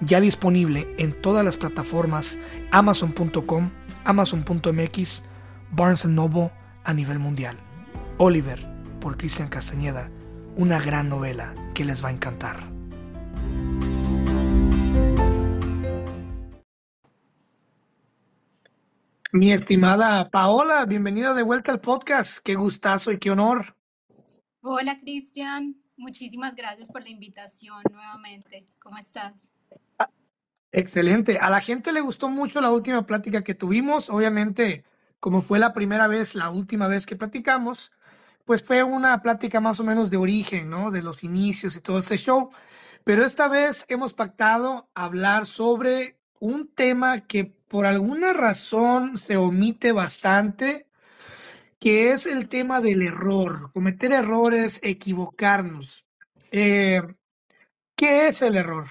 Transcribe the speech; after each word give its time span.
ya 0.00 0.20
disponible 0.20 0.86
en 0.98 1.12
todas 1.20 1.44
las 1.44 1.56
plataformas 1.56 2.38
amazon.com, 2.70 3.70
amazon.mx, 4.04 5.22
Barnes 5.70 6.06
Noble 6.06 6.50
a 6.84 6.94
nivel 6.94 7.18
mundial. 7.18 7.56
Oliver, 8.18 8.66
por 9.00 9.16
Cristian 9.16 9.48
Castañeda, 9.48 10.10
una 10.56 10.80
gran 10.80 11.08
novela 11.08 11.54
que 11.74 11.84
les 11.84 12.04
va 12.04 12.08
a 12.08 12.12
encantar. 12.12 12.78
Mi 19.30 19.52
estimada 19.52 20.30
Paola, 20.30 20.86
bienvenida 20.86 21.34
de 21.34 21.42
vuelta 21.42 21.70
al 21.70 21.80
podcast. 21.80 22.38
Qué 22.42 22.54
gustazo 22.54 23.12
y 23.12 23.18
qué 23.18 23.30
honor. 23.30 23.76
Hola 24.62 24.98
Cristian, 25.00 25.76
muchísimas 25.96 26.54
gracias 26.54 26.90
por 26.90 27.02
la 27.02 27.10
invitación 27.10 27.82
nuevamente. 27.92 28.64
¿Cómo 28.80 28.96
estás? 28.96 29.52
Excelente. 30.72 31.38
A 31.38 31.50
la 31.50 31.60
gente 31.60 31.92
le 31.92 32.00
gustó 32.00 32.28
mucho 32.28 32.60
la 32.60 32.70
última 32.70 33.06
plática 33.06 33.42
que 33.42 33.54
tuvimos. 33.54 34.10
Obviamente, 34.10 34.84
como 35.20 35.42
fue 35.42 35.58
la 35.58 35.72
primera 35.72 36.08
vez, 36.08 36.34
la 36.34 36.50
última 36.50 36.86
vez 36.88 37.06
que 37.06 37.16
platicamos, 37.16 37.92
pues 38.44 38.62
fue 38.62 38.82
una 38.82 39.20
plática 39.22 39.60
más 39.60 39.80
o 39.80 39.84
menos 39.84 40.10
de 40.10 40.18
origen, 40.18 40.70
¿no? 40.70 40.90
De 40.90 41.02
los 41.02 41.24
inicios 41.24 41.76
y 41.76 41.80
todo 41.80 41.98
este 41.98 42.16
show. 42.16 42.50
Pero 43.04 43.24
esta 43.24 43.48
vez 43.48 43.84
hemos 43.88 44.14
pactado 44.14 44.90
hablar 44.94 45.46
sobre 45.46 46.18
un 46.40 46.68
tema 46.68 47.20
que 47.26 47.46
por 47.46 47.86
alguna 47.86 48.32
razón 48.32 49.18
se 49.18 49.36
omite 49.36 49.92
bastante, 49.92 50.86
que 51.80 52.12
es 52.12 52.26
el 52.26 52.48
tema 52.48 52.80
del 52.80 53.02
error, 53.02 53.70
cometer 53.72 54.12
errores, 54.12 54.80
equivocarnos. 54.82 56.06
Eh, 56.50 57.02
¿Qué 57.96 58.28
es 58.28 58.42
el 58.42 58.56
error? 58.56 58.86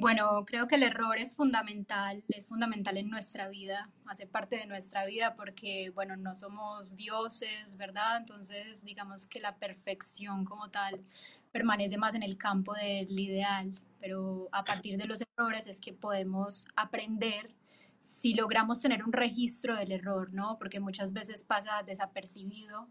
Bueno, 0.00 0.46
creo 0.46 0.66
que 0.66 0.76
el 0.76 0.82
error 0.82 1.18
es 1.18 1.36
fundamental, 1.36 2.24
es 2.28 2.46
fundamental 2.46 2.96
en 2.96 3.10
nuestra 3.10 3.48
vida, 3.50 3.90
hace 4.06 4.26
parte 4.26 4.56
de 4.56 4.64
nuestra 4.64 5.04
vida 5.04 5.34
porque, 5.34 5.90
bueno, 5.94 6.16
no 6.16 6.34
somos 6.34 6.96
dioses, 6.96 7.76
¿verdad? 7.76 8.16
Entonces, 8.16 8.82
digamos 8.86 9.26
que 9.26 9.40
la 9.40 9.56
perfección 9.56 10.46
como 10.46 10.70
tal 10.70 11.04
permanece 11.52 11.98
más 11.98 12.14
en 12.14 12.22
el 12.22 12.38
campo 12.38 12.72
del 12.72 13.20
ideal, 13.20 13.78
pero 14.00 14.48
a 14.52 14.64
partir 14.64 14.96
de 14.96 15.04
los 15.04 15.22
errores 15.36 15.66
es 15.66 15.82
que 15.82 15.92
podemos 15.92 16.66
aprender 16.76 17.54
si 17.98 18.32
logramos 18.32 18.80
tener 18.80 19.04
un 19.04 19.12
registro 19.12 19.76
del 19.76 19.92
error, 19.92 20.32
¿no? 20.32 20.56
Porque 20.56 20.80
muchas 20.80 21.12
veces 21.12 21.44
pasa 21.44 21.82
desapercibido 21.82 22.88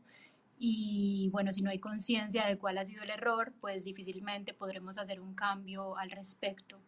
y 0.61 1.29
bueno, 1.31 1.53
si 1.53 1.61
no 1.61 1.69
hay 1.69 1.79
conciencia 1.79 2.45
de 2.45 2.57
cuál 2.57 2.77
ha 2.77 2.83
sido 2.83 3.01
el 3.03 3.09
error, 3.09 3.53
pues 3.61 3.85
difícilmente 3.85 4.53
podremos 4.53 4.97
hacer 4.97 5.21
un 5.21 5.33
cambio 5.33 5.97
al 5.97 6.11
respecto. 6.11 6.81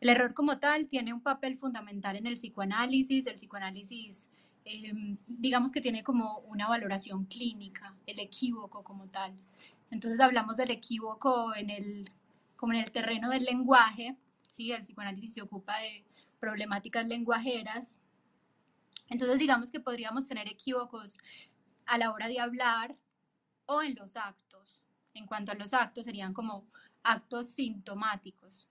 El 0.00 0.08
error 0.10 0.34
como 0.34 0.60
tal 0.60 0.86
tiene 0.86 1.12
un 1.12 1.20
papel 1.20 1.58
fundamental 1.58 2.14
en 2.14 2.28
el 2.28 2.34
psicoanálisis. 2.34 3.26
El 3.26 3.34
psicoanálisis, 3.34 4.28
em, 4.64 5.16
digamos 5.26 5.72
que 5.72 5.80
tiene 5.80 6.04
como 6.04 6.38
una 6.40 6.68
valoración 6.68 7.24
clínica, 7.24 7.96
el 8.06 8.20
equívoco 8.20 8.84
como 8.84 9.08
tal. 9.08 9.34
Entonces 9.90 10.20
hablamos 10.20 10.58
del 10.58 10.70
equívoco 10.70 11.56
en 11.56 11.70
el, 11.70 12.10
como 12.56 12.72
en 12.74 12.80
el 12.80 12.92
terreno 12.92 13.30
del 13.30 13.44
lenguaje, 13.44 14.16
¿sí? 14.42 14.70
El 14.70 14.82
psicoanálisis 14.82 15.34
se 15.34 15.42
ocupa 15.42 15.76
de 15.80 16.04
problemáticas 16.38 17.04
lenguajeras. 17.08 17.98
Entonces 19.08 19.40
digamos 19.40 19.72
que 19.72 19.80
podríamos 19.80 20.28
tener 20.28 20.46
equívocos 20.46 21.18
a 21.86 21.98
la 21.98 22.12
hora 22.12 22.28
de 22.28 22.38
hablar, 22.38 22.94
o 23.68 23.82
en 23.82 23.94
los 23.94 24.16
actos. 24.16 24.82
En 25.14 25.26
cuanto 25.26 25.52
a 25.52 25.54
los 25.54 25.72
actos, 25.72 26.04
serían 26.04 26.32
como 26.32 26.66
actos 27.02 27.50
sintomáticos. 27.50 28.68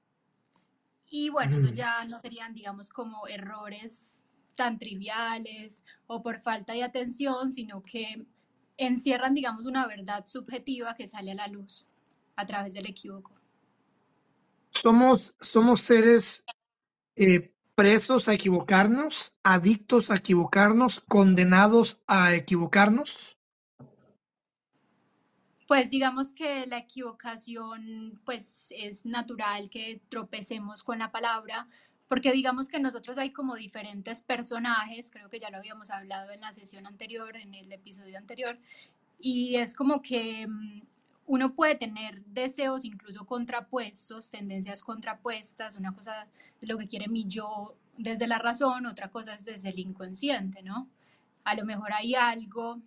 Y 1.10 1.30
bueno, 1.30 1.56
eso 1.56 1.70
ya 1.70 2.04
no 2.06 2.20
serían, 2.20 2.54
digamos, 2.54 2.90
como 2.90 3.28
errores 3.28 4.28
tan 4.56 4.78
triviales 4.78 5.84
o 6.08 6.22
por 6.22 6.40
falta 6.40 6.74
de 6.74 6.84
atención, 6.84 7.52
sino 7.52 7.82
que 7.84 8.26
encierran, 8.76 9.34
digamos, 9.34 9.66
una 9.66 9.88
verdad 9.88 10.26
subjetiva 10.26 10.96
que 10.96 11.08
sale 11.08 11.32
a 11.32 11.36
la 11.36 11.48
luz 11.48 11.86
a 12.36 12.46
través 12.46 12.74
del 12.74 12.88
equívoco. 12.88 13.32
Somos, 14.72 15.34
somos 15.40 15.82
seres 15.82 16.44
eh, 17.16 17.54
presos 17.76 18.28
a 18.28 18.34
equivocarnos, 18.34 19.34
adictos 19.44 20.12
a 20.12 20.16
equivocarnos, 20.16 21.02
condenados 21.02 22.02
a 22.08 22.34
equivocarnos. 22.36 23.37
Pues 25.68 25.90
digamos 25.90 26.32
que 26.32 26.66
la 26.66 26.78
equivocación, 26.78 28.22
pues 28.24 28.70
es 28.72 29.06
natural 29.06 29.70
que 29.70 30.02
tropecemos 30.08 30.82
con 30.82 31.00
la 31.00 31.12
palabra, 31.12 31.68
porque 32.08 32.32
digamos 32.32 32.70
que 32.70 32.80
nosotros 32.80 33.18
hay 33.18 33.32
como 33.32 33.56
diferentes 33.56 34.22
personajes, 34.22 35.12
creo 35.12 35.30
que 35.30 35.40
ya 35.40 35.50
lo 35.50 35.58
habíamos 35.58 35.90
hablado 35.90 36.32
en 36.32 36.40
la 36.40 36.54
sesión 36.54 36.88
anterior, 36.88 37.36
en 37.36 37.54
el 37.54 37.70
episodio 37.74 38.18
anterior, 38.18 38.58
y 39.20 39.58
es 39.58 39.76
como 39.76 40.02
que 40.02 40.48
mm, 40.48 40.84
uno 41.26 41.54
puede 41.54 41.76
tener 41.76 42.24
deseos 42.28 42.86
incluso 42.86 43.26
contrapuestos, 43.26 44.32
tendencias 44.32 44.82
contrapuestas, 44.82 45.76
una 45.76 45.94
cosa 45.94 46.28
de 46.62 46.68
lo 46.68 46.78
que 46.78 46.88
quiere 46.88 47.10
mi 47.10 47.26
yo 47.28 47.76
desde 47.98 48.28
la 48.28 48.40
razón, 48.40 48.86
otra 48.86 49.10
cosa 49.10 49.34
es 49.34 49.44
desde 49.44 49.70
el 49.70 49.80
inconsciente, 49.80 50.64
¿no? 50.64 50.88
A 51.44 51.56
lo 51.56 51.66
mejor 51.66 51.92
hay 51.92 52.16
algo 52.16 52.82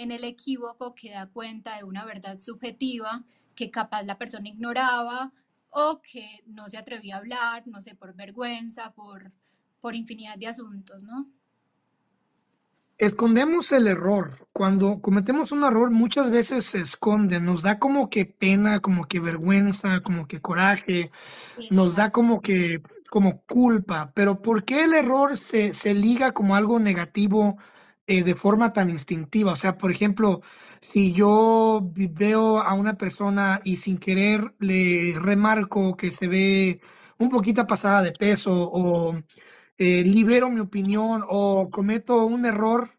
en 0.00 0.12
el 0.12 0.24
equívoco 0.24 0.94
que 0.94 1.10
da 1.10 1.26
cuenta 1.26 1.76
de 1.76 1.84
una 1.84 2.06
verdad 2.06 2.38
subjetiva 2.38 3.22
que 3.54 3.70
capaz 3.70 4.02
la 4.04 4.16
persona 4.16 4.48
ignoraba 4.48 5.30
o 5.70 6.00
que 6.00 6.42
no 6.46 6.70
se 6.70 6.78
atrevía 6.78 7.16
a 7.16 7.18
hablar, 7.18 7.68
no 7.68 7.82
sé, 7.82 7.94
por 7.94 8.14
vergüenza, 8.14 8.92
por, 8.92 9.30
por 9.82 9.94
infinidad 9.94 10.38
de 10.38 10.46
asuntos, 10.46 11.02
¿no? 11.02 11.28
Escondemos 12.96 13.72
el 13.72 13.86
error. 13.86 14.46
Cuando 14.54 15.00
cometemos 15.02 15.52
un 15.52 15.64
error 15.64 15.90
muchas 15.90 16.30
veces 16.30 16.64
se 16.64 16.78
esconde, 16.80 17.38
nos 17.38 17.62
da 17.62 17.78
como 17.78 18.08
que 18.08 18.24
pena, 18.24 18.80
como 18.80 19.04
que 19.04 19.20
vergüenza, 19.20 20.00
como 20.02 20.26
que 20.26 20.40
coraje, 20.40 21.10
nos 21.70 21.96
da 21.96 22.10
como 22.10 22.40
que 22.40 22.82
como 23.10 23.42
culpa, 23.42 24.12
pero 24.14 24.40
¿por 24.40 24.64
qué 24.64 24.84
el 24.84 24.94
error 24.94 25.36
se, 25.36 25.74
se 25.74 25.94
liga 25.94 26.32
como 26.32 26.56
algo 26.56 26.78
negativo 26.78 27.58
eh, 28.12 28.24
de 28.24 28.34
forma 28.34 28.72
tan 28.72 28.90
instintiva. 28.90 29.52
O 29.52 29.56
sea, 29.56 29.78
por 29.78 29.92
ejemplo, 29.92 30.40
si 30.80 31.12
yo 31.12 31.80
veo 31.94 32.58
a 32.58 32.74
una 32.74 32.94
persona 32.94 33.60
y 33.62 33.76
sin 33.76 33.98
querer 33.98 34.52
le 34.58 35.14
remarco 35.14 35.96
que 35.96 36.10
se 36.10 36.26
ve 36.26 36.80
un 37.18 37.28
poquito 37.28 37.64
pasada 37.68 38.02
de 38.02 38.10
peso 38.10 38.50
o 38.52 39.14
eh, 39.78 40.02
libero 40.02 40.50
mi 40.50 40.58
opinión 40.58 41.22
o 41.28 41.70
cometo 41.70 42.26
un 42.26 42.46
error 42.46 42.90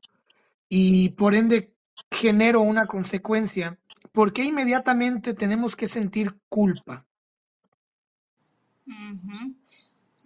y 0.70 1.10
por 1.10 1.36
ende 1.36 1.74
genero 2.10 2.62
una 2.62 2.86
consecuencia, 2.86 3.78
¿por 4.14 4.32
qué 4.32 4.46
inmediatamente 4.46 5.34
tenemos 5.34 5.76
que 5.76 5.90
sentir 5.90 6.38
culpa? 6.48 7.06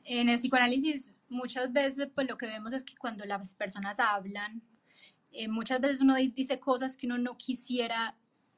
En 0.05 0.29
el 0.29 0.37
psicoanálisis 0.37 1.09
muchas 1.27 1.73
veces 1.73 2.07
pues 2.13 2.27
lo 2.27 2.37
que 2.37 2.45
vemos 2.45 2.71
es 2.71 2.83
que 2.83 2.95
cuando 2.95 3.25
las 3.25 3.55
personas 3.55 3.99
hablan 3.99 4.61
eh, 5.35 5.47
muchas 5.47 5.81
veces 5.81 6.01
uno 6.01 6.15
dice 6.15 6.59
cosas 6.59 6.97
que 6.97 7.07
uno 7.07 7.17
no 7.17 7.37
quisiera 7.37 8.15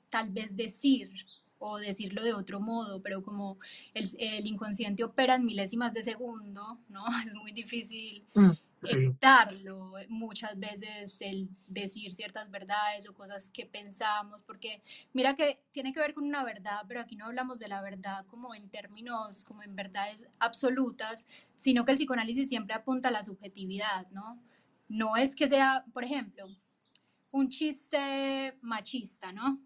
tal 0.09 0.29
vez 0.29 0.55
decir 0.55 1.11
o 1.59 1.77
decirlo 1.77 2.23
de 2.23 2.33
otro 2.33 2.59
modo, 2.59 3.01
pero 3.01 3.23
como 3.23 3.57
el, 3.93 4.07
el 4.19 4.45
inconsciente 4.45 5.03
opera 5.03 5.35
en 5.35 5.45
milésimas 5.45 5.93
de 5.93 6.03
segundo, 6.03 6.79
¿no? 6.89 7.05
Es 7.25 7.33
muy 7.33 7.51
difícil 7.51 8.23
mm, 8.35 8.51
evitarlo 8.91 9.93
muchas 10.07 10.57
veces 10.59 11.17
el 11.19 11.49
decir 11.69 12.13
ciertas 12.13 12.51
verdades 12.51 13.09
o 13.09 13.13
cosas 13.15 13.49
que 13.49 13.65
pensamos, 13.65 14.41
porque 14.45 14.83
mira 15.13 15.35
que 15.35 15.59
tiene 15.71 15.93
que 15.93 15.99
ver 15.99 16.13
con 16.13 16.25
una 16.25 16.43
verdad, 16.43 16.81
pero 16.87 17.01
aquí 17.01 17.15
no 17.15 17.25
hablamos 17.25 17.59
de 17.59 17.69
la 17.69 17.81
verdad 17.81 18.25
como 18.27 18.53
en 18.53 18.69
términos, 18.69 19.43
como 19.43 19.63
en 19.63 19.75
verdades 19.75 20.27
absolutas, 20.39 21.25
sino 21.55 21.85
que 21.85 21.91
el 21.91 21.97
psicoanálisis 21.97 22.49
siempre 22.49 22.75
apunta 22.75 23.09
a 23.09 23.11
la 23.11 23.23
subjetividad, 23.23 24.07
¿no? 24.11 24.39
No 24.87 25.17
es 25.17 25.35
que 25.35 25.47
sea, 25.47 25.83
por 25.91 26.03
ejemplo, 26.03 26.47
un 27.31 27.49
chiste 27.49 28.57
machista, 28.61 29.31
¿no? 29.31 29.59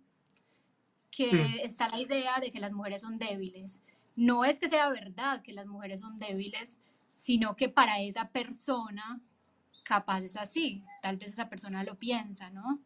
Que 1.09 1.63
está 1.63 1.89
la 1.89 1.99
idea 1.99 2.39
de 2.39 2.51
que 2.51 2.59
las 2.59 2.71
mujeres 2.71 3.01
son 3.01 3.17
débiles. 3.17 3.79
no 4.15 4.43
es 4.45 4.59
que 4.59 4.69
sea 4.69 4.89
verdad 4.89 5.41
que 5.41 5.53
las 5.53 5.67
mujeres 5.67 6.01
son 6.01 6.17
débiles, 6.17 6.77
sino 7.13 7.55
que 7.55 7.69
para 7.69 8.01
esa 8.01 8.27
persona 8.29 9.19
capaz 9.83 10.21
es 10.21 10.37
así, 10.37 10.83
tal 11.01 11.17
vez 11.17 11.29
esa 11.29 11.49
persona 11.49 11.83
lo 11.83 11.95
piensa, 11.95 12.49
¿no? 12.49 12.79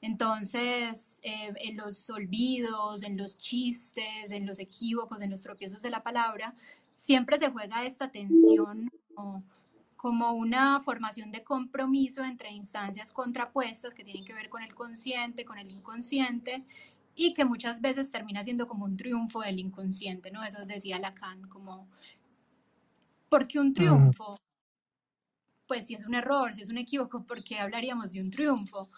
Entonces, 0.00 1.18
eh, 1.22 1.52
en 1.56 1.76
los 1.76 2.10
olvidos, 2.10 3.02
en 3.02 3.16
los 3.16 3.38
chistes, 3.38 4.30
en 4.30 4.46
los 4.46 4.58
equívocos, 4.58 5.22
en 5.22 5.30
los 5.30 5.40
tropiezos 5.40 5.80
de 5.80 5.90
la 5.90 6.02
palabra, 6.02 6.54
siempre 6.94 7.38
se 7.38 7.50
juega 7.50 7.84
esta 7.86 8.10
tensión 8.10 8.90
como, 10.04 10.32
una 10.32 10.82
formación 10.82 11.32
de 11.32 11.42
compromiso 11.42 12.22
entre 12.22 12.50
instancias 12.50 13.10
contrapuestas 13.10 13.94
que 13.94 14.04
tienen 14.04 14.22
que 14.26 14.34
ver 14.34 14.50
con 14.50 14.62
el 14.62 14.74
consciente, 14.74 15.46
con 15.46 15.58
el 15.58 15.66
inconsciente, 15.66 16.62
y 17.14 17.32
que 17.32 17.46
muchas 17.46 17.80
veces 17.80 18.10
termina 18.10 18.44
siendo 18.44 18.68
como 18.68 18.84
un 18.84 18.98
triunfo 18.98 19.40
del 19.40 19.58
inconsciente, 19.58 20.30
¿no? 20.30 20.44
Eso 20.44 20.66
decía 20.66 20.98
Lacan, 20.98 21.48
como, 21.48 21.88
¿por 23.30 23.46
qué 23.46 23.58
un 23.58 23.72
triunfo? 23.72 24.38
Pues 25.66 25.86
si 25.86 25.94
es 25.94 26.04
un 26.04 26.14
error, 26.14 26.52
si 26.52 26.60
es 26.60 26.68
un 26.68 26.76
equívoco, 26.76 27.24
¿por 27.24 27.42
qué 27.42 27.58
hablaríamos 27.58 28.12
de 28.12 28.20
un 28.20 28.30
triunfo? 28.30 28.90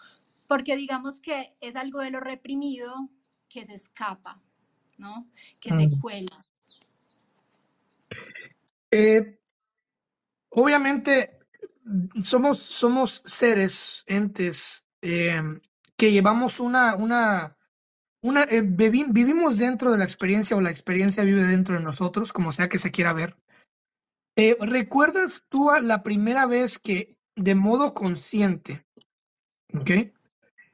Porque 0.45 0.75
digamos 0.75 1.21
que 1.21 1.53
es 1.61 1.77
algo 1.77 2.01
de 2.01 2.11
lo 2.11 2.19
reprimido 2.19 3.07
que 3.47 3.63
se 3.63 3.75
escapa, 3.75 4.33
¿no? 4.97 5.25
Que 5.61 5.69
se 5.69 5.87
mm. 5.87 6.01
cuela. 6.01 6.45
Eh, 8.91 9.39
obviamente 10.57 11.37
somos, 12.23 12.57
somos 12.57 13.21
seres, 13.25 14.03
entes, 14.07 14.85
eh, 15.01 15.41
que 15.95 16.11
llevamos 16.11 16.59
una, 16.59 16.95
una, 16.95 17.57
una 18.21 18.43
eh, 18.43 18.63
vivimos 18.63 19.59
dentro 19.59 19.91
de 19.91 19.99
la 19.99 20.03
experiencia 20.03 20.57
o 20.57 20.61
la 20.61 20.71
experiencia 20.71 21.23
vive 21.23 21.43
dentro 21.43 21.77
de 21.77 21.83
nosotros, 21.83 22.33
como 22.33 22.51
sea 22.51 22.69
que 22.69 22.79
se 22.79 22.91
quiera 22.91 23.13
ver. 23.13 23.37
¿Recuerdas 24.59 25.43
tú 25.49 25.71
la 25.81 26.03
primera 26.03 26.45
vez 26.45 26.77
que 26.77 27.17
de 27.35 27.55
modo 27.55 27.95
consciente, 27.95 28.85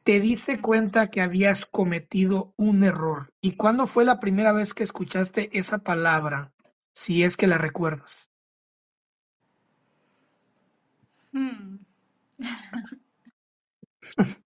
te 0.04 0.20
diste 0.20 0.60
cuenta 0.60 1.10
que 1.10 1.22
habías 1.22 1.66
cometido 1.66 2.54
un 2.58 2.84
error? 2.84 3.32
¿Y 3.42 3.56
cuándo 3.56 3.88
fue 3.88 4.04
la 4.04 4.20
primera 4.20 4.52
vez 4.52 4.74
que 4.74 4.84
escuchaste 4.84 5.58
esa 5.58 5.78
palabra, 5.78 6.54
si 6.94 7.24
es 7.24 7.38
que 7.38 7.48
la 7.48 7.58
recuerdas? 7.58 8.23
Hmm. 11.34 11.80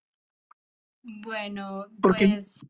bueno, 1.03 1.85
pues 2.01 2.65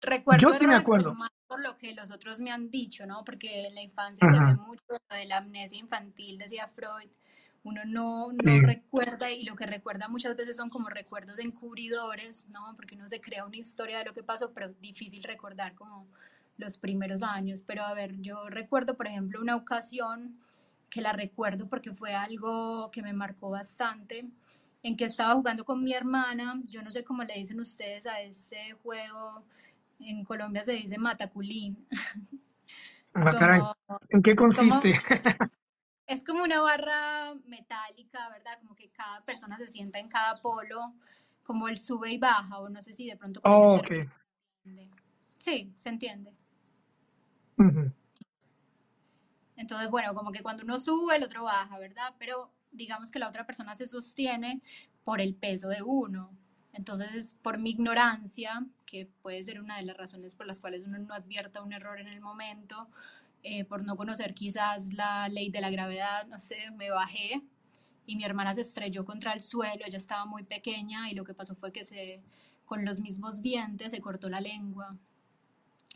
recuerdo 0.00 0.40
yo 0.40 0.58
sí 0.58 0.66
me 0.66 0.74
acuerdo. 0.74 1.14
más 1.14 1.30
por 1.46 1.60
lo 1.60 1.76
que 1.76 1.94
los 1.94 2.10
otros 2.10 2.40
me 2.40 2.50
han 2.50 2.70
dicho, 2.70 3.06
¿no? 3.06 3.24
Porque 3.24 3.66
en 3.66 3.74
la 3.74 3.82
infancia 3.82 4.26
se 4.28 4.38
ve 4.38 4.54
mucho 4.54 4.82
de 5.10 5.26
la 5.26 5.38
amnesia 5.38 5.78
infantil, 5.78 6.38
decía 6.38 6.68
Freud, 6.68 7.10
uno 7.64 7.82
no, 7.84 8.32
no 8.32 8.66
recuerda 8.66 9.30
y 9.30 9.44
lo 9.44 9.56
que 9.56 9.66
recuerda 9.66 10.08
muchas 10.08 10.36
veces 10.36 10.56
son 10.56 10.68
como 10.68 10.88
recuerdos 10.88 11.38
encubridores, 11.38 12.48
¿no? 12.50 12.74
Porque 12.76 12.94
uno 12.94 13.08
se 13.08 13.20
crea 13.20 13.44
una 13.44 13.56
historia 13.56 13.98
de 13.98 14.04
lo 14.04 14.14
que 14.14 14.22
pasó, 14.22 14.52
pero 14.52 14.72
difícil 14.80 15.22
recordar 15.22 15.74
como 15.74 16.06
los 16.58 16.76
primeros 16.76 17.22
años. 17.22 17.62
Pero 17.62 17.84
a 17.84 17.94
ver, 17.94 18.20
yo 18.20 18.48
recuerdo, 18.48 18.96
por 18.96 19.06
ejemplo, 19.06 19.40
una 19.40 19.56
ocasión 19.56 20.38
que 20.94 21.00
la 21.00 21.12
recuerdo 21.12 21.68
porque 21.68 21.92
fue 21.92 22.14
algo 22.14 22.88
que 22.92 23.02
me 23.02 23.12
marcó 23.12 23.50
bastante, 23.50 24.30
en 24.80 24.96
que 24.96 25.06
estaba 25.06 25.34
jugando 25.34 25.64
con 25.64 25.80
mi 25.80 25.92
hermana, 25.92 26.54
yo 26.70 26.80
no 26.82 26.92
sé 26.92 27.02
cómo 27.02 27.24
le 27.24 27.34
dicen 27.34 27.58
ustedes 27.58 28.06
a 28.06 28.20
este 28.20 28.74
juego, 28.74 29.42
en 29.98 30.24
Colombia 30.24 30.62
se 30.64 30.72
dice 30.72 30.96
mataculín. 30.96 31.84
Ah, 33.12 33.74
¿En 34.08 34.22
qué 34.22 34.36
consiste? 34.36 34.94
Es 36.06 36.22
como 36.22 36.42
una 36.42 36.60
barra 36.60 37.34
metálica, 37.46 38.28
¿verdad? 38.28 38.58
Como 38.60 38.74
que 38.74 38.86
cada 38.88 39.20
persona 39.20 39.56
se 39.56 39.68
sienta 39.68 39.98
en 39.98 40.06
cada 40.06 40.38
polo, 40.42 40.92
como 41.42 41.66
el 41.66 41.78
sube 41.78 42.12
y 42.12 42.18
baja, 42.18 42.58
o 42.58 42.68
no 42.68 42.82
sé 42.82 42.92
si 42.92 43.08
de 43.08 43.16
pronto... 43.16 43.40
Oh, 43.42 43.80
Sí, 45.38 45.72
se 45.76 45.88
entiende. 45.88 46.30
Entonces, 49.56 49.88
bueno, 49.90 50.14
como 50.14 50.32
que 50.32 50.42
cuando 50.42 50.64
uno 50.64 50.78
sube, 50.78 51.16
el 51.16 51.24
otro 51.24 51.44
baja, 51.44 51.78
¿verdad? 51.78 52.14
Pero 52.18 52.50
digamos 52.72 53.10
que 53.10 53.18
la 53.18 53.28
otra 53.28 53.46
persona 53.46 53.74
se 53.74 53.86
sostiene 53.86 54.62
por 55.04 55.20
el 55.20 55.34
peso 55.34 55.68
de 55.68 55.82
uno. 55.82 56.30
Entonces, 56.72 57.34
por 57.40 57.58
mi 57.58 57.70
ignorancia, 57.70 58.66
que 58.84 59.06
puede 59.22 59.42
ser 59.44 59.60
una 59.60 59.76
de 59.76 59.84
las 59.84 59.96
razones 59.96 60.34
por 60.34 60.46
las 60.46 60.58
cuales 60.58 60.82
uno 60.84 60.98
no 60.98 61.14
advierta 61.14 61.62
un 61.62 61.72
error 61.72 62.00
en 62.00 62.08
el 62.08 62.20
momento, 62.20 62.88
eh, 63.44 63.64
por 63.64 63.84
no 63.84 63.96
conocer 63.96 64.34
quizás 64.34 64.92
la 64.94 65.28
ley 65.28 65.50
de 65.50 65.60
la 65.60 65.70
gravedad, 65.70 66.26
no 66.26 66.38
sé, 66.38 66.70
me 66.72 66.90
bajé 66.90 67.42
y 68.06 68.16
mi 68.16 68.24
hermana 68.24 68.54
se 68.54 68.62
estrelló 68.62 69.04
contra 69.04 69.32
el 69.32 69.40
suelo, 69.40 69.84
ella 69.86 69.98
estaba 69.98 70.26
muy 70.26 70.44
pequeña 70.44 71.10
y 71.10 71.14
lo 71.14 71.24
que 71.24 71.34
pasó 71.34 71.54
fue 71.54 71.72
que 71.72 71.84
se, 71.84 72.22
con 72.64 72.84
los 72.84 73.00
mismos 73.00 73.42
dientes 73.42 73.92
se 73.92 74.00
cortó 74.00 74.28
la 74.28 74.40
lengua. 74.40 74.96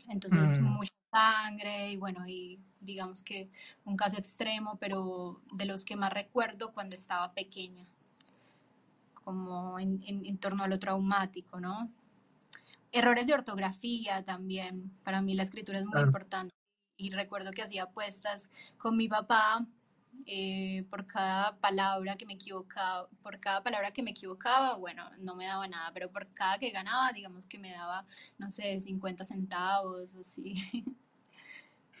Entonces, 0.09 0.59
mm. 0.59 0.63
mucha 0.63 0.93
sangre 1.11 1.91
y 1.91 1.97
bueno, 1.97 2.27
y 2.27 2.59
digamos 2.81 3.23
que 3.23 3.49
un 3.85 3.95
caso 3.95 4.17
extremo, 4.17 4.77
pero 4.79 5.41
de 5.53 5.65
los 5.65 5.85
que 5.85 5.95
más 5.95 6.11
recuerdo 6.11 6.71
cuando 6.73 6.95
estaba 6.95 7.33
pequeña, 7.33 7.85
como 9.23 9.79
en, 9.79 10.01
en 10.05 10.37
torno 10.37 10.63
a 10.63 10.67
lo 10.67 10.79
traumático, 10.79 11.59
¿no? 11.59 11.89
Errores 12.91 13.27
de 13.27 13.33
ortografía 13.33 14.23
también, 14.23 14.91
para 15.03 15.21
mí 15.21 15.35
la 15.35 15.43
escritura 15.43 15.79
es 15.79 15.85
muy 15.85 16.01
importante 16.01 16.53
y 16.97 17.11
recuerdo 17.11 17.51
que 17.51 17.61
hacía 17.61 17.83
apuestas 17.83 18.49
con 18.77 18.97
mi 18.97 19.07
papá 19.07 19.65
eh, 20.25 20.85
por 20.89 21.07
cada 21.07 21.57
palabra 21.57 22.15
que 22.15 22.25
me 22.25 22.33
equivocaba, 22.33 23.07
por 23.23 23.39
cada 23.39 23.63
palabra 23.63 23.91
que 23.91 24.03
me 24.03 24.11
equivocaba, 24.11 24.75
bueno, 24.75 25.09
no 25.19 25.35
me 25.35 25.45
daba 25.45 25.67
nada, 25.67 25.91
pero 25.93 26.11
por 26.11 26.27
cada 26.33 26.59
que 26.59 26.69
ganaba, 26.69 27.11
digamos 27.13 27.45
que 27.45 27.57
me 27.57 27.71
daba, 27.71 28.05
no 28.37 28.51
sé, 28.51 28.79
50 28.79 29.25
centavos, 29.25 30.15
así. 30.15 30.55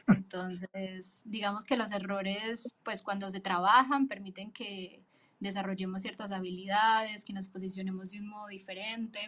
Entonces, 0.07 1.21
digamos 1.25 1.65
que 1.65 1.77
los 1.77 1.91
errores, 1.91 2.75
pues 2.83 3.01
cuando 3.01 3.29
se 3.31 3.39
trabajan, 3.39 4.07
permiten 4.07 4.51
que 4.51 5.01
desarrollemos 5.39 6.01
ciertas 6.01 6.31
habilidades, 6.31 7.25
que 7.25 7.33
nos 7.33 7.47
posicionemos 7.47 8.09
de 8.09 8.19
un 8.19 8.27
modo 8.27 8.47
diferente, 8.47 9.19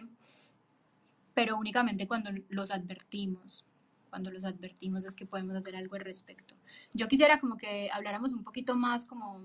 pero 1.34 1.56
únicamente 1.56 2.06
cuando 2.06 2.30
los 2.48 2.70
advertimos 2.70 3.64
cuando 4.12 4.30
los 4.30 4.44
advertimos 4.44 5.06
es 5.06 5.16
que 5.16 5.24
podemos 5.24 5.56
hacer 5.56 5.74
algo 5.74 5.94
al 5.94 6.02
respecto. 6.02 6.54
Yo 6.92 7.08
quisiera 7.08 7.40
como 7.40 7.56
que 7.56 7.88
habláramos 7.90 8.34
un 8.34 8.44
poquito 8.44 8.76
más 8.76 9.06
como 9.06 9.40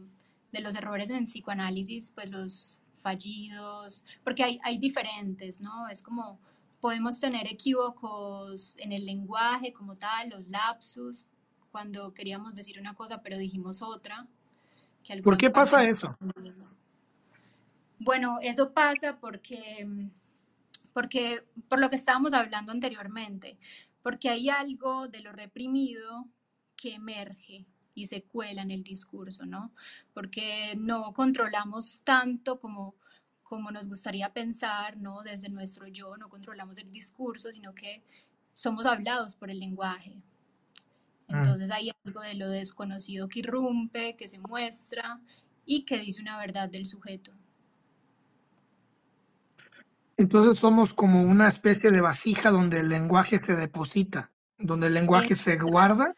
de 0.52 0.60
los 0.60 0.76
errores 0.76 1.10
en 1.10 1.24
psicoanálisis, 1.24 2.12
pues 2.12 2.30
los 2.30 2.82
fallidos, 3.00 4.04
porque 4.26 4.44
hay, 4.44 4.60
hay 4.64 4.78
diferentes, 4.78 5.62
¿no? 5.62 5.88
Es 5.88 6.02
como 6.02 6.38
podemos 6.82 7.18
tener 7.18 7.48
equívocos 7.48 8.76
en 8.80 8.92
el 8.92 9.06
lenguaje 9.06 9.72
como 9.72 9.96
tal, 9.96 10.32
los 10.32 10.46
lapsus, 10.50 11.28
cuando 11.72 12.14
queríamos 12.14 12.54
decir 12.54 12.78
una 12.78 12.94
cosa 12.94 13.22
pero 13.22 13.38
dijimos 13.38 13.82
otra. 13.82 14.28
¿Por 15.24 15.38
qué 15.38 15.50
pasa 15.50 15.86
eso? 15.86 16.14
Bueno, 18.00 18.40
eso 18.42 18.74
pasa 18.74 19.18
porque, 19.18 19.88
porque 20.92 21.46
por 21.70 21.80
lo 21.80 21.90
que 21.90 21.96
estábamos 21.96 22.34
hablando 22.34 22.74
anteriormente, 22.74 23.58
porque 24.08 24.30
hay 24.30 24.48
algo 24.48 25.10
de 25.10 25.20
lo 25.20 25.34
reprimido 25.34 26.30
que 26.78 26.94
emerge 26.94 27.66
y 27.94 28.06
se 28.06 28.24
cuela 28.24 28.62
en 28.62 28.72
el 28.72 28.82
discurso, 28.82 29.46
¿no? 29.46 29.74
Porque 30.14 30.78
no 30.78 31.14
controlamos 31.14 32.04
tanto 32.06 32.58
como, 32.58 32.96
como 33.44 33.70
nos 33.70 33.90
gustaría 33.90 34.32
pensar, 34.32 34.96
¿no? 34.96 35.24
Desde 35.24 35.50
nuestro 35.50 35.88
yo, 35.88 36.16
no 36.16 36.30
controlamos 36.30 36.78
el 36.78 36.90
discurso, 36.90 37.52
sino 37.52 37.76
que 37.76 38.02
somos 38.54 38.86
hablados 38.86 39.36
por 39.36 39.52
el 39.52 39.60
lenguaje. 39.60 40.16
Mm. 41.28 41.36
Entonces 41.36 41.70
hay 41.70 41.92
algo 42.06 42.22
de 42.22 42.36
lo 42.36 42.48
desconocido 42.48 43.28
que 43.28 43.40
irrumpe, 43.40 44.16
que 44.16 44.30
se 44.30 44.40
muestra 44.40 45.20
y 45.66 45.84
que 45.84 46.00
dice 46.00 46.22
una 46.22 46.38
verdad 46.38 46.70
del 46.70 46.86
sujeto. 46.86 47.37
Entonces 50.18 50.58
somos 50.58 50.94
como 50.94 51.22
una 51.22 51.48
especie 51.48 51.92
de 51.92 52.02
vasija 52.02 52.50
donde 52.50 52.80
el 52.80 52.90
lenguaje 52.90 53.38
se 53.38 53.54
deposita, 53.54 54.32
donde 54.58 54.88
el 54.88 54.96
lenguaje 54.96 55.36
se 55.36 55.58
guarda. 55.58 56.16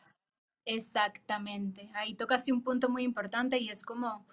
Exactamente. 0.65 1.91
Ahí 1.93 2.13
tocaste 2.15 2.53
un 2.53 2.63
punto 2.63 2.89
muy 2.89 3.03
importante 3.03 3.57
y 3.59 3.69
es 3.69 3.83
como 3.83 4.25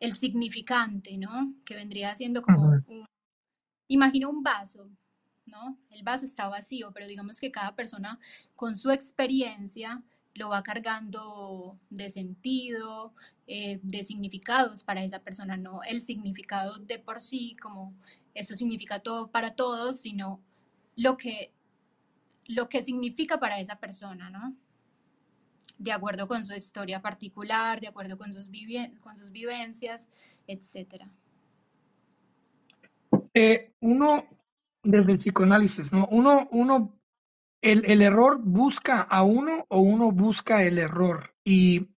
el 0.00 0.12
significante, 0.14 1.16
¿no? 1.18 1.54
Que 1.64 1.76
vendría 1.76 2.14
siendo 2.16 2.42
como 2.42 2.62
un... 2.62 3.06
Imagina 3.88 4.28
un 4.28 4.42
vaso, 4.42 4.90
¿no? 5.46 5.78
El 5.90 6.02
vaso 6.02 6.24
está 6.24 6.48
vacío, 6.48 6.90
pero 6.92 7.06
digamos 7.06 7.38
que 7.38 7.52
cada 7.52 7.76
persona 7.76 8.18
con 8.56 8.74
su 8.74 8.90
experiencia 8.90 10.02
lo 10.34 10.48
va 10.48 10.64
cargando 10.64 11.78
de 11.90 12.10
sentido, 12.10 13.14
eh, 13.46 13.78
de 13.82 14.02
significados 14.02 14.82
para 14.82 15.04
esa 15.04 15.20
persona, 15.20 15.56
no 15.56 15.82
el 15.84 16.00
significado 16.00 16.78
de 16.78 16.98
por 16.98 17.20
sí, 17.20 17.56
como 17.62 17.94
eso 18.36 18.54
significa 18.56 19.00
todo 19.00 19.30
para 19.30 19.54
todos, 19.54 20.00
sino 20.00 20.40
lo 20.94 21.16
que, 21.16 21.52
lo 22.46 22.68
que 22.68 22.82
significa 22.82 23.38
para 23.38 23.60
esa 23.60 23.76
persona, 23.78 24.30
¿no? 24.30 24.56
de 25.78 25.92
acuerdo 25.92 26.26
con 26.26 26.44
su 26.44 26.54
historia 26.54 27.02
particular, 27.02 27.80
de 27.80 27.88
acuerdo 27.88 28.16
con 28.16 28.32
sus, 28.32 28.48
con 29.00 29.16
sus 29.16 29.30
vivencias, 29.30 30.08
etc. 30.46 31.04
Eh, 33.34 33.72
uno, 33.80 34.24
desde 34.82 35.12
el 35.12 35.18
psicoanálisis, 35.18 35.92
¿no? 35.92 36.08
Uno, 36.10 36.48
uno 36.50 36.98
el, 37.60 37.84
el, 37.86 38.02
error 38.02 38.40
busca 38.42 39.00
a 39.02 39.22
uno 39.22 39.66
o 39.68 39.80
uno 39.80 40.12
busca 40.12 40.62
el 40.62 40.78
error. 40.78 41.34
¿Y 41.44 41.88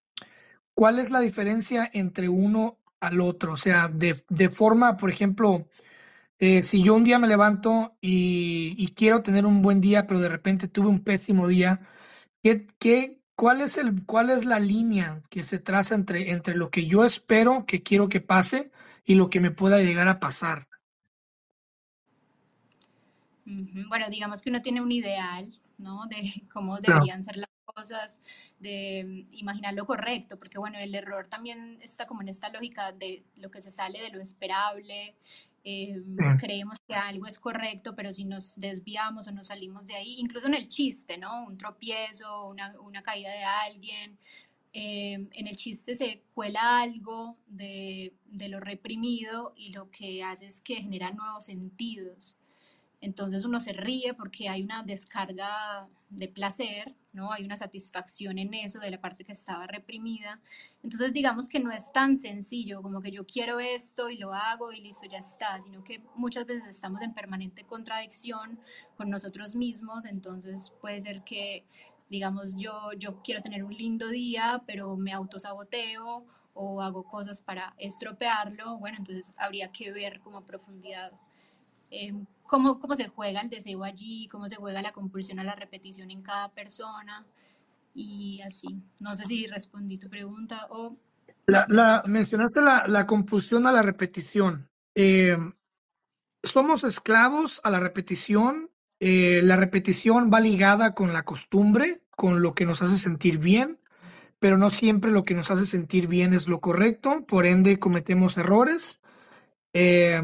cuál 0.75 0.99
es 0.99 1.11
la 1.11 1.21
diferencia 1.21 1.89
entre 1.93 2.29
uno 2.29 2.79
al 3.01 3.21
otro? 3.21 3.53
O 3.53 3.57
sea, 3.57 3.89
de, 3.89 4.17
de 4.29 4.49
forma, 4.49 4.97
por 4.97 5.11
ejemplo, 5.11 5.67
eh, 6.39 6.63
si 6.63 6.83
yo 6.83 6.95
un 6.95 7.05
día 7.05 7.19
me 7.19 7.27
levanto 7.27 7.97
y, 8.01 8.75
y, 8.79 8.89
quiero 8.89 9.23
tener 9.23 9.45
un 9.45 9.61
buen 9.61 9.81
día, 9.81 10.07
pero 10.07 10.21
de 10.21 10.29
repente 10.29 10.69
tuve 10.69 10.89
un 10.89 11.03
pésimo 11.03 11.49
día, 11.49 11.81
¿qué, 12.43 12.67
qué, 12.79 13.21
cuál, 13.35 13.61
es 13.61 13.77
el, 13.77 14.07
¿cuál 14.07 14.31
es 14.31 14.45
la 14.45 14.61
línea 14.61 15.21
que 15.31 15.43
se 15.43 15.59
traza 15.59 15.95
entre, 15.95 16.31
entre 16.31 16.55
lo 16.55 16.71
que 16.71 16.87
yo 16.87 17.05
espero 17.05 17.67
que 17.67 17.83
quiero 17.83 18.09
que 18.09 18.21
pase 18.21 18.71
y 19.05 19.15
lo 19.15 19.31
que 19.31 19.41
me 19.41 19.51
pueda 19.51 19.79
llegar 19.79 20.07
a 20.09 20.21
pasar? 20.21 20.69
Bueno, 23.45 24.11
digamos 24.11 24.43
que 24.43 24.51
uno 24.51 24.61
tiene 24.61 24.81
un 24.81 24.93
ideal, 24.93 25.53
¿no? 25.79 26.07
De 26.07 26.21
cómo 26.53 26.79
deberían 26.81 27.23
ser 27.23 27.37
las 27.39 27.49
cosas, 27.65 28.21
de 28.59 29.27
imaginar 29.33 29.75
lo 29.75 29.87
correcto, 29.87 30.39
porque 30.39 30.59
bueno, 30.59 30.79
el 30.79 30.95
error 30.95 31.29
también 31.29 31.79
está 31.83 32.07
como 32.07 32.23
en 32.23 32.29
esta 32.29 32.49
lógica 32.49 32.93
de 32.93 33.25
lo 33.37 33.51
que 33.51 33.61
se 33.61 33.71
sale 33.71 34.01
de 34.01 34.11
lo 34.11 34.21
esperable, 34.21 35.15
eh, 35.65 36.03
creemos 36.39 36.79
que 36.87 36.95
algo 36.95 37.27
es 37.27 37.39
correcto, 37.39 37.95
pero 37.95 38.13
si 38.13 38.25
nos 38.25 38.59
desviamos 38.59 39.29
o 39.29 39.33
nos 39.33 39.49
salimos 39.49 39.87
de 39.87 39.97
ahí, 39.97 40.17
incluso 40.19 40.47
en 40.47 40.55
el 40.55 40.69
chiste, 40.69 41.19
¿no? 41.19 41.45
Un 41.45 41.59
tropiezo, 41.59 42.49
una, 42.49 42.75
una 42.81 43.03
caída 43.03 43.31
de 43.31 43.45
alguien, 43.45 44.19
eh, 44.73 45.27
en 45.33 45.47
el 45.47 45.57
chiste 45.57 45.95
se 45.95 46.23
cuela 46.35 46.81
algo 46.81 47.37
de, 47.47 48.13
de, 48.27 48.49
lo 48.49 48.61
reprimido 48.61 49.55
y 49.57 49.71
lo 49.71 49.91
que 49.91 50.23
hace 50.23 50.47
es 50.47 50.61
que 50.61 50.77
genera 50.77 51.11
nuevos 51.11 51.47
sentidos. 51.47 52.37
Entonces 53.01 53.45
uno 53.45 53.61
se 53.61 53.73
ríe 53.73 54.15
porque 54.15 54.49
hay 54.49 54.63
una 54.63 54.83
descarga 54.83 55.89
de 56.11 56.29
placer, 56.29 56.95
¿no? 57.13 57.33
Hay 57.33 57.45
una 57.45 57.57
satisfacción 57.57 58.39
en 58.39 58.53
eso 58.55 58.81
de 58.81 58.91
la 58.91 59.01
parte 59.01 59.25
que 59.25 59.33
estaba 59.33 59.67
reprimida. 59.67 60.41
Entonces 60.83 61.13
digamos 61.13 61.49
que 61.49 61.61
no 61.61 61.71
es 61.71 61.93
tan 61.93 62.17
sencillo 62.17 62.83
como 62.83 63.01
que 63.01 63.11
yo 63.11 63.27
quiero 63.27 63.61
esto 63.61 64.11
y 64.11 64.17
lo 64.17 64.35
hago 64.35 64.73
y 64.73 64.81
listo, 64.81 65.07
ya 65.07 65.19
está, 65.19 65.61
sino 65.61 65.83
que 65.85 66.03
muchas 66.15 66.47
veces 66.47 66.67
estamos 66.67 67.03
en 67.03 67.15
permanente 67.15 67.65
contradicción 67.65 68.59
con 68.97 69.11
nosotros 69.11 69.55
mismos, 69.55 70.05
entonces 70.05 70.73
puede 70.81 71.01
ser 71.01 71.23
que 71.25 71.65
digamos 72.11 72.57
yo 72.57 72.93
yo 72.99 73.23
quiero 73.23 73.43
tener 73.43 73.65
un 73.65 73.75
lindo 73.75 74.09
día, 74.09 74.63
pero 74.67 74.97
me 74.97 75.13
autosaboteo 75.13 76.25
o 76.55 76.83
hago 76.83 77.05
cosas 77.05 77.41
para 77.41 77.75
estropearlo, 77.79 78.79
bueno, 78.79 78.99
entonces 78.99 79.33
habría 79.37 79.71
que 79.71 79.93
ver 79.93 80.21
como 80.21 80.39
a 80.39 80.45
profundidad 80.45 81.13
eh, 81.91 82.13
cómo, 82.49 82.81
cómo 82.81 82.97
se 82.97 83.07
juega 83.07 83.41
el 83.41 83.49
deseo 83.49 83.85
allí, 83.85 84.27
cómo 84.27 84.49
se 84.49 84.57
juega 84.57 84.83
la 84.83 84.93
compulsión 84.93 85.39
a 85.39 85.45
la 85.45 85.55
repetición 85.55 86.11
en 86.11 86.23
cada 86.23 86.49
persona 86.53 87.25
y 87.95 88.41
así. 88.41 88.83
No 88.99 89.15
sé 89.15 89.27
si 89.27 89.47
respondí 89.47 89.99
tu 89.99 90.09
pregunta 90.09 90.67
o... 90.71 90.97
La, 91.47 91.67
la 91.69 92.03
mencionaste 92.07 92.61
la, 92.61 92.85
la, 92.87 93.07
compulsión 93.07 93.67
a 93.67 93.73
la 93.73 93.83
repetición. 93.83 94.69
Eh, 94.95 95.39
somos 96.43 96.85
esclavos 96.85 97.61
a 97.65 97.71
la 97.71 97.81
repetición. 97.81 98.71
Eh, 99.01 99.41
la 99.45 99.57
repetición 99.57 100.31
va 100.33 100.41
ligada 100.41 100.95
con 100.95 101.13
la 101.13 101.23
costumbre, 101.23 102.03
con 102.11 102.43
lo 102.43 102.53
que 102.53 102.67
nos 102.67 102.83
hace 102.83 102.97
sentir 102.97 103.39
bien, 103.39 103.79
pero 104.39 104.59
no 104.59 104.71
siempre 104.71 105.13
lo 105.13 105.23
que 105.23 105.35
nos 105.35 105.51
hace 105.51 105.67
sentir 105.67 106.09
bien 106.09 106.33
es 106.33 106.49
lo 106.49 106.61
correcto, 106.61 107.25
por 107.27 107.47
ende 107.47 107.79
cometemos 107.79 108.37
errores. 108.37 109.01
Eh, 109.73 110.21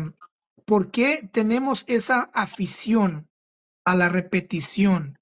¿Por 0.64 0.90
qué 0.90 1.28
tenemos 1.30 1.84
esa 1.88 2.30
afición 2.32 3.28
a 3.84 3.94
la 3.94 4.08
repetición? 4.08 5.18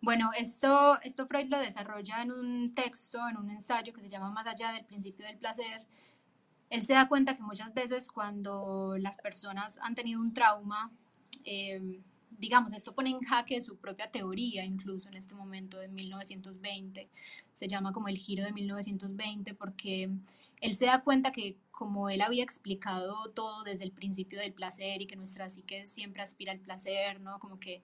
Bueno, 0.00 0.30
esto, 0.36 1.00
esto 1.02 1.26
Freud 1.26 1.48
lo 1.48 1.58
desarrolla 1.58 2.22
en 2.22 2.30
un 2.30 2.72
texto, 2.72 3.26
en 3.28 3.38
un 3.38 3.50
ensayo 3.50 3.92
que 3.92 4.02
se 4.02 4.08
llama 4.08 4.30
Más 4.30 4.46
allá 4.46 4.72
del 4.72 4.84
principio 4.84 5.26
del 5.26 5.38
placer. 5.38 5.86
Él 6.70 6.82
se 6.82 6.92
da 6.92 7.08
cuenta 7.08 7.36
que 7.36 7.42
muchas 7.42 7.72
veces 7.72 8.10
cuando 8.10 8.96
las 8.98 9.16
personas 9.16 9.78
han 9.82 9.94
tenido 9.94 10.20
un 10.20 10.34
trauma, 10.34 10.92
eh, 11.44 12.00
digamos, 12.38 12.72
esto 12.74 12.94
pone 12.94 13.10
en 13.10 13.20
jaque 13.20 13.60
su 13.60 13.78
propia 13.78 14.10
teoría, 14.10 14.64
incluso 14.64 15.08
en 15.08 15.14
este 15.14 15.34
momento 15.34 15.78
de 15.78 15.88
1920. 15.88 17.08
Se 17.50 17.66
llama 17.66 17.92
como 17.92 18.08
el 18.08 18.18
giro 18.18 18.44
de 18.44 18.52
1920 18.52 19.54
porque 19.54 20.10
él 20.60 20.74
se 20.76 20.86
da 20.86 21.02
cuenta 21.02 21.32
que 21.32 21.56
como 21.74 22.08
él 22.08 22.22
había 22.22 22.44
explicado 22.44 23.30
todo 23.30 23.64
desde 23.64 23.84
el 23.84 23.90
principio 23.90 24.38
del 24.38 24.52
placer 24.52 25.02
y 25.02 25.06
que 25.06 25.16
nuestra 25.16 25.50
psique 25.50 25.86
siempre 25.86 26.22
aspira 26.22 26.52
al 26.52 26.60
placer, 26.60 27.20
¿no? 27.20 27.38
Como 27.40 27.58
que 27.58 27.82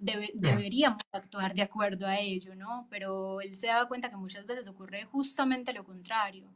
deberíamos 0.00 1.02
actuar 1.10 1.54
de 1.54 1.62
acuerdo 1.62 2.06
a 2.06 2.20
ello, 2.20 2.54
¿no? 2.54 2.86
Pero 2.90 3.40
él 3.40 3.56
se 3.56 3.66
da 3.66 3.88
cuenta 3.88 4.10
que 4.10 4.16
muchas 4.16 4.46
veces 4.46 4.68
ocurre 4.68 5.04
justamente 5.04 5.72
lo 5.72 5.84
contrario 5.84 6.46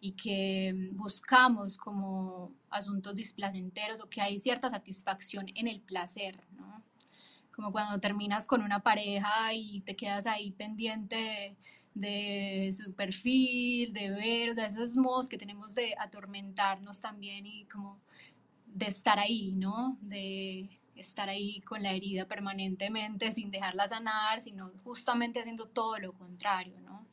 y 0.00 0.12
que 0.12 0.90
buscamos 0.94 1.76
como 1.76 2.52
asuntos 2.70 3.14
displacenteros 3.14 4.00
o 4.00 4.10
que 4.10 4.20
hay 4.20 4.40
cierta 4.40 4.68
satisfacción 4.68 5.46
en 5.54 5.68
el 5.68 5.80
placer, 5.80 6.42
¿no? 6.56 6.82
Como 7.54 7.70
cuando 7.70 8.00
terminas 8.00 8.46
con 8.46 8.62
una 8.62 8.80
pareja 8.80 9.54
y 9.54 9.82
te 9.82 9.94
quedas 9.94 10.26
ahí 10.26 10.50
pendiente 10.50 11.14
de, 11.14 11.56
su 11.94 12.92
perfil, 12.94 13.92
de 13.92 14.10
ver, 14.10 14.50
o 14.50 14.54
sea, 14.54 14.66
esos 14.66 14.96
modos 14.96 15.28
que 15.28 15.38
tenemos 15.38 15.74
de 15.74 15.94
atormentarnos 15.98 17.00
también 17.00 17.46
y 17.46 17.66
como 17.66 17.98
de 18.66 18.86
estar 18.86 19.18
ahí, 19.18 19.52
¿no? 19.52 19.98
De 20.00 20.70
estar 20.96 21.28
ahí 21.28 21.60
con 21.60 21.82
la 21.82 21.92
herida 21.92 22.26
permanentemente 22.26 23.32
sin 23.32 23.50
dejarla 23.50 23.88
sanar, 23.88 24.40
sino 24.40 24.70
justamente 24.84 25.40
haciendo 25.40 25.66
todo 25.66 25.98
lo 25.98 26.12
contrario, 26.12 26.80
¿no? 26.80 27.06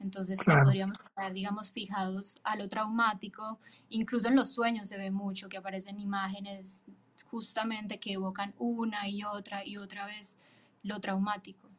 Entonces 0.00 0.38
podríamos 0.44 0.98
estar, 0.98 1.32
digamos, 1.32 1.72
fijados 1.72 2.38
a 2.42 2.56
lo 2.56 2.68
traumático. 2.68 3.58
Incluso 3.90 4.28
en 4.28 4.36
los 4.36 4.52
sueños 4.52 4.88
se 4.88 4.96
ve 4.96 5.10
mucho 5.10 5.48
que 5.48 5.58
aparecen 5.58 6.00
imágenes 6.00 6.84
justamente 7.30 8.00
que 8.00 8.14
evocan 8.14 8.54
una 8.58 9.08
y 9.08 9.24
otra 9.24 9.64
y 9.64 9.76
otra 9.76 10.06
vez 10.06 10.36
lo 10.82 11.00
traumático. 11.00 11.69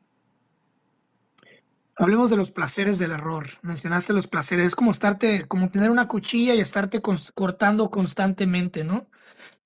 Hablemos 2.01 2.31
de 2.31 2.35
los 2.35 2.49
placeres 2.49 2.97
del 2.97 3.11
error. 3.11 3.45
Mencionaste 3.61 4.11
los 4.11 4.25
placeres. 4.25 4.65
Es 4.65 4.75
como 4.75 4.89
estarte, 4.89 5.47
como 5.47 5.69
tener 5.69 5.91
una 5.91 6.07
cuchilla 6.07 6.55
y 6.55 6.59
estarte 6.59 6.99
cortando 6.99 7.91
constantemente, 7.91 8.83
¿no? 8.83 9.07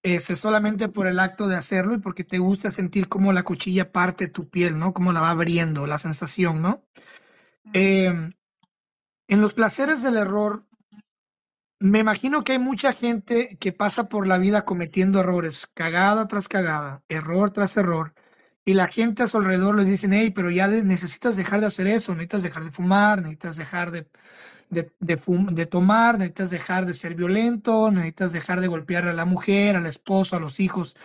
Es 0.04 0.24
este, 0.24 0.36
solamente 0.36 0.90
por 0.90 1.08
el 1.08 1.20
acto 1.20 1.48
de 1.48 1.56
hacerlo 1.56 1.94
y 1.94 2.00
porque 2.00 2.26
te 2.26 2.38
gusta 2.38 2.72
sentir 2.72 3.08
cómo 3.08 3.32
la 3.32 3.44
cuchilla 3.44 3.94
parte 3.94 4.28
tu 4.28 4.50
piel, 4.50 4.78
¿no? 4.78 4.94
Cómo 4.94 5.14
la 5.14 5.22
va 5.22 5.30
abriendo, 5.30 5.88
la 5.88 5.98
sensación, 5.98 6.62
¿no? 6.62 6.84
Eh, 7.72 8.14
en 9.28 9.42
los 9.42 9.54
placeres 9.54 10.04
del 10.04 10.18
error, 10.18 10.66
me 11.80 12.00
imagino 12.00 12.44
que 12.44 12.52
hay 12.52 12.60
mucha 12.60 12.92
gente 12.92 13.56
que 13.62 13.72
pasa 13.72 14.10
por 14.10 14.28
la 14.28 14.40
vida 14.40 14.66
cometiendo 14.66 15.22
errores, 15.22 15.68
cagada 15.74 16.28
tras 16.28 16.50
cagada, 16.50 17.02
error 17.08 17.52
tras 17.52 17.78
error, 17.78 18.14
y 18.66 18.74
la 18.74 18.88
gente 18.88 19.24
a 19.24 19.28
su 19.28 19.38
alrededor 19.38 19.78
les 19.78 19.88
dicen, 19.88 20.14
hey, 20.14 20.32
pero 20.32 20.50
ya 20.50 20.68
necesitas 20.68 21.38
dejar 21.38 21.62
de 21.62 21.68
hacer 21.68 21.88
eso, 21.88 22.14
necesitas 22.14 22.44
dejar 22.44 22.64
de 22.64 22.72
fumar, 22.72 23.22
necesitas 23.22 23.56
dejar 23.58 23.92
de, 23.92 24.08
de, 24.70 24.92
de, 25.00 25.66
tomar, 25.68 26.18
necesitas 26.18 26.50
dejar 26.50 26.86
de 26.86 26.96
ser 26.96 27.14
violento, 27.16 27.92
necesitas 27.92 28.34
dejar 28.34 28.62
de 28.62 28.68
golpear 28.68 29.08
a 29.08 29.14
la 29.14 29.26
mujer, 29.26 29.76
al 29.76 29.86
esposo, 29.86 30.36
a 30.36 30.40
los 30.40 30.60
hijos. 30.60 30.96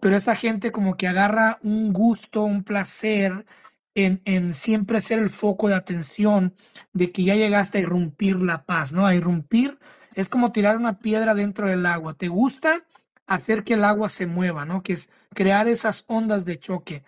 Pero 0.00 0.16
esa 0.16 0.34
gente 0.34 0.72
como 0.72 0.96
que 0.96 1.06
agarra 1.06 1.58
un 1.62 1.92
gusto, 1.92 2.42
un 2.42 2.64
placer 2.64 3.46
en, 3.94 4.54
siempre 4.54 5.00
ser 5.00 5.20
el 5.20 5.30
foco 5.30 5.68
de 5.68 5.74
atención 5.74 6.52
de 6.92 7.12
que 7.12 7.24
ya 7.24 7.36
llegaste 7.36 7.78
a 7.78 7.82
irrumpir 7.82 8.42
la 8.42 8.64
paz, 8.64 8.92
¿no? 8.92 9.06
A 9.06 9.14
irrumpir 9.14 9.78
es 10.14 10.28
como 10.28 10.52
tirar 10.52 10.76
una 10.76 10.98
piedra 10.98 11.34
dentro 11.34 11.68
del 11.68 11.86
agua. 11.86 12.14
¿Te 12.14 12.28
gusta 12.28 12.84
hacer 13.26 13.64
que 13.64 13.74
el 13.74 13.84
agua 13.84 14.08
se 14.08 14.26
mueva, 14.26 14.64
¿no? 14.64 14.82
Que 14.82 14.94
es 14.94 15.10
crear 15.34 15.68
esas 15.68 16.04
ondas 16.06 16.44
de 16.44 16.58
choque. 16.58 17.02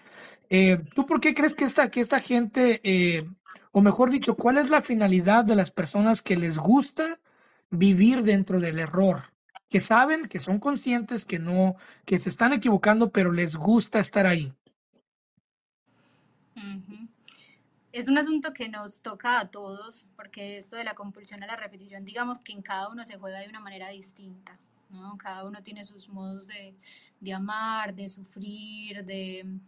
Eh, 0.49 0.79
¿Tú 0.95 1.07
por 1.07 1.21
qué 1.21 1.35
crees 1.35 1.57
que 1.57 1.65
esta, 1.65 1.91
que 1.91 2.01
esta 2.01 2.21
gente, 2.21 2.81
eh, 2.85 3.29
o 3.73 3.81
mejor 3.83 4.11
dicho, 4.11 4.37
cuál 4.37 4.59
es 4.59 4.71
la 4.71 4.83
finalidad 4.83 5.45
de 5.45 5.57
las 5.57 5.71
personas 5.71 6.23
que 6.23 6.37
les 6.37 6.59
gusta 6.59 7.19
vivir 7.71 8.23
dentro 8.23 8.61
del 8.61 8.79
error? 8.79 9.23
Que 9.69 9.81
saben, 9.81 10.29
que 10.29 10.39
son 10.41 10.61
conscientes, 10.61 11.25
que 11.25 11.39
no, 11.39 11.75
que 12.05 12.19
se 12.21 12.31
están 12.31 12.53
equivocando, 12.53 13.11
pero 13.11 13.33
les 13.33 13.57
gusta 13.57 13.99
estar 13.99 14.27
ahí. 14.27 14.53
Es 17.97 18.09
un 18.09 18.19
asunto 18.19 18.53
que 18.53 18.69
nos 18.69 19.01
toca 19.01 19.41
a 19.41 19.51
todos, 19.51 20.07
porque 20.17 20.59
esto 20.59 20.77
de 20.77 20.85
la 20.85 20.95
compulsión 20.95 21.43
a 21.43 21.47
la 21.47 21.57
repetición, 21.57 22.05
digamos 22.05 22.41
que 22.41 22.53
en 22.53 22.61
cada 22.61 22.91
uno 22.91 23.05
se 23.07 23.19
juega 23.19 23.41
de 23.41 23.49
una 23.49 23.61
manera 23.61 23.89
distinta, 23.89 24.59
¿no? 24.91 25.17
Cada 25.19 25.45
uno 25.45 25.63
tiene 25.63 25.85
sus 25.85 26.09
modos 26.09 26.47
de, 26.47 26.75
de 27.21 27.33
amar, 27.33 27.95
de 27.95 28.09
sufrir, 28.09 29.05
de, 29.05 29.59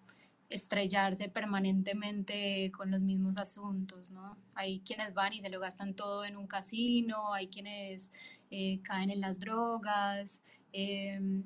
estrellarse 0.51 1.29
permanentemente 1.29 2.73
con 2.73 2.91
los 2.91 3.01
mismos 3.01 3.39
asuntos, 3.39 4.11
¿no? 4.11 4.37
Hay 4.55 4.81
quienes 4.81 5.13
van 5.15 5.33
y 5.33 5.41
se 5.41 5.51
lo 5.51 5.61
gastan 5.61 5.95
todo 5.95 6.25
en 6.25 6.37
un 6.37 6.47
casino, 6.47 7.35
hay 7.35 7.49
quienes 7.49 8.13
eh, 8.51 8.81
caen 8.83 9.11
en 9.11 9.21
las 9.21 9.41
drogas. 9.41 10.41
Em, 10.73 11.45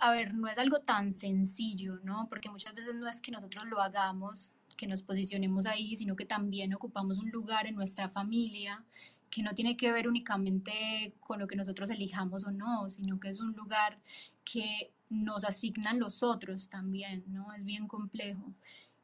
a 0.00 0.12
ver, 0.12 0.34
no 0.34 0.46
es 0.46 0.58
algo 0.58 0.80
tan 0.80 1.12
sencillo, 1.12 1.98
¿no? 2.04 2.28
Porque 2.28 2.48
muchas 2.50 2.74
veces 2.74 2.94
no 2.94 3.08
es 3.08 3.20
que 3.20 3.32
nosotros 3.32 3.64
lo 3.66 3.80
hagamos, 3.80 4.54
que 4.76 4.86
nos 4.86 5.02
posicionemos 5.02 5.66
ahí, 5.66 5.96
sino 5.96 6.14
que 6.14 6.24
también 6.24 6.72
ocupamos 6.74 7.18
un 7.18 7.30
lugar 7.30 7.66
en 7.66 7.74
nuestra 7.74 8.08
familia 8.08 8.84
que 9.30 9.42
no 9.42 9.54
tiene 9.54 9.76
que 9.76 9.92
ver 9.92 10.08
únicamente 10.08 11.14
con 11.20 11.38
lo 11.38 11.46
que 11.46 11.56
nosotros 11.56 11.90
elijamos 11.90 12.44
o 12.46 12.50
no, 12.50 12.88
sino 12.88 13.20
que 13.20 13.28
es 13.28 13.40
un 13.40 13.52
lugar 13.52 13.98
que 14.44 14.92
nos 15.10 15.44
asignan 15.44 15.98
los 15.98 16.22
otros 16.22 16.68
también, 16.68 17.24
¿no? 17.28 17.52
Es 17.52 17.64
bien 17.64 17.86
complejo. 17.88 18.52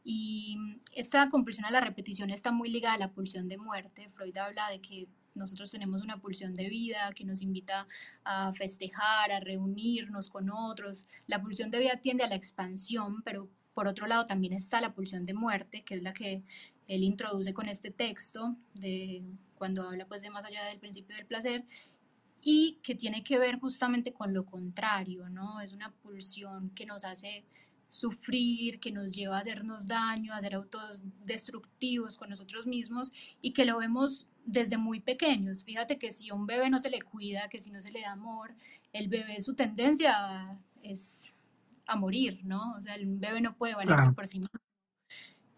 Y 0.04 0.58
esta 0.92 1.30
compulsión 1.30 1.64
a 1.64 1.70
la 1.70 1.80
repetición 1.80 2.30
está 2.30 2.52
muy 2.52 2.68
ligada 2.70 2.94
a 2.94 2.98
la 2.98 3.12
pulsión 3.12 3.48
de 3.48 3.56
muerte. 3.56 4.10
Freud 4.10 4.36
habla 4.36 4.68
de 4.68 4.80
que 4.80 5.08
nosotros 5.34 5.70
tenemos 5.70 6.02
una 6.02 6.18
pulsión 6.18 6.54
de 6.54 6.68
vida 6.68 7.10
que 7.14 7.24
nos 7.24 7.42
invita 7.42 7.88
a 8.22 8.52
festejar, 8.52 9.32
a 9.32 9.40
reunirnos 9.40 10.28
con 10.28 10.50
otros. 10.50 11.08
La 11.26 11.40
pulsión 11.42 11.70
de 11.70 11.80
vida 11.80 11.96
tiende 11.96 12.24
a 12.24 12.28
la 12.28 12.36
expansión, 12.36 13.22
pero 13.22 13.48
por 13.72 13.88
otro 13.88 14.06
lado 14.06 14.24
también 14.26 14.52
está 14.52 14.80
la 14.80 14.94
pulsión 14.94 15.24
de 15.24 15.34
muerte, 15.34 15.82
que 15.82 15.94
es 15.94 16.02
la 16.02 16.12
que 16.12 16.44
él 16.88 17.02
introduce 17.02 17.54
con 17.54 17.68
este 17.68 17.90
texto, 17.90 18.56
de 18.74 19.22
cuando 19.56 19.82
habla 19.82 20.06
pues 20.06 20.22
de 20.22 20.30
más 20.30 20.44
allá 20.44 20.64
del 20.64 20.78
principio 20.78 21.16
del 21.16 21.26
placer, 21.26 21.64
y 22.42 22.78
que 22.82 22.94
tiene 22.94 23.24
que 23.24 23.38
ver 23.38 23.58
justamente 23.58 24.12
con 24.12 24.34
lo 24.34 24.44
contrario, 24.44 25.30
¿no? 25.30 25.60
Es 25.60 25.72
una 25.72 25.90
pulsión 25.90 26.70
que 26.70 26.84
nos 26.84 27.04
hace 27.04 27.44
sufrir, 27.88 28.80
que 28.80 28.90
nos 28.92 29.14
lleva 29.14 29.36
a 29.36 29.40
hacernos 29.40 29.86
daño, 29.86 30.34
a 30.34 30.40
ser 30.40 30.54
autodestructivos 30.54 32.16
con 32.16 32.28
nosotros 32.28 32.66
mismos 32.66 33.12
y 33.40 33.52
que 33.52 33.64
lo 33.64 33.78
vemos 33.78 34.26
desde 34.44 34.76
muy 34.76 35.00
pequeños. 35.00 35.64
Fíjate 35.64 35.98
que 35.98 36.10
si 36.10 36.28
a 36.28 36.34
un 36.34 36.46
bebé 36.46 36.68
no 36.68 36.80
se 36.80 36.90
le 36.90 37.00
cuida, 37.00 37.48
que 37.48 37.60
si 37.60 37.70
no 37.70 37.80
se 37.80 37.92
le 37.92 38.00
da 38.00 38.12
amor, 38.12 38.54
el 38.92 39.08
bebé 39.08 39.40
su 39.40 39.54
tendencia 39.54 40.58
es 40.82 41.32
a 41.86 41.96
morir, 41.96 42.40
¿no? 42.44 42.72
O 42.72 42.82
sea, 42.82 42.94
el 42.94 43.06
bebé 43.06 43.40
no 43.40 43.56
puede 43.56 43.74
valerse 43.74 44.10
por 44.12 44.26
sí 44.26 44.40
mismo. 44.40 44.58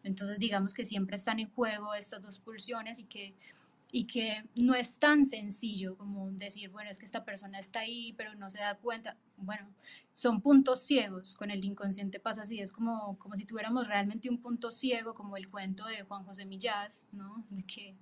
Entonces, 0.07 0.39
digamos 0.39 0.73
que 0.73 0.85
siempre 0.85 1.17
están 1.17 1.41
en 1.41 1.51
juego 1.51 1.95
estas 1.95 2.23
dos 2.23 2.39
pulsiones 2.39 2.99
y 2.99 3.05
que 3.05 3.35
y 3.93 4.05
que 4.05 4.45
no 4.57 4.75
es 4.75 4.99
tan 4.99 5.25
sencillo 5.25 5.97
como 5.97 6.31
decir, 6.33 6.71
bueno, 6.71 6.91
es 6.91 6.99
que 6.99 7.07
esta 7.07 7.25
persona 7.25 7.59
está 7.59 7.81
ahí, 7.81 8.15
pero 8.17 8.35
no 8.35 8.51
se 8.51 8.59
da 8.59 8.77
cuenta. 8.77 9.17
Bueno, 9.37 9.69
son 10.13 10.41
puntos 10.41 10.83
ciegos, 10.83 11.37
con 11.37 11.51
el 11.51 11.65
inconsciente 11.65 12.19
pasa 12.19 12.43
así, 12.43 12.61
es 12.61 12.73
como, 12.73 13.17
como 13.19 13.37
si 13.37 13.45
tuviéramos 13.45 13.87
realmente 13.87 14.29
un 14.29 14.39
punto 14.39 14.71
ciego, 14.71 15.15
como 15.15 15.37
el 15.37 15.49
cuento 15.49 15.87
de 15.87 16.03
Juan 16.03 16.25
José 16.25 16.47
Millás, 16.47 17.07
¿no? 17.13 17.45
De 17.51 17.63
que 17.63 17.95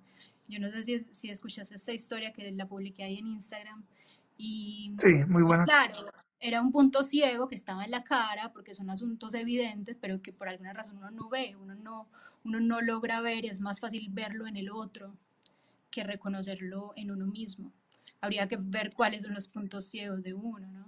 yo 0.47 0.59
no 0.59 0.71
sé 0.71 0.83
si, 0.83 1.05
si 1.11 1.29
escuchaste 1.29 1.75
esta 1.75 1.93
historia 1.93 2.33
que 2.33 2.51
la 2.51 2.67
publiqué 2.67 3.03
ahí 3.03 3.19
en 3.19 3.27
Instagram. 3.27 3.83
Y, 4.37 4.95
sí, 4.97 5.13
muy 5.27 5.43
buena. 5.43 5.65
claro, 5.65 5.93
era 6.39 6.61
un 6.61 6.71
punto 6.71 7.03
ciego 7.03 7.47
que 7.47 7.55
estaba 7.55 7.85
en 7.85 7.91
la 7.91 8.03
cara 8.03 8.51
porque 8.53 8.75
son 8.75 8.89
asuntos 8.89 9.33
evidentes, 9.33 9.97
pero 9.99 10.21
que 10.21 10.33
por 10.33 10.49
alguna 10.49 10.73
razón 10.73 10.97
uno 10.97 11.11
no 11.11 11.29
ve, 11.29 11.55
uno 11.59 11.75
no, 11.75 12.07
uno 12.43 12.59
no 12.59 12.81
logra 12.81 13.21
ver, 13.21 13.45
es 13.45 13.61
más 13.61 13.79
fácil 13.79 14.07
verlo 14.11 14.47
en 14.47 14.57
el 14.57 14.69
otro 14.69 15.15
que 15.89 16.03
reconocerlo 16.03 16.93
en 16.95 17.11
uno 17.11 17.25
mismo. 17.25 17.71
Habría 18.21 18.47
que 18.47 18.57
ver 18.59 18.89
cuáles 18.95 19.23
son 19.23 19.33
los 19.33 19.47
puntos 19.47 19.85
ciegos 19.85 20.23
de 20.23 20.33
uno, 20.33 20.67
¿no? 20.71 20.85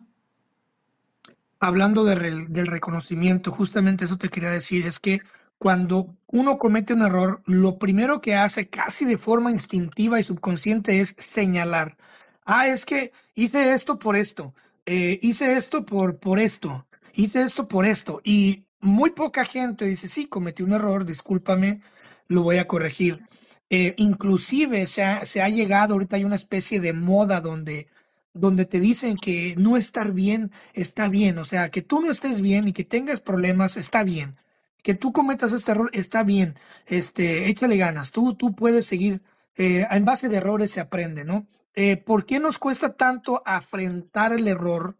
Hablando 1.59 2.03
del 2.03 2.67
reconocimiento, 2.67 3.51
justamente 3.51 4.05
eso 4.05 4.17
te 4.17 4.29
quería 4.29 4.51
decir, 4.51 4.85
es 4.85 4.99
que 4.99 5.21
cuando 5.57 6.15
uno 6.27 6.59
comete 6.59 6.93
un 6.93 7.01
error, 7.01 7.41
lo 7.47 7.79
primero 7.79 8.21
que 8.21 8.35
hace 8.35 8.69
casi 8.69 9.05
de 9.05 9.17
forma 9.17 9.49
instintiva 9.49 10.19
y 10.19 10.23
subconsciente 10.23 10.99
es 10.99 11.15
señalar. 11.17 11.97
Ah, 12.45 12.67
es 12.67 12.85
que 12.85 13.11
hice 13.33 13.73
esto 13.73 13.97
por 13.97 14.15
esto, 14.15 14.53
eh, 14.87 15.19
hice 15.21 15.57
esto 15.57 15.85
por, 15.85 16.17
por 16.17 16.39
esto, 16.39 16.87
hice 17.13 17.43
esto 17.43 17.67
por 17.67 17.85
esto. 17.85 18.21
Y 18.23 18.63
muy 18.79 19.11
poca 19.11 19.43
gente 19.45 19.85
dice, 19.85 20.07
sí, 20.07 20.27
cometí 20.27 20.63
un 20.63 20.73
error, 20.73 21.05
discúlpame, 21.05 21.81
lo 22.27 22.41
voy 22.43 22.57
a 22.57 22.67
corregir. 22.67 23.21
Eh, 23.69 23.95
inclusive 23.97 24.87
se 24.87 25.03
ha, 25.03 25.25
se 25.25 25.41
ha, 25.41 25.49
llegado, 25.49 25.93
ahorita 25.93 26.15
hay 26.15 26.23
una 26.23 26.37
especie 26.37 26.79
de 26.79 26.93
moda 26.93 27.41
donde, 27.41 27.87
donde 28.33 28.65
te 28.65 28.79
dicen 28.79 29.17
que 29.17 29.55
no 29.57 29.75
estar 29.75 30.13
bien 30.13 30.51
está 30.73 31.09
bien, 31.09 31.37
o 31.37 31.43
sea, 31.45 31.69
que 31.69 31.81
tú 31.81 32.01
no 32.01 32.09
estés 32.09 32.39
bien 32.39 32.69
y 32.69 32.73
que 32.73 32.85
tengas 32.85 33.19
problemas 33.19 33.75
está 33.75 34.05
bien, 34.05 34.37
que 34.83 34.93
tú 34.93 35.11
cometas 35.11 35.51
este 35.51 35.73
error 35.73 35.89
está 35.91 36.23
bien, 36.23 36.55
este, 36.85 37.49
échale 37.49 37.75
ganas, 37.75 38.11
tú, 38.13 38.35
tú 38.35 38.55
puedes 38.55 38.85
seguir, 38.85 39.21
eh, 39.57 39.87
en 39.89 40.05
base 40.05 40.29
de 40.29 40.37
errores 40.37 40.71
se 40.71 40.79
aprende, 40.79 41.23
¿no? 41.23 41.47
Eh, 41.73 41.97
¿Por 41.97 42.25
qué 42.25 42.39
nos 42.39 42.59
cuesta 42.59 42.95
tanto 42.95 43.41
afrontar 43.45 44.33
el 44.33 44.47
error 44.47 44.97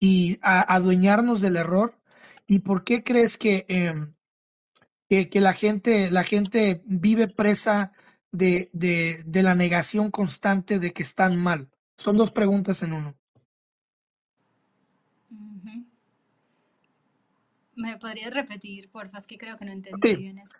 y 0.00 0.38
adueñarnos 0.42 1.40
del 1.40 1.56
error? 1.56 1.98
¿Y 2.46 2.60
por 2.60 2.84
qué 2.84 3.02
crees 3.02 3.38
que... 3.38 3.66
Em, 3.68 4.14
que, 5.08 5.40
la, 5.40 5.54
gente, 5.54 6.10
la 6.10 6.22
gente 6.22 6.82
vive 6.84 7.28
presa 7.28 7.92
de, 8.30 8.68
de, 8.74 9.42
la 9.42 9.54
negación 9.54 10.10
constante 10.10 10.78
de 10.78 10.92
que 10.92 11.02
están 11.02 11.36
mal? 11.36 11.70
Son 11.96 12.16
dos 12.16 12.30
preguntas 12.30 12.82
en 12.82 12.92
uno. 12.92 13.16
¿Me 17.74 17.96
podrías 17.96 18.34
repetir, 18.34 18.90
porfa? 18.90 19.18
Es 19.18 19.26
que 19.26 19.38
creo 19.38 19.56
que 19.56 19.64
no 19.64 19.72
entendí 19.72 20.16
bien 20.16 20.38
eso. 20.38 20.56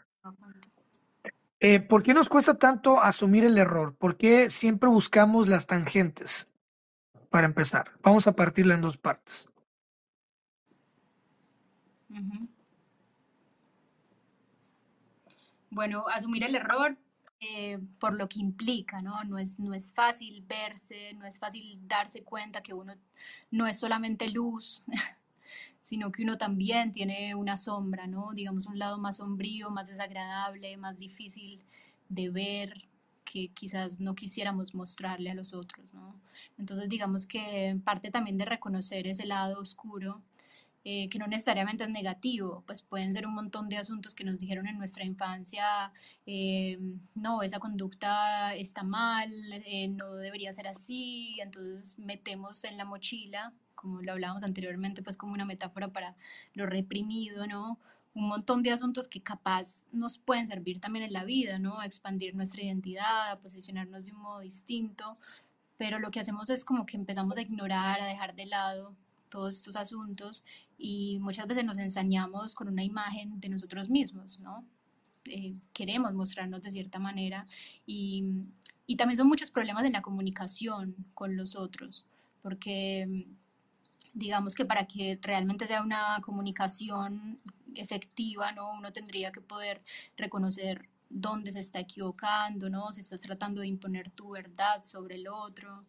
Eh, 1.60 1.80
¿Por 1.80 2.02
qué 2.04 2.14
nos 2.14 2.28
cuesta 2.28 2.58
tanto 2.58 3.00
asumir 3.00 3.44
el 3.44 3.58
error? 3.58 3.96
¿Por 3.96 4.16
qué 4.16 4.50
siempre 4.50 4.88
buscamos 4.88 5.48
las 5.48 5.66
tangentes? 5.66 6.48
Para 7.30 7.46
empezar, 7.46 7.90
vamos 8.02 8.26
a 8.26 8.32
partirla 8.32 8.74
en 8.74 8.82
dos 8.82 8.96
partes. 8.96 9.48
Bueno, 15.70 16.06
asumir 16.08 16.44
el 16.44 16.54
error 16.54 16.96
eh, 17.40 17.78
por 18.00 18.14
lo 18.14 18.28
que 18.28 18.40
implica, 18.40 19.02
¿no? 19.02 19.22
No 19.24 19.38
es, 19.38 19.60
no 19.60 19.74
es 19.74 19.92
fácil 19.92 20.44
verse, 20.46 21.12
no 21.14 21.26
es 21.26 21.38
fácil 21.38 21.78
darse 21.86 22.24
cuenta 22.24 22.62
que 22.62 22.74
uno 22.74 22.94
no 23.50 23.66
es 23.66 23.78
solamente 23.78 24.28
luz, 24.28 24.84
sino 25.80 26.12
que 26.12 26.22
uno 26.22 26.38
también 26.38 26.92
tiene 26.92 27.34
una 27.34 27.56
sombra, 27.56 28.06
¿no? 28.06 28.32
Digamos, 28.34 28.66
un 28.66 28.78
lado 28.78 28.98
más 28.98 29.16
sombrío, 29.16 29.70
más 29.70 29.88
desagradable, 29.88 30.76
más 30.76 30.98
difícil 30.98 31.62
de 32.08 32.30
ver, 32.30 32.88
que 33.24 33.48
quizás 33.48 34.00
no 34.00 34.14
quisiéramos 34.14 34.74
mostrarle 34.74 35.30
a 35.30 35.34
los 35.34 35.52
otros, 35.54 35.92
¿no? 35.94 36.14
Entonces, 36.58 36.88
digamos 36.88 37.26
que 37.26 37.78
parte 37.84 38.10
también 38.10 38.38
de 38.38 38.44
reconocer 38.46 39.06
ese 39.06 39.26
lado 39.26 39.60
oscuro 39.60 40.22
eh, 40.90 41.08
que 41.10 41.18
no 41.18 41.26
necesariamente 41.26 41.84
es 41.84 41.90
negativo, 41.90 42.62
pues 42.66 42.80
pueden 42.80 43.12
ser 43.12 43.26
un 43.26 43.34
montón 43.34 43.68
de 43.68 43.76
asuntos 43.76 44.14
que 44.14 44.24
nos 44.24 44.38
dijeron 44.38 44.66
en 44.68 44.78
nuestra 44.78 45.04
infancia, 45.04 45.92
eh, 46.24 46.78
no, 47.14 47.42
esa 47.42 47.58
conducta 47.58 48.54
está 48.54 48.84
mal, 48.84 49.30
eh, 49.66 49.88
no 49.88 50.14
debería 50.14 50.50
ser 50.52 50.66
así, 50.66 51.38
entonces 51.42 51.98
metemos 51.98 52.64
en 52.64 52.78
la 52.78 52.86
mochila, 52.86 53.52
como 53.80 54.02
lo 54.02 54.12
hablábamos 54.12 54.42
anteriormente, 54.42 55.02
pues 55.02 55.16
como 55.16 55.32
una 55.32 55.44
metáfora 55.44 55.88
para 55.88 56.16
lo 56.54 56.66
reprimido, 56.66 57.46
¿no? 57.46 57.78
Un 58.14 58.28
montón 58.28 58.62
de 58.62 58.72
asuntos 58.72 59.06
que 59.06 59.22
capaz 59.22 59.84
nos 59.92 60.18
pueden 60.18 60.46
servir 60.46 60.80
también 60.80 61.04
en 61.04 61.12
la 61.12 61.24
vida, 61.24 61.58
¿no? 61.58 61.78
A 61.78 61.86
expandir 61.86 62.34
nuestra 62.34 62.62
identidad, 62.62 63.30
a 63.30 63.38
posicionarnos 63.38 64.06
de 64.06 64.12
un 64.12 64.20
modo 64.20 64.40
distinto, 64.40 65.14
pero 65.76 66.00
lo 66.00 66.10
que 66.10 66.20
hacemos 66.20 66.50
es 66.50 66.64
como 66.64 66.86
que 66.86 66.96
empezamos 66.96 67.36
a 67.36 67.42
ignorar, 67.42 68.00
a 68.00 68.06
dejar 68.06 68.34
de 68.34 68.46
lado 68.46 68.94
todos 69.28 69.54
estos 69.54 69.76
asuntos 69.76 70.42
y 70.76 71.18
muchas 71.20 71.46
veces 71.46 71.64
nos 71.64 71.78
ensañamos 71.78 72.54
con 72.54 72.68
una 72.68 72.82
imagen 72.82 73.38
de 73.40 73.48
nosotros 73.48 73.88
mismos, 73.88 74.40
¿no? 74.40 74.64
Eh, 75.26 75.54
queremos 75.72 76.14
mostrarnos 76.14 76.62
de 76.62 76.70
cierta 76.70 76.98
manera 76.98 77.46
y, 77.86 78.24
y 78.86 78.96
también 78.96 79.18
son 79.18 79.28
muchos 79.28 79.50
problemas 79.50 79.84
en 79.84 79.92
la 79.92 80.02
comunicación 80.02 80.96
con 81.14 81.36
los 81.36 81.54
otros, 81.54 82.04
porque 82.42 83.28
digamos 84.14 84.54
que 84.54 84.64
para 84.64 84.86
que 84.86 85.18
realmente 85.22 85.66
sea 85.66 85.82
una 85.82 86.20
comunicación 86.22 87.38
efectiva, 87.74 88.52
¿no? 88.52 88.72
Uno 88.72 88.92
tendría 88.92 89.32
que 89.32 89.40
poder 89.40 89.80
reconocer 90.16 90.88
dónde 91.10 91.50
se 91.50 91.60
está 91.60 91.80
equivocando, 91.80 92.68
¿no? 92.68 92.92
Si 92.92 93.00
estás 93.00 93.20
tratando 93.20 93.60
de 93.60 93.68
imponer 93.68 94.10
tu 94.10 94.30
verdad 94.30 94.82
sobre 94.82 95.16
el 95.16 95.28
otro, 95.28 95.82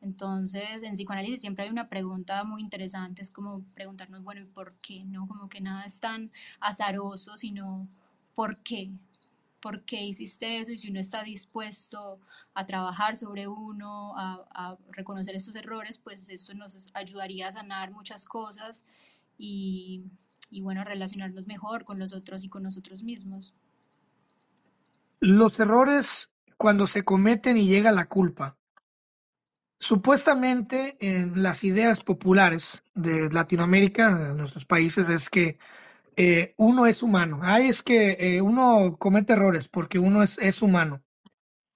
entonces, 0.00 0.82
en 0.82 0.94
psicoanálisis 0.94 1.40
siempre 1.40 1.64
hay 1.64 1.70
una 1.70 1.88
pregunta 1.88 2.44
muy 2.44 2.60
interesante, 2.60 3.22
es 3.22 3.30
como 3.30 3.62
preguntarnos, 3.74 4.22
bueno, 4.22 4.42
¿y 4.42 4.44
por 4.44 4.76
qué? 4.80 5.04
¿No? 5.04 5.26
Como 5.26 5.48
que 5.48 5.60
nada 5.60 5.84
es 5.84 6.00
tan 6.00 6.30
azaroso, 6.60 7.36
sino 7.36 7.88
¿por 8.34 8.62
qué? 8.62 8.90
¿Por 9.66 9.84
qué 9.84 10.00
hiciste 10.00 10.60
eso? 10.60 10.70
Y 10.70 10.78
si 10.78 10.90
uno 10.90 11.00
está 11.00 11.24
dispuesto 11.24 12.20
a 12.54 12.66
trabajar 12.66 13.16
sobre 13.16 13.48
uno, 13.48 14.14
a, 14.16 14.78
reconocer 14.92 15.34
estos 15.34 15.56
errores, 15.56 15.98
pues 15.98 16.28
esto 16.28 16.54
nos 16.54 16.86
ayudaría 16.94 17.48
a 17.48 17.52
sanar 17.52 17.90
muchas 17.90 18.26
cosas 18.26 18.84
y, 19.36 20.04
y 20.50 20.60
bueno, 20.60 20.84
relacionarnos 20.84 21.48
mejor 21.48 21.82
con 21.82 21.98
los 21.98 22.12
otros 22.12 22.44
y 22.44 22.48
con 22.48 22.62
nosotros 22.62 23.02
mismos. 23.02 23.54
Los 25.18 25.58
errores 25.58 26.30
cuando 26.56 26.86
se 26.86 27.02
cometen 27.02 27.56
y 27.56 27.66
llega 27.66 27.90
la 27.90 28.08
culpa. 28.08 28.56
Supuestamente 29.80 30.96
en 31.00 31.42
las 31.42 31.64
ideas 31.64 32.02
populares 32.02 32.84
de 32.94 33.28
Latinoamérica, 33.32 34.14
de 34.14 34.32
nuestros 34.32 34.64
países, 34.64 35.06
es 35.08 35.28
que 35.28 35.58
eh, 36.16 36.54
uno 36.56 36.86
es 36.86 37.02
humano. 37.02 37.40
Ah, 37.42 37.60
es 37.60 37.82
que 37.82 38.16
eh, 38.18 38.40
uno 38.42 38.96
comete 38.98 39.34
errores 39.34 39.68
porque 39.68 39.98
uno 39.98 40.22
es, 40.22 40.38
es 40.38 40.62
humano. 40.62 41.02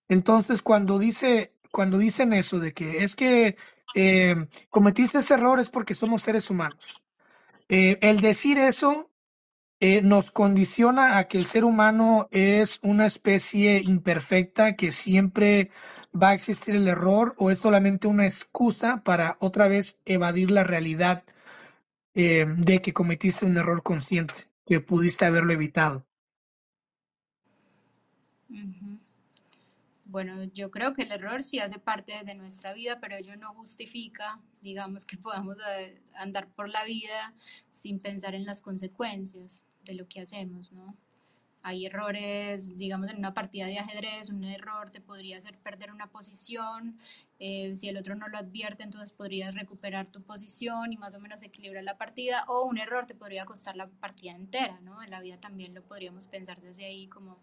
Entonces, 0.09 0.63
cuando 0.63 0.99
dice, 0.99 1.55
cuando 1.71 1.99
dicen 1.99 2.33
eso 2.33 2.59
de 2.59 2.73
que 2.73 3.05
es 3.05 3.15
que 3.15 3.57
eh, 3.95 4.35
cometiste 4.69 5.19
ese 5.19 5.35
error 5.35 5.61
es 5.61 5.71
porque 5.71 5.95
somos 5.95 6.23
seres 6.23 6.51
humanos. 6.51 7.03
Eh, 7.69 7.99
el 8.03 8.21
decir 8.21 8.59
eso 8.59 9.11
eh, 9.81 10.03
nos 10.03 10.31
condiciona 10.31 11.19
a 11.19 11.29
que 11.29 11.39
el 11.39 11.47
ser 11.47 11.65
humano 11.65 12.29
es 12.31 12.81
una 12.83 13.07
especie 13.07 13.81
imperfecta, 13.85 14.77
que 14.77 14.93
siempre 14.93 15.71
va 16.13 16.31
a 16.31 16.35
existir 16.35 16.75
el 16.75 16.89
error 16.89 17.35
o 17.39 17.51
es 17.51 17.61
solamente 17.61 18.09
una 18.09 18.27
excusa 18.27 19.03
para 19.05 19.37
otra 19.41 19.69
vez 19.69 19.99
evadir 20.05 20.51
la 20.51 20.65
realidad 20.65 21.25
de 22.15 22.81
que 22.83 22.93
cometiste 22.93 23.47
un 23.47 23.57
error 23.57 23.83
consciente, 23.83 24.51
que 24.67 24.81
pudiste 24.81 25.25
haberlo 25.25 25.53
evitado. 25.53 26.07
Bueno, 30.11 30.43
yo 30.43 30.73
creo 30.73 30.93
que 30.93 31.03
el 31.03 31.13
error 31.13 31.45
sí 31.45 31.61
hace 31.61 31.79
parte 31.79 32.25
de 32.25 32.35
nuestra 32.35 32.73
vida, 32.73 32.99
pero 33.01 33.17
ello 33.17 33.37
no 33.37 33.55
justifica, 33.55 34.41
digamos, 34.61 35.05
que 35.05 35.17
podamos 35.17 35.57
eh, 35.79 36.03
andar 36.17 36.49
por 36.49 36.69
la 36.69 36.85
vida 36.85 37.33
sin 37.69 38.01
pensar 38.01 38.35
en 38.35 38.45
las 38.45 38.61
consecuencias 38.61 39.65
de 39.85 39.95
lo 39.95 40.09
que 40.09 40.21
hacemos, 40.21 40.73
¿no? 40.73 40.97
Hay 41.63 41.87
errores, 41.87 42.77
digamos, 42.77 43.09
en 43.09 43.19
una 43.19 43.35
partida 43.35 43.67
de 43.67 43.79
ajedrez, 43.79 44.31
un 44.31 44.43
error 44.43 44.91
te 44.91 45.01
podría 45.01 45.39
hacer 45.39 45.57
perder 45.63 45.93
una 45.93 46.09
posición, 46.09 46.99
eh, 47.43 47.75
si 47.75 47.89
el 47.89 47.97
otro 47.97 48.15
no 48.15 48.29
lo 48.29 48.37
advierte, 48.37 48.83
entonces 48.83 49.13
podrías 49.13 49.55
recuperar 49.55 50.07
tu 50.09 50.23
posición 50.23 50.93
y 50.93 50.99
más 50.99 51.15
o 51.15 51.21
menos 51.21 51.43
equilibrar 51.43 51.83
la 51.83 51.97
partida, 51.97 52.45
o 52.49 52.67
un 52.67 52.77
error 52.77 53.07
te 53.07 53.15
podría 53.15 53.47
costar 53.47 53.77
la 53.77 53.89
partida 53.89 54.33
entera, 54.33 54.79
¿no? 54.81 55.03
En 55.03 55.11
la 55.11 55.23
vida 55.23 55.39
también 55.39 55.75
lo 55.75 55.83
podríamos 55.83 56.27
pensar 56.27 56.61
desde 56.61 56.85
ahí 56.85 57.09
como 57.09 57.39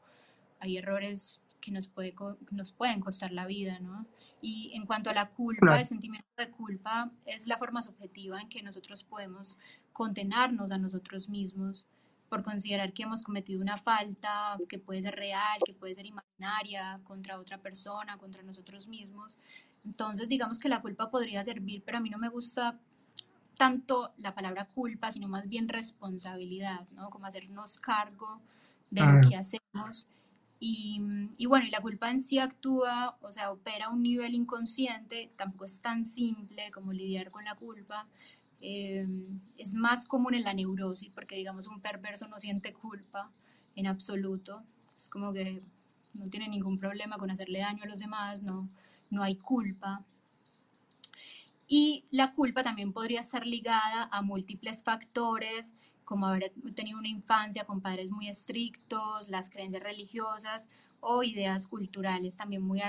hay 0.60 0.77
errores 0.77 1.39
que 1.60 1.71
nos, 1.71 1.88
puede, 1.88 2.13
nos 2.51 2.71
pueden 2.71 2.99
costar 2.99 3.31
la 3.31 3.47
vida, 3.47 3.79
¿no? 3.79 4.05
Y 4.39 4.71
en 4.75 4.86
cuanto 4.86 5.10
a 5.10 5.13
la 5.13 5.29
culpa, 5.29 5.79
el 5.79 5.88
sentimiento 5.88 6.29
de 6.38 6.51
culpa 6.51 7.10
es 7.25 7.47
la 7.47 7.57
forma 7.57 7.81
subjetiva 7.81 8.39
en 8.39 8.49
que 8.49 8.62
nosotros 8.62 9.03
podemos 9.03 9.57
condenarnos 9.93 10.71
a 10.71 10.77
nosotros 10.77 11.27
mismos 11.27 11.88
por 12.29 12.43
considerar 12.43 12.93
que 12.93 13.03
hemos 13.03 13.23
cometido 13.23 13.62
una 13.62 13.77
falta 13.77 14.57
que 14.69 14.77
puede 14.77 15.01
ser 15.01 15.15
real, 15.15 15.60
que 15.65 15.73
puede 15.73 15.95
ser 15.95 16.05
imaginaria 16.05 16.99
contra 17.03 17.39
otra 17.39 17.57
persona, 17.57 18.17
contra 18.17 18.43
nosotros 18.43 18.88
mismos. 18.88 19.38
Entonces, 19.88 20.28
digamos 20.28 20.60
que 20.60 20.67
la 20.67 20.82
culpa 20.82 21.10
podría 21.10 21.41
servir, 21.45 21.82
pero 21.86 21.97
a 21.97 22.02
mí 22.02 22.10
no 22.10 22.17
me 22.17 22.28
gusta 22.28 22.78
tanto 23.58 24.12
la 24.17 24.34
palabra 24.34 24.65
culpa, 24.65 25.12
sino 25.12 25.30
más 25.30 25.50
bien 25.50 25.69
responsabilidad, 25.69 26.88
¿no? 26.91 27.10
Como 27.10 27.26
hacernos 27.26 27.80
cargo 27.80 28.41
de 28.91 29.02
lo 29.02 29.28
que 29.28 29.36
hacemos 29.38 30.08
y, 30.60 31.02
y, 31.38 31.45
bueno, 31.45 31.65
y 31.67 31.69
la 31.69 31.82
culpa 31.82 32.10
en 32.10 32.19
sí 32.19 32.39
actúa, 32.39 33.17
o 33.21 33.32
sea, 33.32 33.52
opera 33.52 33.86
a 33.86 33.89
un 33.89 34.04
nivel 34.04 34.34
inconsciente, 34.34 35.32
tampoco 35.38 35.65
es 35.65 35.80
tan 35.82 36.04
simple 36.04 36.69
como 36.71 36.91
lidiar 36.91 37.30
con 37.30 37.45
la 37.45 37.56
culpa. 37.56 38.08
Eh, 38.60 39.08
es 39.58 39.73
más 39.73 40.06
común 40.06 40.34
en 40.34 40.43
la 40.43 40.54
neurosis, 40.54 41.13
porque 41.13 41.36
digamos 41.36 41.67
un 41.67 41.80
perverso 41.80 42.28
no 42.28 42.39
siente 42.39 42.73
culpa 42.73 43.32
en 43.76 43.88
absoluto. 43.88 44.63
Es 44.95 45.08
como 45.10 45.32
que 45.32 45.62
no 46.13 46.28
tiene 46.30 46.50
ningún 46.50 46.78
problema 46.78 47.17
con 47.17 47.32
hacerle 47.32 47.60
daño 47.60 47.84
a 47.84 47.88
los 47.88 48.00
demás, 48.00 48.43
no, 48.43 48.67
no 49.12 49.24
hay 49.24 49.36
culpa. 49.36 50.04
Y 51.67 52.06
la 52.12 52.34
culpa 52.34 52.63
también 52.63 52.93
podría 52.93 53.24
ser 53.24 53.46
ligada 53.46 54.08
a 54.12 54.22
múltiples 54.22 54.84
factores 54.84 55.74
como 56.06 56.26
haber 56.26 56.54
tenido 56.74 56.98
una 56.98 57.10
infancia 57.10 57.65
con 57.65 57.82
padres 57.82 58.10
muy 58.10 58.30
estrictos, 58.30 59.28
las 59.28 59.50
creencias 59.50 59.84
religiosas 59.84 60.70
o 61.02 61.22
ideas 61.22 61.67
culturales 61.67 62.38
también 62.38 62.62
muy, 62.62 62.82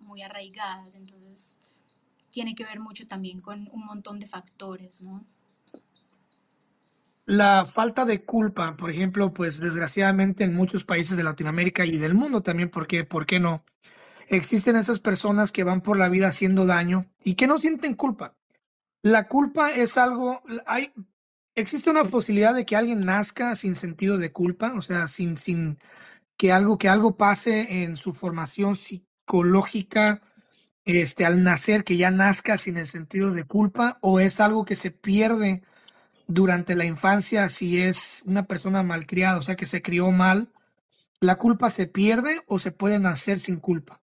muy 0.00 0.22
arraigadas. 0.22 0.94
Entonces, 0.94 1.56
tiene 2.30 2.54
que 2.54 2.64
ver 2.64 2.78
mucho 2.78 3.06
también 3.06 3.40
con 3.40 3.66
un 3.72 3.86
montón 3.86 4.20
de 4.20 4.28
factores, 4.28 5.00
¿no? 5.00 5.24
La 7.24 7.66
falta 7.66 8.04
de 8.04 8.24
culpa, 8.24 8.76
por 8.76 8.90
ejemplo, 8.90 9.32
pues 9.32 9.58
desgraciadamente 9.58 10.44
en 10.44 10.54
muchos 10.54 10.84
países 10.84 11.16
de 11.16 11.24
Latinoamérica 11.24 11.86
y 11.86 11.96
del 11.96 12.14
mundo 12.14 12.42
también, 12.42 12.68
porque, 12.68 13.04
¿por 13.04 13.24
qué 13.24 13.40
no? 13.40 13.64
Existen 14.28 14.76
esas 14.76 15.00
personas 15.00 15.52
que 15.52 15.64
van 15.64 15.80
por 15.80 15.98
la 15.98 16.08
vida 16.08 16.28
haciendo 16.28 16.66
daño 16.66 17.06
y 17.24 17.34
que 17.34 17.46
no 17.46 17.58
sienten 17.58 17.94
culpa. 17.94 18.36
La 19.02 19.28
culpa 19.28 19.70
es 19.70 19.98
algo, 19.98 20.42
hay, 20.66 20.92
¿Existe 21.56 21.88
una 21.88 22.04
posibilidad 22.04 22.54
de 22.54 22.66
que 22.66 22.76
alguien 22.76 23.06
nazca 23.06 23.56
sin 23.56 23.76
sentido 23.76 24.18
de 24.18 24.30
culpa? 24.30 24.74
O 24.76 24.82
sea, 24.82 25.08
sin, 25.08 25.38
sin 25.38 25.78
que 26.36 26.52
algo, 26.52 26.76
que 26.76 26.90
algo 26.90 27.16
pase 27.16 27.82
en 27.82 27.96
su 27.96 28.12
formación 28.12 28.76
psicológica 28.76 30.20
este, 30.84 31.24
al 31.24 31.42
nacer, 31.42 31.82
que 31.82 31.96
ya 31.96 32.10
nazca 32.10 32.58
sin 32.58 32.76
el 32.76 32.86
sentido 32.86 33.30
de 33.30 33.44
culpa, 33.44 33.98
o 34.02 34.20
es 34.20 34.38
algo 34.38 34.66
que 34.66 34.76
se 34.76 34.90
pierde 34.90 35.62
durante 36.26 36.76
la 36.76 36.84
infancia 36.84 37.48
si 37.48 37.80
es 37.80 38.22
una 38.26 38.46
persona 38.46 38.82
malcriada, 38.82 39.38
o 39.38 39.42
sea, 39.42 39.56
que 39.56 39.64
se 39.64 39.80
crió 39.80 40.10
mal, 40.10 40.52
¿la 41.20 41.36
culpa 41.36 41.70
se 41.70 41.86
pierde 41.86 42.42
o 42.46 42.58
se 42.58 42.70
puede 42.70 43.00
nacer 43.00 43.40
sin 43.40 43.60
culpa? 43.60 44.02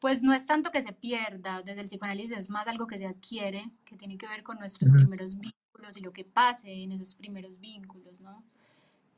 Pues 0.00 0.22
no 0.22 0.34
es 0.34 0.46
tanto 0.46 0.70
que 0.70 0.82
se 0.82 0.92
pierda, 0.92 1.62
desde 1.62 1.80
el 1.80 1.86
psicoanálisis 1.86 2.36
es 2.36 2.50
más 2.50 2.66
algo 2.66 2.86
que 2.86 2.98
se 2.98 3.06
adquiere, 3.06 3.70
que 3.84 3.96
tiene 3.96 4.18
que 4.18 4.28
ver 4.28 4.42
con 4.42 4.58
nuestros 4.58 4.90
primeros 4.90 5.38
vínculos 5.38 5.96
y 5.96 6.00
lo 6.00 6.12
que 6.12 6.24
pase 6.24 6.82
en 6.82 6.92
esos 6.92 7.14
primeros 7.14 7.58
vínculos, 7.58 8.20
¿no? 8.20 8.42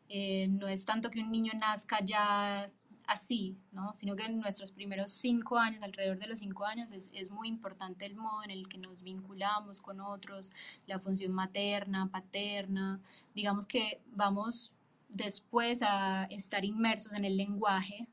Eh, 0.08 0.48
no 0.48 0.68
es 0.68 0.84
tanto 0.86 1.10
que 1.10 1.20
un 1.20 1.30
niño 1.30 1.52
nazca 1.54 2.02
ya 2.04 2.70
así, 3.06 3.56
¿no? 3.72 3.94
Sino 3.96 4.14
que 4.14 4.24
en 4.24 4.38
nuestros 4.38 4.70
primeros 4.70 5.12
cinco 5.12 5.58
años, 5.58 5.82
alrededor 5.82 6.18
de 6.18 6.28
los 6.28 6.38
cinco 6.38 6.64
años, 6.64 6.92
es, 6.92 7.10
es 7.14 7.30
muy 7.30 7.48
importante 7.48 8.06
el 8.06 8.14
modo 8.14 8.44
en 8.44 8.50
el 8.50 8.68
que 8.68 8.78
nos 8.78 9.02
vinculamos 9.02 9.80
con 9.80 10.00
otros, 10.00 10.52
la 10.86 10.98
función 10.98 11.32
materna, 11.32 12.08
paterna, 12.10 13.00
digamos 13.34 13.66
que 13.66 14.00
vamos 14.12 14.72
después 15.08 15.82
a 15.82 16.24
estar 16.24 16.64
inmersos 16.64 17.12
en 17.14 17.24
el 17.24 17.36
lenguaje 17.36 18.06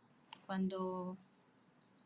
cuando 0.45 1.17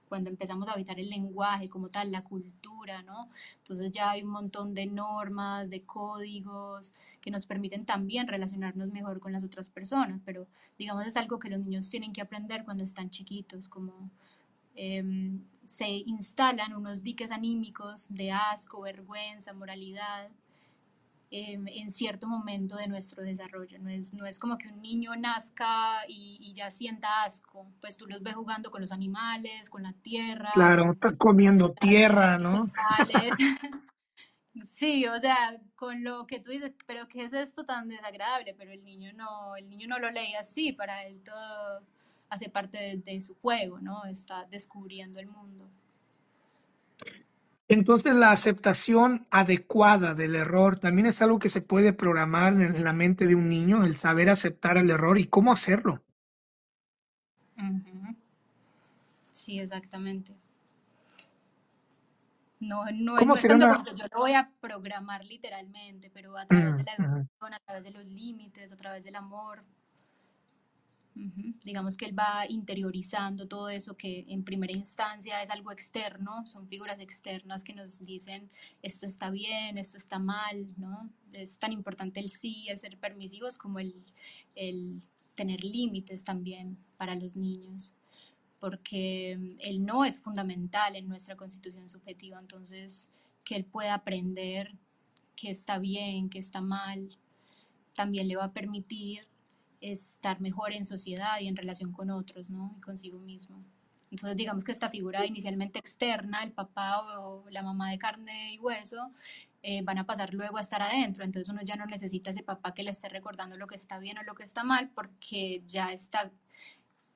cuando 0.09 0.29
empezamos 0.29 0.67
a 0.67 0.73
habitar 0.73 0.99
el 0.99 1.09
lenguaje 1.09 1.69
como 1.69 1.87
tal, 1.87 2.11
la 2.11 2.23
cultura, 2.23 3.03
¿no? 3.03 3.29
Entonces 3.59 3.91
ya 3.91 4.11
hay 4.11 4.23
un 4.23 4.31
montón 4.31 4.73
de 4.73 4.87
normas, 4.87 5.69
de 5.69 5.83
códigos 5.83 6.93
que 7.21 7.31
nos 7.31 7.45
permiten 7.45 7.85
también 7.85 8.27
relacionarnos 8.27 8.89
mejor 8.89 9.19
con 9.19 9.31
las 9.31 9.43
otras 9.43 9.69
personas, 9.69 10.19
pero 10.25 10.47
digamos 10.77 11.05
es 11.05 11.15
algo 11.15 11.39
que 11.39 11.49
los 11.49 11.59
niños 11.59 11.89
tienen 11.89 12.11
que 12.11 12.21
aprender 12.21 12.65
cuando 12.65 12.83
están 12.83 13.09
chiquitos, 13.09 13.69
como 13.69 14.09
em, 14.75 15.41
se 15.65 15.87
instalan 15.87 16.75
unos 16.75 17.03
diques 17.03 17.31
anímicos 17.31 18.07
de 18.09 18.31
asco, 18.31 18.81
vergüenza, 18.81 19.53
moralidad, 19.53 20.29
en 21.31 21.89
cierto 21.91 22.27
momento 22.27 22.75
de 22.75 22.87
nuestro 22.87 23.23
desarrollo. 23.23 23.77
No 23.79 23.89
es, 23.89 24.13
no 24.13 24.25
es 24.25 24.39
como 24.39 24.57
que 24.57 24.67
un 24.67 24.81
niño 24.81 25.15
nazca 25.15 25.97
y, 26.07 26.51
ya 26.53 26.71
sienta 26.71 27.23
asco, 27.23 27.71
pues 27.81 27.97
tú 27.97 28.07
los 28.07 28.21
ves 28.23 28.35
jugando 28.35 28.71
con 28.71 28.81
los 28.81 28.91
animales, 28.91 29.69
con 29.69 29.83
la 29.83 29.93
tierra. 29.93 30.51
Claro, 30.53 30.93
estás 30.93 31.13
comiendo 31.17 31.73
tierra, 31.73 32.37
¿no? 32.37 32.67
Sí, 34.65 35.05
o 35.05 35.17
sea, 35.21 35.57
con 35.75 36.03
lo 36.03 36.27
que 36.27 36.39
tú 36.39 36.51
dices, 36.51 36.73
pero 36.85 37.07
¿qué 37.07 37.23
es 37.23 37.31
esto 37.31 37.63
tan 37.63 37.87
desagradable? 37.87 38.53
Pero 38.57 38.71
el 38.71 38.83
niño 38.83 39.13
no, 39.13 39.55
el 39.55 39.69
niño 39.69 39.87
no 39.87 39.99
lo 39.99 40.11
lee 40.11 40.33
así, 40.37 40.73
para 40.73 41.03
él 41.03 41.21
todo 41.23 41.81
hace 42.29 42.49
parte 42.49 43.01
de 43.05 43.21
su 43.21 43.35
juego, 43.35 43.79
¿no? 43.79 44.03
Está 44.05 44.45
descubriendo 44.45 45.19
el 45.19 45.27
mundo. 45.27 45.69
Entonces 47.69 48.15
la 48.15 48.31
aceptación 48.31 49.27
adecuada 49.29 50.15
del 50.15 50.35
error 50.35 50.79
también 50.79 51.05
es 51.05 51.21
algo 51.21 51.37
que 51.37 51.49
se 51.49 51.61
puede 51.61 51.93
programar 51.93 52.53
en 52.53 52.83
la 52.83 52.93
mente 52.93 53.27
de 53.27 53.35
un 53.35 53.47
niño, 53.47 53.83
el 53.83 53.95
saber 53.95 54.29
aceptar 54.29 54.79
el 54.79 54.89
error 54.89 55.19
y 55.19 55.27
cómo 55.27 55.51
hacerlo. 55.51 56.03
Sí, 59.29 59.59
exactamente. 59.59 60.35
No, 62.59 62.85
no, 62.91 63.21
no 63.21 63.35
es 63.35 63.41
tanto 63.43 63.95
yo 63.95 64.05
lo 64.11 64.17
voy 64.17 64.33
a 64.33 64.51
programar 64.59 65.23
literalmente, 65.23 66.09
pero 66.11 66.37
a 66.37 66.45
través 66.45 66.75
de 66.75 66.83
la 66.83 66.93
educación, 66.93 67.53
a 67.53 67.59
través 67.59 67.85
de 67.85 67.91
los 67.91 68.05
límites, 68.05 68.73
a 68.73 68.77
través 68.77 69.03
del 69.03 69.15
amor. 69.15 69.63
Digamos 71.65 71.97
que 71.97 72.05
él 72.05 72.17
va 72.17 72.45
interiorizando 72.47 73.47
todo 73.47 73.69
eso 73.69 73.97
que 73.97 74.25
en 74.29 74.43
primera 74.43 74.71
instancia 74.73 75.41
es 75.41 75.49
algo 75.49 75.71
externo, 75.71 76.45
son 76.45 76.67
figuras 76.67 76.99
externas 76.99 77.63
que 77.63 77.73
nos 77.73 78.05
dicen 78.05 78.49
esto 78.81 79.05
está 79.05 79.29
bien, 79.29 79.77
esto 79.77 79.97
está 79.97 80.19
mal, 80.19 80.67
¿no? 80.77 81.09
Es 81.33 81.59
tan 81.59 81.73
importante 81.73 82.19
el 82.19 82.29
sí, 82.29 82.67
el 82.69 82.77
ser 82.77 82.97
permisivos 82.97 83.57
como 83.57 83.79
el, 83.79 83.93
el 84.55 85.01
tener 85.35 85.63
límites 85.63 86.23
también 86.23 86.77
para 86.97 87.15
los 87.15 87.35
niños, 87.35 87.93
porque 88.59 89.57
el 89.59 89.85
no 89.85 90.05
es 90.05 90.19
fundamental 90.19 90.95
en 90.95 91.07
nuestra 91.07 91.35
constitución 91.35 91.87
subjetiva, 91.89 92.39
entonces 92.39 93.09
que 93.43 93.55
él 93.55 93.65
pueda 93.65 93.93
aprender 93.93 94.73
que 95.35 95.49
está 95.49 95.79
bien, 95.79 96.29
que 96.29 96.39
está 96.39 96.61
mal, 96.61 97.17
también 97.93 98.27
le 98.27 98.35
va 98.35 98.45
a 98.45 98.53
permitir 98.53 99.28
estar 99.81 100.41
mejor 100.41 100.73
en 100.73 100.85
sociedad 100.85 101.39
y 101.39 101.47
en 101.47 101.55
relación 101.55 101.91
con 101.91 102.09
otros, 102.09 102.49
¿no? 102.49 102.75
Y 102.77 102.81
consigo 102.81 103.19
mismo. 103.19 103.63
Entonces, 104.11 104.35
digamos 104.37 104.63
que 104.63 104.71
esta 104.71 104.89
figura 104.89 105.25
inicialmente 105.25 105.79
externa, 105.79 106.43
el 106.43 106.51
papá 106.51 107.19
o 107.19 107.47
la 107.49 107.61
mamá 107.61 107.91
de 107.91 107.99
carne 107.99 108.53
y 108.53 108.59
hueso, 108.59 109.11
eh, 109.61 109.81
van 109.83 109.97
a 109.97 110.05
pasar 110.05 110.33
luego 110.33 110.57
a 110.57 110.61
estar 110.61 110.81
adentro. 110.81 111.23
Entonces 111.23 111.51
uno 111.51 111.61
ya 111.63 111.75
no 111.75 111.85
necesita 111.85 112.29
ese 112.31 112.43
papá 112.43 112.73
que 112.73 112.83
le 112.83 112.91
esté 112.91 113.09
recordando 113.09 113.57
lo 113.57 113.67
que 113.67 113.75
está 113.75 113.99
bien 113.99 114.17
o 114.17 114.23
lo 114.23 114.33
que 114.33 114.43
está 114.43 114.63
mal, 114.63 114.89
porque 114.95 115.61
ya 115.65 115.91
está 115.91 116.31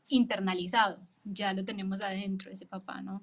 internalizado, 0.07 0.99
ya 1.23 1.53
lo 1.53 1.63
tenemos 1.63 2.01
adentro, 2.01 2.51
ese 2.51 2.65
papá, 2.65 3.01
¿no? 3.01 3.21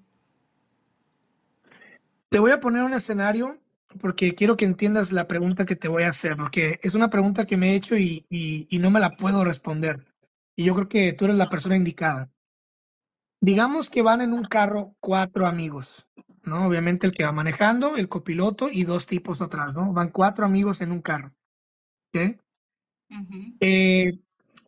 Te 2.31 2.39
voy 2.39 2.53
a 2.53 2.61
poner 2.61 2.83
un 2.83 2.95
escenario 2.95 3.61
porque 3.99 4.35
quiero 4.35 4.57
que 4.57 4.65
entiendas 4.65 5.13
la 5.13 5.27
pregunta 5.27 5.65
que 5.65 5.77
te 5.77 5.89
voy 5.89 6.05
a 6.05 6.11
hacer, 6.11 6.37
porque 6.37 6.79
es 6.83 6.95
una 6.95 7.11
pregunta 7.11 7.47
que 7.47 7.57
me 7.57 7.71
he 7.71 7.75
hecho 7.75 7.97
y, 7.97 8.69
no 8.71 8.91
me 8.91 9.01
la 9.01 9.17
puedo 9.17 9.43
responder. 9.43 10.07
Y 10.57 10.65
yo 10.65 10.75
creo 10.75 10.89
que 10.89 11.13
tú 11.13 11.25
eres 11.25 11.39
la 11.39 11.49
persona 11.49 11.77
indicada. 11.77 12.31
Digamos 13.41 13.89
que 13.89 14.03
van 14.03 14.21
en 14.21 14.33
un 14.33 14.45
carro 14.45 14.95
cuatro 15.01 15.47
amigos, 15.47 16.07
¿no? 16.43 16.67
Obviamente 16.67 17.07
el 17.07 17.13
que 17.13 17.25
va 17.25 17.33
manejando, 17.33 17.97
el 17.97 18.09
copiloto 18.09 18.69
y 18.71 18.85
dos 18.85 19.07
tipos 19.07 19.41
atrás, 19.41 19.77
¿no? 19.77 19.93
Van 19.93 20.11
cuatro 20.11 20.45
amigos 20.45 20.83
en 20.83 20.93
un 20.93 21.01
carro. 21.01 21.33
¿Ok? 22.09 22.39
Eh, 23.61 24.21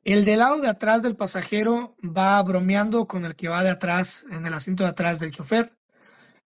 el 0.04 0.24
del 0.24 0.38
lado 0.38 0.60
de 0.60 0.68
atrás 0.68 1.02
del 1.02 1.16
pasajero 1.16 1.94
va 2.04 2.42
bromeando 2.42 3.06
con 3.06 3.24
el 3.24 3.36
que 3.36 3.48
va 3.48 3.62
de 3.62 3.70
atrás, 3.70 4.24
en 4.30 4.46
el 4.46 4.54
asiento 4.54 4.84
de 4.84 4.90
atrás 4.90 5.20
del 5.20 5.30
chofer. 5.30 5.76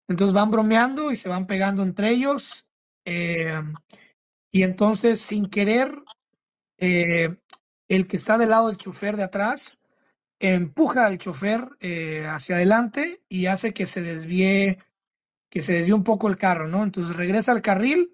Entonces 0.09 0.35
van 0.35 0.51
bromeando 0.51 1.11
y 1.11 1.17
se 1.17 1.29
van 1.29 1.47
pegando 1.47 1.83
entre 1.83 2.11
ellos 2.11 2.65
eh, 3.07 3.62
y 4.51 4.62
entonces, 4.64 5.21
sin 5.21 5.49
querer, 5.49 5.95
eh, 6.79 7.37
el 7.88 8.07
que 8.07 8.16
está 8.16 8.37
del 8.37 8.51
lado 8.51 8.66
del 8.66 8.77
chofer 8.77 9.16
de 9.16 9.23
atrás 9.23 9.79
empuja 10.40 11.07
al 11.07 11.19
chofer 11.19 11.69
eh, 11.81 12.27
hacia 12.27 12.57
adelante 12.57 13.23
y 13.29 13.47
hace 13.47 13.73
que 13.73 13.87
se 13.87 14.03
desvíe, 14.03 14.79
que 15.51 15.62
se 15.62 15.73
desvíe 15.75 15.95
un 15.95 16.05
poco 16.05 16.29
el 16.29 16.37
carro, 16.37 16.69
¿no? 16.69 16.83
Entonces 16.83 17.16
regresa 17.16 17.53
al 17.53 17.62
carril 17.62 18.12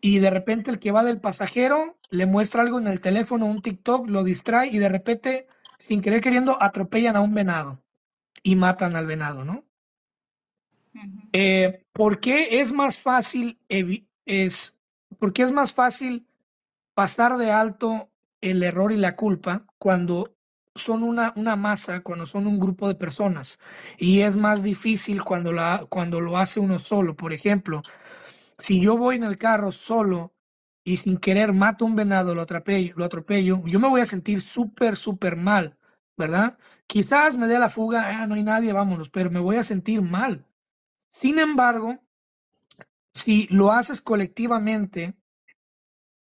y 0.00 0.18
de 0.18 0.30
repente 0.30 0.70
el 0.70 0.80
que 0.80 0.92
va 0.92 1.04
del 1.04 1.20
pasajero 1.20 1.98
le 2.10 2.26
muestra 2.26 2.62
algo 2.62 2.78
en 2.78 2.88
el 2.88 3.00
teléfono, 3.00 3.46
un 3.46 3.62
TikTok, 3.62 4.08
lo 4.08 4.24
distrae 4.24 4.68
y 4.68 4.78
de 4.78 4.88
repente, 4.88 5.46
sin 5.78 6.00
querer 6.00 6.20
queriendo, 6.20 6.60
atropellan 6.62 7.16
a 7.16 7.20
un 7.20 7.34
venado 7.34 7.82
y 8.42 8.56
matan 8.56 8.96
al 8.96 9.06
venado, 9.06 9.44
¿no? 9.44 9.65
Eh, 11.32 11.84
¿Por 11.92 12.20
qué 12.20 12.60
es 12.60 12.72
más 12.72 13.00
fácil 13.00 13.58
es 13.68 14.76
porque 15.18 15.42
es 15.42 15.52
más 15.52 15.72
fácil 15.72 16.26
pasar 16.94 17.36
de 17.36 17.50
alto 17.50 18.10
el 18.40 18.62
error 18.62 18.92
y 18.92 18.96
la 18.96 19.16
culpa 19.16 19.66
cuando 19.78 20.36
son 20.74 21.02
una, 21.02 21.32
una 21.36 21.56
masa, 21.56 22.00
cuando 22.00 22.26
son 22.26 22.46
un 22.46 22.60
grupo 22.60 22.86
de 22.88 22.94
personas. 22.94 23.58
Y 23.98 24.20
es 24.20 24.36
más 24.36 24.62
difícil 24.62 25.22
cuando, 25.24 25.52
la, 25.52 25.86
cuando 25.88 26.20
lo 26.20 26.36
hace 26.36 26.60
uno 26.60 26.78
solo. 26.78 27.16
Por 27.16 27.32
ejemplo, 27.32 27.82
si 28.58 28.80
yo 28.80 28.96
voy 28.96 29.16
en 29.16 29.24
el 29.24 29.38
carro 29.38 29.72
solo 29.72 30.34
y 30.84 30.98
sin 30.98 31.16
querer 31.16 31.52
mato 31.52 31.84
un 31.84 31.96
venado, 31.96 32.34
lo 32.34 32.42
atropello, 32.42 32.94
lo 32.96 33.04
atropello 33.04 33.62
yo 33.64 33.80
me 33.80 33.88
voy 33.88 34.02
a 34.02 34.06
sentir 34.06 34.40
súper, 34.40 34.96
súper 34.96 35.36
mal, 35.36 35.76
¿verdad? 36.16 36.58
Quizás 36.86 37.36
me 37.36 37.48
dé 37.48 37.58
la 37.58 37.68
fuga, 37.68 38.22
ah, 38.22 38.26
no 38.26 38.34
hay 38.34 38.44
nadie, 38.44 38.72
vámonos, 38.72 39.10
pero 39.10 39.30
me 39.30 39.40
voy 39.40 39.56
a 39.56 39.64
sentir 39.64 40.02
mal. 40.02 40.46
Sin 41.18 41.38
embargo, 41.38 41.98
si 43.14 43.46
lo 43.48 43.72
haces 43.72 44.02
colectivamente, 44.02 45.14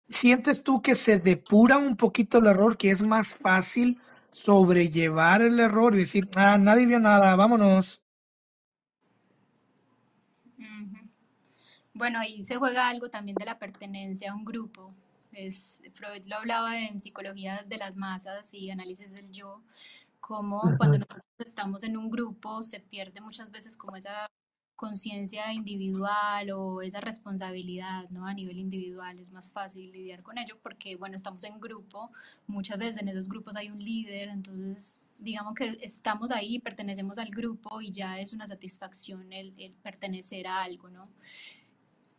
¿sientes 0.10 0.66
tú 0.66 0.82
que 0.82 0.96
se 0.96 1.18
depura 1.18 1.78
un 1.78 1.96
poquito 1.96 2.40
el 2.40 2.48
error, 2.48 2.76
que 2.76 2.92
es 2.92 3.02
más 3.02 3.34
fácil 3.34 4.02
sobrellevar 4.34 5.42
el 5.44 5.62
error 5.62 5.96
y 5.96 6.00
decir, 6.00 6.30
ah, 6.36 6.58
nadie 6.58 6.88
vio 6.88 7.00
nada, 7.00 7.38
vámonos? 7.38 8.04
Bueno, 11.94 12.20
ahí 12.20 12.44
se 12.44 12.58
juega 12.58 12.90
algo 12.90 13.10
también 13.10 13.36
de 13.36 13.46
la 13.46 13.60
pertenencia 13.60 14.32
a 14.32 14.36
un 14.36 14.44
grupo. 14.44 14.94
Es, 15.32 15.82
Freud 15.94 16.26
lo 16.26 16.36
hablaba 16.36 16.78
en 16.78 17.00
psicología 17.00 17.64
de 17.66 17.78
las 17.78 17.96
masas 17.96 18.54
y 18.54 18.70
análisis 18.72 19.14
del 19.14 19.32
yo, 19.32 19.64
como 20.20 20.60
cuando 20.78 20.98
nosotros 20.98 21.24
estamos 21.40 21.86
en 21.86 21.96
un 21.96 22.10
grupo 22.10 22.62
se 22.66 22.82
pierde 22.82 23.22
muchas 23.22 23.52
veces 23.52 23.78
como 23.78 23.96
esa 23.96 24.28
conciencia 24.82 25.54
individual 25.54 26.50
o 26.50 26.82
esa 26.82 27.00
responsabilidad 27.00 28.10
¿no? 28.10 28.26
a 28.26 28.34
nivel 28.34 28.58
individual 28.58 29.20
es 29.20 29.32
más 29.32 29.52
fácil 29.52 29.92
lidiar 29.92 30.24
con 30.24 30.40
ello 30.40 30.58
porque 30.64 30.96
bueno 30.96 31.16
estamos 31.16 31.44
en 31.44 31.60
grupo 31.60 32.10
muchas 32.48 32.80
veces 32.80 33.00
en 33.00 33.08
esos 33.08 33.30
grupos 33.30 33.56
hay 33.56 33.70
un 33.70 33.78
líder 33.78 34.30
entonces 34.30 35.08
digamos 35.20 35.54
que 35.54 35.78
estamos 35.84 36.32
ahí 36.32 36.58
pertenecemos 36.58 37.20
al 37.20 37.30
grupo 37.30 37.80
y 37.80 37.92
ya 37.92 38.20
es 38.20 38.34
una 38.34 38.48
satisfacción 38.48 39.32
el, 39.32 39.54
el 39.60 39.72
pertenecer 39.84 40.48
a 40.48 40.64
algo 40.64 40.90
no 40.90 41.08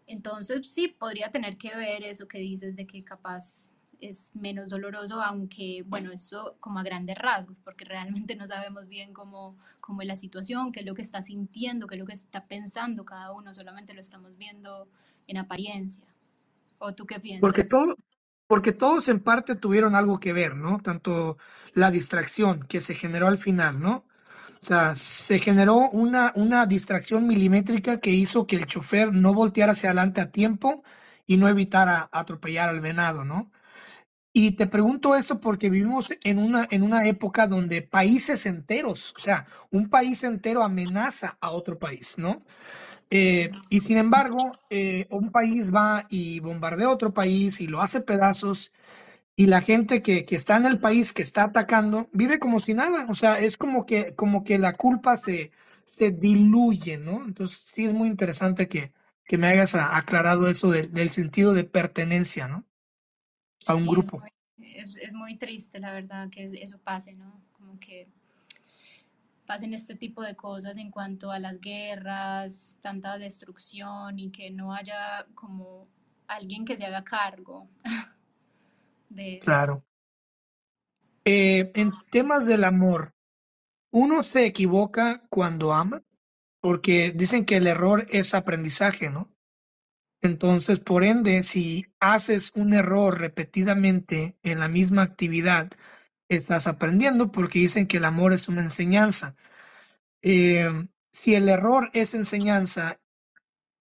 entonces 0.06 0.70
sí 0.70 0.86
podría 0.86 1.32
tener 1.32 1.56
que 1.56 1.74
ver 1.74 2.04
eso 2.04 2.28
que 2.28 2.38
dices 2.38 2.76
de 2.76 2.86
que 2.86 3.02
capaz 3.02 3.71
es 4.02 4.34
menos 4.34 4.68
doloroso, 4.68 5.22
aunque 5.22 5.84
bueno, 5.86 6.10
eso 6.10 6.56
como 6.60 6.80
a 6.80 6.82
grandes 6.82 7.16
rasgos, 7.16 7.58
porque 7.60 7.84
realmente 7.84 8.34
no 8.36 8.46
sabemos 8.46 8.88
bien 8.88 9.12
cómo, 9.14 9.56
cómo 9.80 10.02
es 10.02 10.08
la 10.08 10.16
situación, 10.16 10.72
qué 10.72 10.80
es 10.80 10.86
lo 10.86 10.94
que 10.94 11.02
está 11.02 11.22
sintiendo, 11.22 11.86
qué 11.86 11.94
es 11.94 12.00
lo 12.00 12.06
que 12.06 12.12
está 12.12 12.46
pensando 12.46 13.04
cada 13.04 13.32
uno, 13.32 13.54
solamente 13.54 13.94
lo 13.94 14.00
estamos 14.00 14.36
viendo 14.36 14.88
en 15.28 15.38
apariencia. 15.38 16.04
¿O 16.78 16.92
tú 16.94 17.06
qué 17.06 17.20
piensas? 17.20 17.40
Porque, 17.40 17.62
todo, 17.62 17.96
porque 18.48 18.72
todos 18.72 19.08
en 19.08 19.20
parte 19.20 19.54
tuvieron 19.54 19.94
algo 19.94 20.18
que 20.18 20.32
ver, 20.32 20.56
¿no? 20.56 20.80
Tanto 20.80 21.38
la 21.74 21.92
distracción 21.92 22.64
que 22.64 22.80
se 22.80 22.96
generó 22.96 23.28
al 23.28 23.38
final, 23.38 23.80
¿no? 23.80 24.04
O 24.60 24.64
sea, 24.64 24.94
se 24.96 25.38
generó 25.38 25.90
una, 25.90 26.32
una 26.34 26.66
distracción 26.66 27.26
milimétrica 27.26 28.00
que 28.00 28.10
hizo 28.10 28.46
que 28.46 28.56
el 28.56 28.66
chofer 28.66 29.12
no 29.12 29.32
volteara 29.32 29.72
hacia 29.72 29.90
adelante 29.90 30.20
a 30.20 30.30
tiempo 30.30 30.82
y 31.26 31.36
no 31.36 31.48
evitara 31.48 32.08
atropellar 32.12 32.68
al 32.68 32.80
venado, 32.80 33.24
¿no? 33.24 33.50
Y 34.34 34.52
te 34.52 34.66
pregunto 34.66 35.14
esto 35.14 35.40
porque 35.40 35.68
vivimos 35.68 36.08
en 36.24 36.38
una, 36.38 36.66
en 36.70 36.82
una 36.82 37.06
época 37.06 37.46
donde 37.46 37.82
países 37.82 38.46
enteros, 38.46 39.14
o 39.16 39.20
sea, 39.20 39.46
un 39.70 39.90
país 39.90 40.24
entero 40.24 40.62
amenaza 40.62 41.36
a 41.40 41.50
otro 41.50 41.78
país, 41.78 42.16
¿no? 42.16 42.42
Eh, 43.10 43.50
y 43.68 43.80
sin 43.82 43.98
embargo, 43.98 44.52
eh, 44.70 45.06
un 45.10 45.30
país 45.30 45.68
va 45.74 46.06
y 46.08 46.40
bombardea 46.40 46.88
otro 46.88 47.12
país 47.12 47.60
y 47.60 47.66
lo 47.66 47.82
hace 47.82 48.00
pedazos 48.00 48.72
y 49.36 49.46
la 49.48 49.60
gente 49.62 50.02
que, 50.02 50.24
que, 50.24 50.36
está 50.36 50.56
en 50.56 50.66
el 50.66 50.80
país 50.80 51.12
que 51.12 51.22
está 51.22 51.44
atacando 51.44 52.08
vive 52.12 52.38
como 52.38 52.60
si 52.60 52.74
nada, 52.74 53.06
o 53.10 53.14
sea, 53.14 53.36
es 53.36 53.56
como 53.58 53.86
que, 53.86 54.14
como 54.14 54.44
que 54.44 54.58
la 54.58 54.74
culpa 54.74 55.16
se, 55.18 55.52
se 55.84 56.10
diluye, 56.10 56.98
¿no? 56.98 57.24
Entonces 57.24 57.58
sí 57.74 57.86
es 57.86 57.94
muy 57.94 58.08
interesante 58.08 58.68
que, 58.68 58.92
que 59.26 59.38
me 59.38 59.48
hayas 59.48 59.74
aclarado 59.74 60.48
eso 60.48 60.70
del 60.70 61.10
sentido 61.10 61.54
de 61.54 61.64
pertenencia, 61.64 62.48
¿no? 62.48 62.64
A 63.66 63.74
un 63.74 63.86
grupo. 63.86 64.22
Es, 64.58 64.96
es, 64.96 65.12
muy 65.12 65.36
triste, 65.36 65.80
la 65.80 65.92
verdad, 65.92 66.30
que 66.30 66.44
eso 66.62 66.78
pase, 66.78 67.14
¿no? 67.14 67.40
Como 67.52 67.78
que 67.80 68.08
pasen 69.46 69.74
este 69.74 69.94
tipo 69.94 70.22
de 70.22 70.36
cosas 70.36 70.76
en 70.78 70.90
cuanto 70.90 71.30
a 71.30 71.38
las 71.38 71.60
guerras, 71.60 72.76
tanta 72.80 73.18
destrucción 73.18 74.18
y 74.18 74.30
que 74.30 74.50
no 74.50 74.74
haya 74.74 75.26
como 75.34 75.88
alguien 76.26 76.64
que 76.64 76.76
se 76.76 76.84
haga 76.84 77.04
cargo 77.04 77.68
de 79.08 79.34
eso. 79.34 79.44
Claro. 79.44 79.84
Eh, 81.24 81.70
en 81.74 81.92
temas 82.10 82.46
del 82.46 82.64
amor, 82.64 83.14
uno 83.90 84.22
se 84.22 84.46
equivoca 84.46 85.22
cuando 85.28 85.72
ama, 85.72 86.02
porque 86.60 87.12
dicen 87.14 87.44
que 87.44 87.58
el 87.58 87.66
error 87.66 88.06
es 88.10 88.34
aprendizaje, 88.34 89.10
¿no? 89.10 89.31
Entonces, 90.22 90.78
por 90.80 91.02
ende, 91.04 91.42
si 91.42 91.86
haces 92.00 92.52
un 92.54 92.74
error 92.74 93.18
repetidamente 93.20 94.36
en 94.44 94.60
la 94.60 94.68
misma 94.68 95.02
actividad, 95.02 95.70
estás 96.28 96.68
aprendiendo 96.68 97.32
porque 97.32 97.58
dicen 97.58 97.88
que 97.88 97.96
el 97.98 98.04
amor 98.04 98.32
es 98.32 98.48
una 98.48 98.62
enseñanza. 98.62 99.34
Em, 100.22 100.88
si 101.12 101.34
el 101.36 101.48
error 101.50 101.90
es 101.94 102.14
enseñanza, 102.14 103.00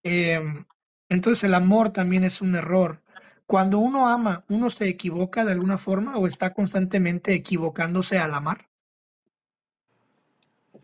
em, 0.03 0.65
entonces 1.09 1.45
el 1.45 1.55
amor 1.55 1.91
también 1.91 2.25
es 2.25 2.41
un 2.41 2.55
error. 2.55 3.03
Cuando 3.47 3.79
uno 3.79 4.09
ama, 4.09 4.45
¿uno 4.49 4.71
se 4.71 4.89
equivoca 4.89 5.45
de 5.45 5.53
alguna 5.53 5.77
forma 5.79 6.17
o 6.17 6.27
está 6.27 6.53
constantemente 6.55 7.35
equivocándose 7.35 8.19
al 8.19 8.35
amar? 8.35 8.70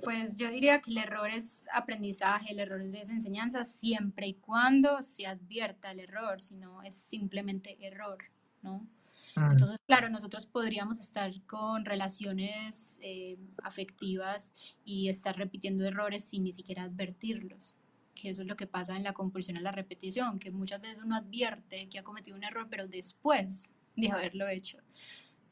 Pues 0.07 0.37
yo 0.37 0.49
diría 0.49 0.79
que 0.79 0.91
el 0.91 0.99
error 0.99 1.29
es 1.29 1.67
aprendizaje, 1.73 2.53
el 2.53 2.59
error 2.59 2.79
es 2.95 3.09
enseñanza 3.09 3.65
siempre 3.65 4.25
y 4.25 4.35
cuando 4.35 5.03
se 5.03 5.27
advierta 5.27 5.91
el 5.91 5.99
error, 5.99 6.39
si 6.39 6.55
no 6.55 6.81
es 6.81 6.95
simplemente 6.95 7.75
error, 7.85 8.17
¿no? 8.61 8.87
Mm, 9.35 9.51
Entonces, 9.51 9.77
claro, 9.85 10.07
nosotros 10.07 10.45
podríamos 10.45 11.01
estar 11.01 11.33
con 11.41 11.83
relaciones 11.83 13.01
eh, 13.03 13.37
afectivas 13.61 14.55
y 14.85 15.09
estar 15.09 15.35
repitiendo 15.35 15.83
errores 15.83 16.23
sin 16.23 16.45
ni 16.45 16.53
siquiera 16.53 16.83
advertirlos, 16.83 17.75
que 18.15 18.29
eso 18.29 18.43
es 18.43 18.47
lo 18.47 18.55
que 18.55 18.65
pasa 18.65 18.95
en 18.95 19.03
la 19.03 19.11
compulsión 19.11 19.57
a 19.57 19.61
la 19.61 19.73
repetición, 19.73 20.39
que 20.39 20.51
muchas 20.51 20.79
veces 20.79 21.03
uno 21.03 21.17
advierte 21.17 21.89
que 21.89 21.99
ha 21.99 22.03
cometido 22.03 22.37
un 22.37 22.45
error, 22.45 22.67
pero 22.69 22.87
después 22.87 23.73
de 23.97 24.09
haberlo 24.09 24.47
hecho, 24.47 24.77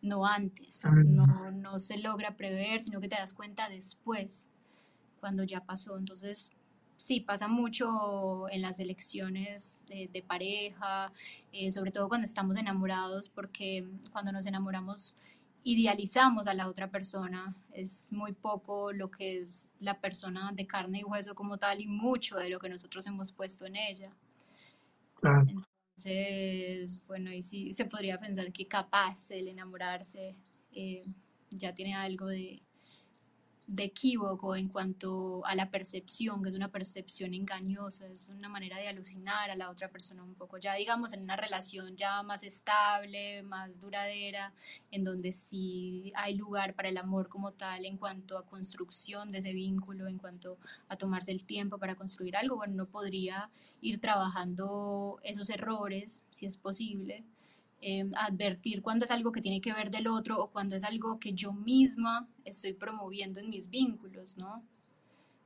no 0.05 0.25
antes, 0.25 0.85
no, 0.85 1.25
mm, 1.25 1.61
no 1.61 1.79
se 1.79 1.97
logra 1.97 2.37
prever, 2.37 2.81
sino 2.81 3.01
que 3.01 3.07
te 3.07 3.15
das 3.15 3.33
cuenta 3.33 3.69
después, 3.69 4.49
cuando 5.19 5.43
ya 5.43 5.61
pasó. 5.61 5.97
Entonces, 5.97 6.51
sí, 6.97 7.21
pasa 7.21 7.47
mucho 7.47 8.49
en 8.49 8.61
las 8.61 8.79
elecciones 8.79 9.81
de, 9.87 10.09
de 10.13 10.21
pareja, 10.21 11.11
eh, 11.51 11.71
sobre 11.71 11.91
todo 11.91 12.07
cuando 12.07 12.25
estamos 12.25 12.57
enamorados, 12.57 13.29
porque 13.29 13.87
cuando 14.11 14.31
nos 14.31 14.45
enamoramos 14.45 15.15
idealizamos 15.63 16.45
a 16.45 16.53
la 16.53 16.69
otra 16.69 16.91
persona, 16.91 17.55
es 17.73 18.13
muy 18.13 18.33
poco 18.33 18.93
lo 18.93 19.09
que 19.09 19.39
es 19.39 19.67
la 19.79 19.99
persona 19.99 20.51
de 20.53 20.67
carne 20.67 20.99
y 20.99 21.03
hueso 21.03 21.33
como 21.33 21.57
tal 21.57 21.81
y 21.81 21.87
mucho 21.87 22.37
de 22.37 22.51
lo 22.51 22.59
que 22.59 22.69
nosotros 22.69 23.07
hemos 23.07 23.31
puesto 23.31 23.65
en 23.65 23.75
ella. 23.75 24.11
claro. 25.15 25.45
Entonces, 25.97 27.05
bueno, 27.07 27.31
y 27.31 27.41
sí 27.41 27.71
se 27.71 27.85
podría 27.85 28.19
pensar 28.19 28.51
que 28.51 28.67
capaz 28.67 29.31
el 29.31 29.47
enamorarse 29.47 30.35
eh, 30.73 31.03
ya 31.51 31.73
tiene 31.73 31.93
algo 31.95 32.27
de, 32.27 32.61
de 33.67 33.83
equívoco 33.83 34.55
en 34.55 34.67
cuanto 34.67 35.45
a 35.45 35.55
la 35.55 35.69
percepción, 35.69 36.43
que 36.43 36.49
es 36.49 36.55
una 36.55 36.71
percepción 36.71 37.33
engañosa, 37.33 38.07
es 38.07 38.27
una 38.27 38.49
manera 38.49 38.77
de 38.77 38.87
alucinar 38.87 39.49
a 39.49 39.55
la 39.55 39.69
otra 39.69 39.89
persona 39.89 40.23
un 40.23 40.35
poco, 40.35 40.57
ya 40.57 40.75
digamos 40.75 41.13
en 41.13 41.21
una 41.21 41.35
relación 41.35 41.95
ya 41.95 42.21
más 42.23 42.43
estable, 42.43 43.43
más 43.43 43.81
duradera, 43.81 44.53
en 44.91 45.03
donde 45.03 45.31
sí 45.31 46.11
hay 46.15 46.35
lugar 46.35 46.75
para 46.75 46.89
el 46.89 46.97
amor 46.97 47.27
como 47.27 47.51
tal 47.51 47.85
en 47.85 47.97
cuanto 47.97 48.37
a 48.37 48.45
construcción 48.45 49.29
de 49.29 49.39
ese 49.39 49.53
vínculo, 49.53 50.07
en 50.07 50.17
cuanto 50.17 50.57
a 50.87 50.95
tomarse 50.95 51.31
el 51.31 51.45
tiempo 51.45 51.77
para 51.77 51.95
construir 51.95 52.37
algo, 52.37 52.57
bueno, 52.57 52.73
uno 52.73 52.85
podría 52.85 53.49
ir 53.81 53.99
trabajando 53.99 55.19
esos 55.23 55.49
errores, 55.49 56.25
si 56.29 56.45
es 56.45 56.57
posible, 56.57 57.23
eh, 57.87 58.03
advertir 58.15 58.81
cuando 58.81 59.05
es 59.05 59.11
algo 59.11 59.31
que 59.31 59.41
tiene 59.41 59.61
que 59.61 59.71
ver 59.71 59.91
del 59.91 60.07
otro 60.07 60.41
o 60.41 60.49
cuando 60.49 60.75
es 60.75 60.83
algo 60.83 61.19
que 61.19 61.33
yo 61.33 61.53
misma 61.53 62.27
estoy 62.43 62.73
promoviendo 62.73 63.39
en 63.39 63.51
mis 63.51 63.69
vínculos, 63.69 64.37
¿no? 64.37 64.63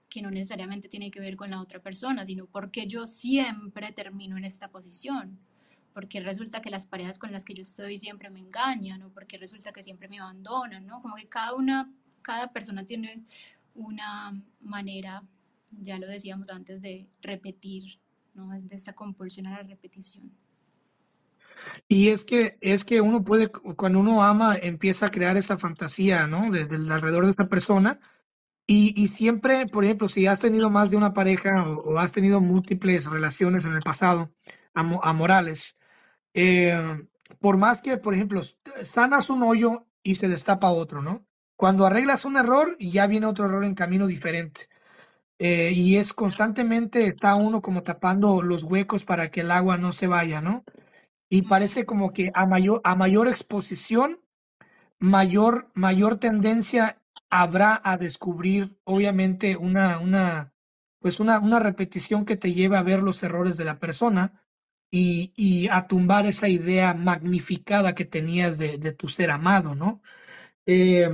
Que 0.08 0.21
no 0.21 0.32
necesariamente 0.32 0.88
tiene 0.88 1.12
que 1.12 1.19
ver 1.19 1.36
con 1.36 1.49
la 1.49 1.60
otra 1.60 1.82
persona, 1.82 2.23
sino 2.23 2.45
porque 2.45 2.88
yo 2.88 3.06
siempre 3.06 3.91
termino 3.91 4.38
en 4.38 4.45
esta 4.45 4.69
posición. 4.69 5.38
Porque 5.93 6.21
resulta 6.21 6.62
que 6.62 6.69
las 6.69 6.86
parejas 6.86 7.19
con 7.19 7.34
las 7.34 7.43
que 7.43 7.54
yo 7.54 7.62
estoy 7.62 7.97
siempre 7.97 8.30
me 8.30 8.39
engañan, 8.39 9.02
o 9.04 9.10
porque 9.10 9.38
resulta 9.38 9.73
que 9.73 9.84
siempre 9.84 10.08
me 10.08 10.19
abandonan, 10.19 10.88
¿no? 10.88 11.02
Como 11.02 11.15
que 11.17 11.28
cada 11.28 11.54
una, 11.54 11.91
cada 12.21 12.54
persona 12.54 12.86
tiene 12.86 13.21
una 13.75 14.41
manera, 14.62 15.23
ya 15.71 15.99
lo 15.99 16.08
decíamos 16.08 16.49
antes, 16.52 16.82
de 16.82 17.06
repetir, 17.21 17.99
¿no? 18.34 18.54
Es 18.54 18.69
de 18.69 18.78
esta 18.78 18.93
compulsión 18.93 19.45
a 19.47 19.58
la 19.58 19.63
repetición. 19.63 20.32
Y 21.88 22.10
es 22.10 22.24
que, 22.24 22.58
es 22.62 22.86
que 22.86 23.02
uno 23.02 23.24
puede, 23.24 23.50
cuando 23.50 24.00
uno 24.00 24.24
ama, 24.24 24.56
empieza 24.62 25.08
a 25.08 25.12
crear 25.12 25.38
esa 25.38 25.58
fantasía, 25.58 26.28
¿no? 26.28 26.52
Desde 26.52 26.76
el 26.76 26.92
alrededor 26.92 27.26
de 27.26 27.32
esa 27.32 27.48
persona. 27.48 28.00
Y, 28.68 28.94
y 29.02 29.10
siempre, 29.10 29.68
por 29.68 29.84
ejemplo, 29.86 30.10
si 30.10 30.28
has 30.28 30.39
tenido 30.39 30.70
más 30.70 30.92
de 30.92 30.98
una 30.98 31.13
pareja 31.13 31.63
o, 31.68 32.00
has 32.00 32.12
tenido 32.12 32.42
múltiples 32.42 33.06
relaciones 33.08 33.65
en 33.65 33.74
el 33.74 33.82
pasado, 33.82 34.32
amo- 34.76 35.02
amorales, 35.04 35.76
eh, 36.34 36.76
por 37.39 37.58
más 37.58 37.82
que, 37.82 37.98
por 37.98 38.13
ejemplo, 38.13 38.42
sanas 38.84 39.30
un 39.30 39.44
hoyo 39.44 39.88
y 40.04 40.15
se 40.15 40.28
destapa 40.30 40.72
otro, 40.72 41.02
¿no? 41.02 41.26
Cuando 41.58 41.86
arreglas 41.86 42.26
un 42.26 42.38
error, 42.38 42.78
ya 42.80 43.08
viene 43.08 43.28
otro 43.28 43.46
error 43.46 43.65
en 43.65 43.76
camino 43.76 44.08
diferente. 44.08 44.70
Eh, 45.39 45.72
y 45.74 45.96
es 45.98 46.13
constantemente, 46.13 47.08
está 47.08 47.36
uno 47.36 47.62
como 47.62 47.84
tapando 47.84 48.42
los 48.42 48.63
huecos 48.63 49.06
para 49.06 49.32
que 49.32 49.42
el 49.42 49.52
agua 49.52 49.78
no 49.78 49.92
se 49.94 50.08
vaya, 50.08 50.42
¿no? 50.42 50.65
Y 51.30 51.44
parece 51.44 51.86
como 51.86 52.12
que 52.12 52.32
a 52.34 52.46
mayor, 52.46 52.82
a 52.84 52.96
mayor 52.96 53.28
exposición, 53.28 54.20
mayor, 55.00 55.70
mayor 55.74 56.18
tendencia 56.18 57.02
habrá 57.30 57.80
a 57.84 57.98
descubrir, 57.98 58.78
obviamente, 58.84 59.56
una, 59.56 60.00
una, 60.00 60.54
pues 61.00 61.20
una, 61.20 61.39
una 61.39 61.60
repetición 61.60 62.26
que 62.26 62.38
te 62.38 62.54
lleve 62.54 62.78
a 62.78 62.84
ver 62.84 63.04
los 63.04 63.22
errores 63.24 63.58
de 63.58 63.65
la 63.65 63.80
persona 63.80 64.44
y, 64.92 65.34
y 65.36 65.68
a 65.70 65.88
tumbar 65.88 66.26
esa 66.26 66.48
idea 66.48 66.94
magnificada 66.94 67.94
que 67.94 68.06
tenías 68.06 68.58
de, 68.58 68.78
de 68.80 68.92
tu 68.94 69.08
ser 69.08 69.30
amado, 69.30 69.76
¿no? 69.76 70.02
Eh, 70.65 71.10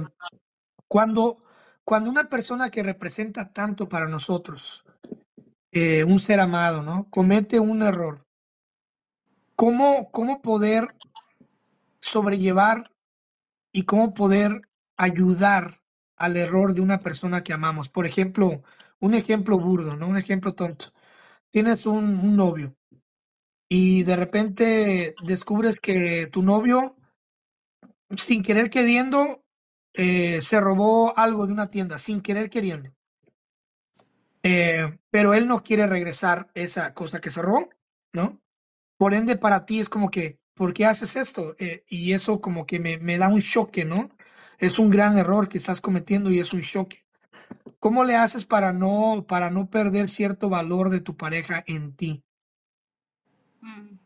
cuando, 0.88 1.36
cuando 1.84 2.10
una 2.10 2.30
persona 2.30 2.70
que 2.70 2.84
representa 2.84 3.52
tanto 3.52 3.90
para 3.90 4.08
nosotros, 4.08 4.86
eh, 5.72 6.04
un 6.06 6.20
ser 6.20 6.40
amado, 6.40 6.82
¿no? 6.82 7.10
Comete 7.10 7.60
un 7.60 7.84
error, 7.84 8.25
¿cómo, 9.56 10.12
cómo 10.12 10.42
poder 10.42 10.96
sobrellevar 12.00 12.92
y 13.72 13.84
cómo 13.84 14.14
poder 14.14 14.62
ayudar 14.98 15.82
al 16.18 16.38
error 16.38 16.74
de 16.74 16.82
una 16.82 17.00
persona 17.00 17.44
que 17.44 17.54
amamos. 17.54 17.90
Por 17.90 18.06
ejemplo, 18.06 18.64
un 19.00 19.14
ejemplo 19.14 19.58
burdo, 19.58 19.96
¿no? 19.96 20.08
Un 20.08 20.18
ejemplo 20.18 20.54
tonto. 20.54 20.94
Tienes 21.50 21.86
un, 21.86 22.36
novio 22.36 22.76
y 23.68 24.04
de 24.04 24.16
repente 24.16 25.16
descubres 25.24 25.80
que 25.80 26.28
tu 26.32 26.44
novio, 26.44 26.96
sin 28.16 28.44
querer 28.44 28.70
queriendo, 28.70 29.44
eh, 29.94 30.42
se 30.42 30.60
robó 30.60 31.18
algo 31.18 31.48
de 31.48 31.54
una 31.54 31.68
tienda, 31.68 31.98
sin 31.98 32.22
querer 32.22 32.50
queriendo. 32.50 32.94
Eh, 34.44 35.00
pero 35.10 35.34
él 35.34 35.48
no 35.48 35.64
quiere 35.64 35.88
regresar 35.88 36.52
esa 36.54 36.94
cosa 36.94 37.20
que 37.20 37.32
se 37.32 37.42
robó, 37.42 37.70
¿no? 38.14 38.42
Por 38.98 39.14
ende, 39.14 39.38
para 39.38 39.66
ti 39.66 39.80
es 39.80 39.90
como 39.90 40.10
que, 40.10 40.40
¿por 40.54 40.74
qué 40.74 40.86
haces 40.86 41.16
esto? 41.16 41.56
Eh, 41.60 41.84
y 41.90 42.14
eso 42.14 42.42
como 42.42 42.66
que 42.66 42.80
me, 42.80 42.98
me 42.98 43.18
da 43.18 43.28
un 43.30 43.42
choque, 43.42 43.86
¿no? 43.86 44.10
Es 44.58 44.80
un 44.80 44.90
gran 44.90 45.18
error 45.18 45.50
que 45.50 45.58
estás 45.58 45.82
cometiendo 45.82 46.32
y 46.32 46.40
es 46.40 46.54
un 46.54 46.62
choque. 46.62 47.06
¿Cómo 47.80 48.04
le 48.06 48.16
haces 48.16 48.46
para 48.46 48.74
no, 48.74 49.26
para 49.28 49.52
no 49.52 49.70
perder 49.70 50.10
cierto 50.10 50.50
valor 50.50 50.90
de 50.90 51.02
tu 51.02 51.18
pareja 51.18 51.64
en 51.68 51.94
ti? 51.96 52.24
Mm, 53.64 53.98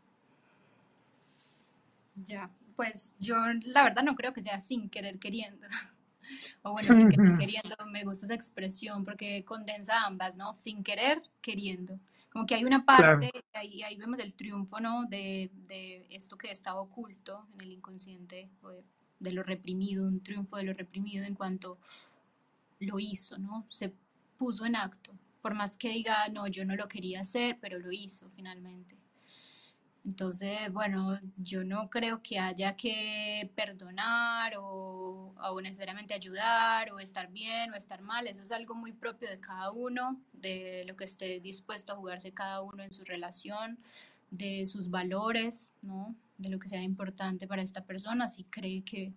ya, 2.15 2.49
pues 2.75 3.15
yo 3.19 3.35
la 3.63 3.83
verdad 3.83 4.03
no 4.03 4.15
creo 4.15 4.33
que 4.33 4.41
sea 4.41 4.59
sin 4.59 4.89
querer 4.89 5.19
queriendo. 5.19 5.67
O 6.61 6.73
bueno, 6.73 6.93
sin 6.93 7.09
querer 7.09 7.33
queriendo, 7.39 7.75
me 7.87 8.03
gusta 8.03 8.27
esa 8.27 8.35
expresión 8.35 9.03
porque 9.03 9.43
condensa 9.45 10.05
ambas, 10.05 10.35
¿no? 10.35 10.55
Sin 10.55 10.83
querer 10.83 11.23
queriendo. 11.41 11.99
Como 12.31 12.45
que 12.45 12.55
hay 12.55 12.63
una 12.65 12.85
Claro, 12.95 13.19
parte, 13.19 13.31
ahí, 13.53 13.81
ahí 13.83 13.97
vemos 13.97 14.19
el 14.19 14.35
triunfo, 14.35 14.79
¿no? 14.79 15.05
De, 15.05 15.51
de 15.67 16.05
esto 16.11 16.37
que 16.37 16.51
estaba 16.51 16.79
oculto 16.81 17.47
en 17.55 17.61
el 17.61 17.71
inconsciente, 17.73 18.49
de, 18.61 18.83
de 19.19 19.33
lo 19.33 19.43
reprimido, 19.43 20.05
un 20.05 20.21
triunfo 20.21 20.57
de 20.57 20.63
lo 20.63 20.73
reprimido 20.73 21.25
en 21.25 21.35
cuanto 21.35 21.79
lo 22.79 22.99
hizo, 22.99 23.37
¿no? 23.37 23.65
Se 23.69 23.93
puso 24.37 24.65
en 24.65 24.75
acto. 24.75 25.13
Por 25.41 25.53
más 25.55 25.77
que 25.77 25.89
diga, 25.89 26.29
no, 26.29 26.47
yo 26.47 26.65
no 26.65 26.75
lo 26.75 26.87
quería 26.87 27.21
hacer, 27.21 27.57
pero 27.61 27.79
lo 27.79 27.91
hizo 27.91 28.29
finalmente. 28.31 28.98
Entonces, 30.05 30.71
bueno, 30.71 31.19
yo 31.37 31.63
no 31.63 31.89
creo 31.89 32.21
que 32.23 32.39
haya 32.39 32.75
que 32.75 33.51
perdonar 33.55 34.55
o, 34.57 35.35
o 35.37 35.61
necesariamente 35.61 36.13
ayudar 36.13 36.91
o 36.91 36.99
estar 36.99 37.29
bien 37.31 37.71
o 37.71 37.75
estar 37.75 38.01
mal. 38.01 38.27
Eso 38.27 38.41
es 38.41 38.51
algo 38.51 38.75
muy 38.75 38.93
propio 38.93 39.29
de 39.29 39.39
cada 39.39 39.71
uno, 39.71 40.21
de 40.33 40.83
lo 40.87 40.95
que 40.95 41.03
esté 41.03 41.39
dispuesto 41.39 41.93
a 41.93 41.95
jugarse 41.97 42.31
cada 42.33 42.61
uno 42.61 42.83
en 42.83 42.91
su 42.91 43.03
relación, 43.03 43.77
de 44.31 44.65
sus 44.65 44.89
valores, 44.89 45.73
¿no? 45.81 46.15
De 46.37 46.49
lo 46.49 46.59
que 46.59 46.69
sea 46.69 46.81
importante 46.83 47.47
para 47.47 47.61
esta 47.61 47.83
persona, 47.83 48.27
si 48.27 48.45
cree 48.45 48.83
que, 48.83 49.13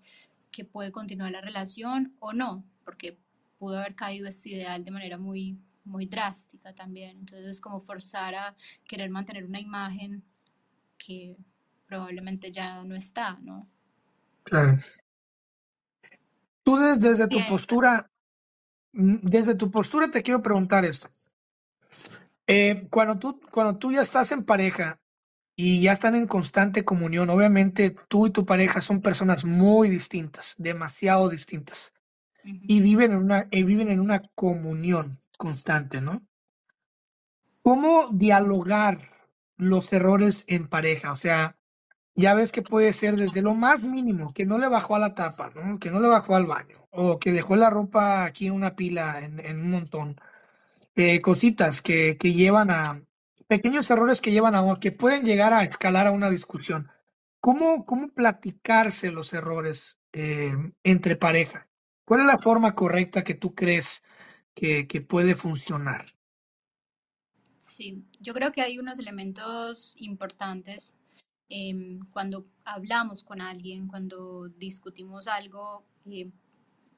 que 0.51 0.65
puede 0.65 0.91
continuar 0.91 1.33
la 1.33 1.41
relación 1.41 2.15
o 2.19 2.33
no, 2.33 2.65
porque 2.85 3.19
pudo 3.59 3.79
haber 3.79 3.95
caído 3.95 4.29
este 4.29 4.51
ideal 4.51 4.85
de 4.85 4.91
manera 4.91 5.19
muy, 5.19 5.57
muy 5.85 6.07
drástica 6.07 6.75
también. 6.75 7.19
Entonces, 7.21 7.47
es 7.47 7.61
como 7.61 7.81
forzar 7.81 8.35
a 8.35 8.57
querer 8.85 9.11
mantener 9.11 9.45
una 9.45 9.61
imagen 9.61 10.23
que 11.05 11.37
probablemente 11.87 12.51
ya 12.53 12.83
no 12.85 12.95
está, 12.95 13.39
¿no? 13.41 13.69
claro. 14.45 14.77
Tú 16.65 16.77
des- 16.77 17.01
desde 17.01 17.29
tu 17.29 17.45
postura, 17.45 18.11
mm, 18.93 19.17
desde 19.23 19.55
tu 19.55 19.71
postura 19.71 20.11
te 20.11 20.23
quiero 20.23 20.43
preguntar 20.43 20.85
esto. 20.85 21.09
Eh, 22.47 22.87
cuando 22.91 23.19
tú, 23.19 23.41
cuando 23.51 23.79
tú 23.79 23.93
ya 23.93 24.01
estás 24.03 24.33
en 24.33 24.45
pareja 24.45 25.01
y 25.57 25.83
ya 25.83 25.93
están 25.93 26.15
en 26.15 26.27
constante 26.27 26.85
comunión. 26.85 27.31
Obviamente 27.31 27.95
tú 28.09 28.27
y 28.27 28.31
tu 28.31 28.45
pareja 28.45 28.81
son 28.81 29.01
personas 29.01 29.45
muy 29.45 29.89
distintas, 29.89 30.55
demasiado 30.59 31.29
distintas, 31.29 31.93
y 32.45 32.81
viven 32.81 33.13
en 33.13 33.19
una, 33.19 33.49
y 33.51 33.63
viven 33.65 33.91
en 33.91 34.01
una 34.01 34.23
comunión 34.35 35.19
constante, 35.37 36.01
¿no? 36.01 36.23
¿Cómo 37.63 38.09
dialogar 38.13 39.12
los 39.69 39.93
errores 39.93 40.45
en 40.47 40.69
pareja? 40.69 41.13
O 41.13 41.17
sea, 41.17 41.57
ya 42.15 42.35
ves 42.35 42.53
que 42.53 42.63
puede 42.63 42.93
ser 42.93 43.17
desde 43.17 43.43
lo 43.43 43.55
más 43.55 43.87
mínimo, 43.87 44.33
que 44.35 44.45
no 44.45 44.59
le 44.59 44.69
bajó 44.69 44.97
a 44.97 44.99
la 44.99 45.15
tapa, 45.15 45.51
¿no? 45.55 45.79
Que 45.79 45.91
no 45.91 46.01
le 46.01 46.09
bajó 46.09 46.37
al 46.37 46.47
baño, 46.47 46.77
o 46.91 47.19
que 47.19 47.33
dejó 47.33 47.57
la 47.57 47.71
ropa 47.71 48.25
aquí 48.25 48.47
en 48.47 48.55
una 48.55 48.77
pila, 48.77 49.21
en, 49.21 49.61
un 49.61 49.71
montón. 49.71 50.17
Eh, 50.95 51.21
cositas 51.23 51.81
que, 51.81 52.19
que 52.19 52.33
llevan 52.35 52.71
a, 52.71 53.03
pequeños 53.53 53.91
errores 53.91 54.23
que 54.23 54.33
llevan 54.33 54.55
a, 54.55 54.81
que 54.81 54.93
pueden 54.93 55.25
llegar 55.25 55.53
a 55.53 55.63
escalar 55.63 56.07
a 56.07 56.13
una 56.13 56.31
discusión. 56.31 56.91
¿Cómo, 57.39 57.85
cómo 57.85 58.09
platicarse 58.09 59.11
los 59.11 59.35
errores 59.35 59.99
eh, 60.13 60.55
entre 60.83 61.17
pareja? 61.17 61.69
¿Cuál 62.07 62.21
es 62.21 62.27
la 62.27 62.39
forma 62.39 62.75
correcta 62.75 63.25
que 63.25 63.35
tú 63.35 63.55
crees 63.55 64.03
que, 64.55 64.87
que 64.87 65.03
puede 65.03 65.35
funcionar? 65.35 66.07
Sí, 67.59 68.07
yo 68.23 68.35
creo 68.35 68.53
que 68.53 68.63
hay 68.63 68.79
unos 68.79 68.99
elementos 68.99 69.95
importantes 69.99 70.95
em, 71.49 72.01
cuando 72.13 72.45
hablamos 72.65 73.23
con 73.23 73.41
alguien, 73.41 73.89
cuando 73.89 74.49
discutimos 74.49 75.27
algo, 75.29 75.85
eh, 76.07 76.31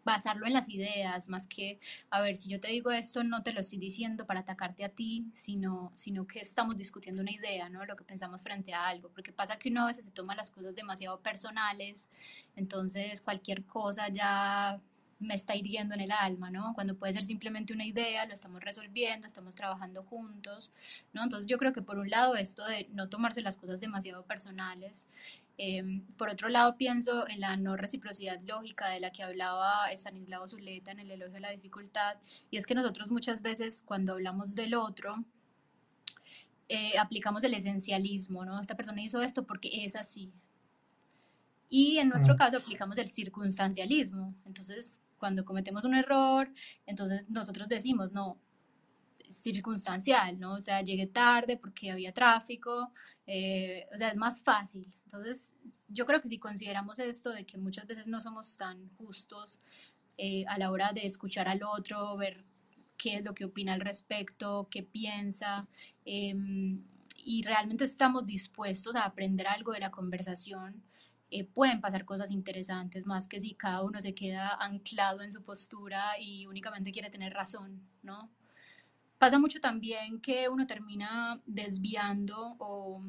basarlo 0.05 0.47
en 0.47 0.53
las 0.53 0.69
ideas, 0.69 1.29
más 1.29 1.49
que, 1.49 1.81
a 2.11 2.21
ver, 2.21 2.37
si 2.37 2.51
yo 2.51 2.61
te 2.61 2.69
digo 2.69 2.91
esto, 2.91 3.25
no 3.25 3.43
te 3.43 3.53
lo 3.53 3.61
estoy 3.61 3.79
diciendo 3.79 4.27
para 4.27 4.41
atacarte 4.41 4.85
a 4.85 4.91
ti, 4.91 5.27
sino, 5.33 5.93
sino 5.95 6.27
que 6.27 6.41
estamos 6.41 6.77
discutiendo 6.77 7.23
una 7.23 7.33
idea, 7.33 7.69
¿no? 7.71 7.85
Lo 7.87 7.97
que 7.97 8.05
pensamos 8.05 8.43
frente 8.43 8.75
a 8.75 8.87
algo, 8.87 9.09
porque 9.09 9.33
pasa 9.33 9.59
que 9.59 9.71
uno 9.71 9.85
a 9.85 9.87
veces 9.87 10.05
se 10.05 10.11
toma 10.11 10.35
las 10.35 10.51
cosas 10.51 10.77
demasiado 10.77 11.21
personales, 11.21 12.09
entonces 12.55 13.23
cualquier 13.23 13.65
cosa 13.65 14.09
ya 14.09 14.81
me 15.25 15.35
está 15.35 15.57
hiriendo 15.57 15.95
en 15.95 16.01
el 16.01 16.13
alma, 16.13 16.51
¿no? 16.51 16.75
Cuando 16.75 16.97
puede 16.97 17.13
ser 17.13 17.23
simplemente 17.23 17.73
una 17.73 17.85
idea, 17.85 18.27
lo 18.27 18.35
estamos 18.35 18.63
resolviendo, 18.63 19.27
estamos 19.27 19.55
trabajando 19.55 20.03
juntos, 20.05 20.73
¿no? 21.13 21.23
Entonces 21.23 21.47
yo 21.47 21.59
creo 21.59 21.73
que 21.73 21.83
por 21.83 21.99
un 21.99 22.11
lado 22.11 22.37
esto 22.37 22.65
de 22.67 22.89
no 22.93 23.09
tomarse 23.09 23.43
las 23.43 23.57
cosas 23.57 23.81
demasiado 23.81 24.25
personales, 24.25 25.07
eh, 25.59 26.03
por 26.17 26.31
otro 26.31 26.49
lado 26.49 26.77
pienso 26.77 27.29
en 27.29 27.41
la 27.41 27.57
no 27.57 27.77
reciprocidad 27.77 28.41
lógica 28.43 28.89
de 28.89 29.01
la 29.01 29.11
que 29.13 29.23
hablaba 29.23 29.91
Stanislao 29.93 30.49
Zuleta 30.49 30.91
en 30.91 31.01
el 31.01 31.11
elogio 31.11 31.35
de 31.35 31.41
la 31.41 31.51
dificultad, 31.51 32.17
y 32.51 32.57
es 32.57 32.67
que 32.67 32.75
nosotros 32.75 33.11
muchas 33.11 33.43
veces 33.43 33.83
cuando 33.85 34.15
hablamos 34.15 34.55
del 34.55 34.75
otro, 34.75 35.25
eh, 36.69 36.99
aplicamos 36.99 37.45
el 37.45 37.55
esencialismo, 37.55 38.45
¿no? 38.45 38.61
Esta 38.61 38.75
persona 38.75 39.03
hizo 39.03 39.23
esto 39.23 39.45
porque 39.45 39.85
es 39.85 39.97
así, 39.97 40.33
y 41.69 41.99
en 41.99 42.09
nuestro 42.09 42.35
Mm, 42.35 42.39
caso 42.39 42.57
aplicamos 42.59 42.99
el 42.99 43.09
circunstancialismo. 43.09 44.33
Entonces, 44.47 45.01
cuando 45.19 45.45
cometemos 45.45 45.85
un 45.85 45.95
error, 45.95 46.53
entonces 46.87 47.29
nosotros 47.31 47.69
decimos, 47.69 48.13
no, 48.13 48.39
circunstancial, 49.31 50.39
¿no? 50.39 50.55
O 50.55 50.63
sea, 50.63 50.83
llegué 50.83 51.07
tarde 51.07 51.57
porque 51.57 51.91
había 51.91 52.13
tráfico, 52.13 52.93
eh, 53.27 53.87
o 53.93 53.99
sea, 53.99 54.09
es 54.09 54.17
más 54.17 54.43
fácil. 54.43 54.89
Entonces, 55.05 55.55
yo 55.89 56.07
creo 56.07 56.21
que 56.21 56.29
si 56.29 56.39
consideramos 56.39 56.99
esto 56.99 57.31
de 57.31 57.45
que 57.45 57.59
muchas 57.59 57.87
veces 57.87 58.07
no 58.07 58.21
somos 58.21 58.57
tan 58.57 58.89
justos 58.97 59.61
eh, 60.19 60.45
a 60.47 60.59
la 60.59 60.71
hora 60.71 60.93
de 60.93 61.07
escuchar 61.07 61.49
al 61.49 61.63
otro, 61.63 62.17
ver 62.17 62.45
qué 62.97 63.17
es 63.17 63.25
lo 63.25 63.35
que 63.35 63.45
opina 63.45 63.73
al 63.73 63.81
respecto, 63.81 64.69
qué 64.71 64.83
piensa, 64.83 65.67
eh, 66.05 66.35
y 67.25 67.43
realmente 67.43 67.85
estamos 67.85 68.27
dispuestos 68.27 68.95
a 68.95 69.05
aprender 69.05 69.47
algo 69.47 69.73
de 69.73 69.81
la 69.81 69.91
conversación, 69.91 70.83
eh, 71.37 71.43
pueden 71.43 71.81
pasar 71.81 72.05
cosas 72.05 72.31
interesantes, 72.31 73.07
más 73.07 73.27
que 73.27 73.41
si 73.41 73.55
cada 73.55 73.83
uno 73.83 74.01
se 74.01 74.15
queda 74.15 74.57
anclado 74.61 75.21
en 75.21 75.33
su 75.33 75.43
postura 75.43 76.17
y 76.21 76.47
únicamente 76.47 76.93
quiere 76.93 77.11
tener 77.11 77.33
razón, 77.35 77.83
¿no? 78.05 78.31
Pasa 79.19 79.41
mucho 79.41 79.61
también 79.61 80.21
que 80.21 80.49
uno 80.49 80.65
termina 80.65 81.41
desviando 81.45 82.55
o, 82.61 83.03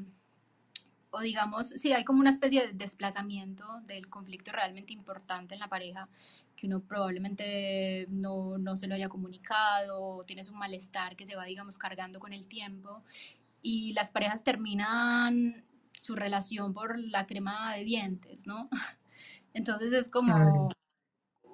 o 1.10 1.20
digamos, 1.20 1.68
si 1.68 1.78
sí, 1.78 1.92
hay 1.92 2.04
como 2.04 2.18
una 2.18 2.30
especie 2.30 2.66
de 2.66 2.72
desplazamiento 2.72 3.64
del 3.82 4.08
conflicto 4.08 4.50
realmente 4.50 4.92
importante 4.92 5.54
en 5.54 5.60
la 5.60 5.68
pareja, 5.68 6.08
que 6.56 6.66
uno 6.66 6.80
probablemente 6.80 8.06
no, 8.08 8.58
no 8.58 8.76
se 8.76 8.88
lo 8.88 8.96
haya 8.96 9.08
comunicado, 9.08 10.02
o 10.02 10.24
tienes 10.24 10.50
un 10.50 10.58
malestar 10.58 11.14
que 11.14 11.26
se 11.26 11.36
va, 11.36 11.44
digamos, 11.44 11.78
cargando 11.78 12.18
con 12.18 12.32
el 12.32 12.48
tiempo, 12.48 13.04
y 13.62 13.92
las 13.92 14.10
parejas 14.10 14.42
terminan 14.42 15.62
su 15.96 16.14
relación 16.14 16.72
por 16.72 16.98
la 16.98 17.26
crema 17.26 17.74
de 17.74 17.84
dientes, 17.84 18.46
¿no? 18.46 18.68
Entonces 19.54 19.92
es 19.92 20.08
como, 20.10 20.68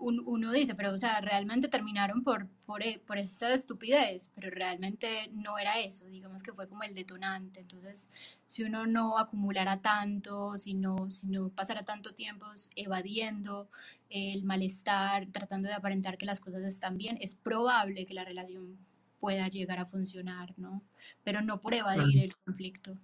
un, 0.03 0.22
uno 0.26 0.51
dice, 0.53 0.74
pero 0.74 0.93
o 0.93 0.99
sea, 0.99 1.20
realmente 1.20 1.68
terminaron 1.68 2.24
por, 2.24 2.49
por, 2.66 2.82
e, 2.82 3.01
por, 3.07 3.18
esta 3.18 3.55
estupidez, 3.55 4.32
pero 4.34 4.51
realmente 4.51 5.30
no 5.32 5.59
era 5.59 5.78
eso, 5.78 6.07
digamos 6.07 6.43
que 6.43 6.53
fue 6.53 6.68
como 6.68 6.82
el 6.82 6.95
detonante. 6.95 7.61
Entonces, 7.61 8.11
si 8.45 8.64
uno 8.64 8.86
no 8.86 9.18
acumulara 9.18 9.80
tanto, 9.80 10.59
si 10.59 10.74
no, 10.74 11.11
si 11.11 11.28
no 11.28 11.49
pasara 11.51 11.84
tanto 11.84 12.12
tiempo 12.14 12.47
evadiendo 12.74 13.68
el 14.11 14.43
malestar, 14.43 15.28
tratando 15.30 15.68
de 15.68 15.74
aparentar 15.74 16.18
que 16.18 16.26
las 16.26 16.40
cosas 16.40 16.64
están 16.64 16.99
bien, 16.99 17.18
es 17.20 17.34
probable 17.36 18.05
que 18.05 18.14
la 18.14 18.24
relación 18.24 18.76
pueda 19.20 19.47
llegar 19.47 19.78
a 19.78 19.86
funcionar, 19.86 20.53
¿no? 20.57 20.82
Pero 21.22 21.43
no 21.43 21.61
por 21.61 21.74
evadir 21.74 22.24
el 22.24 22.36
conflicto 22.45 22.99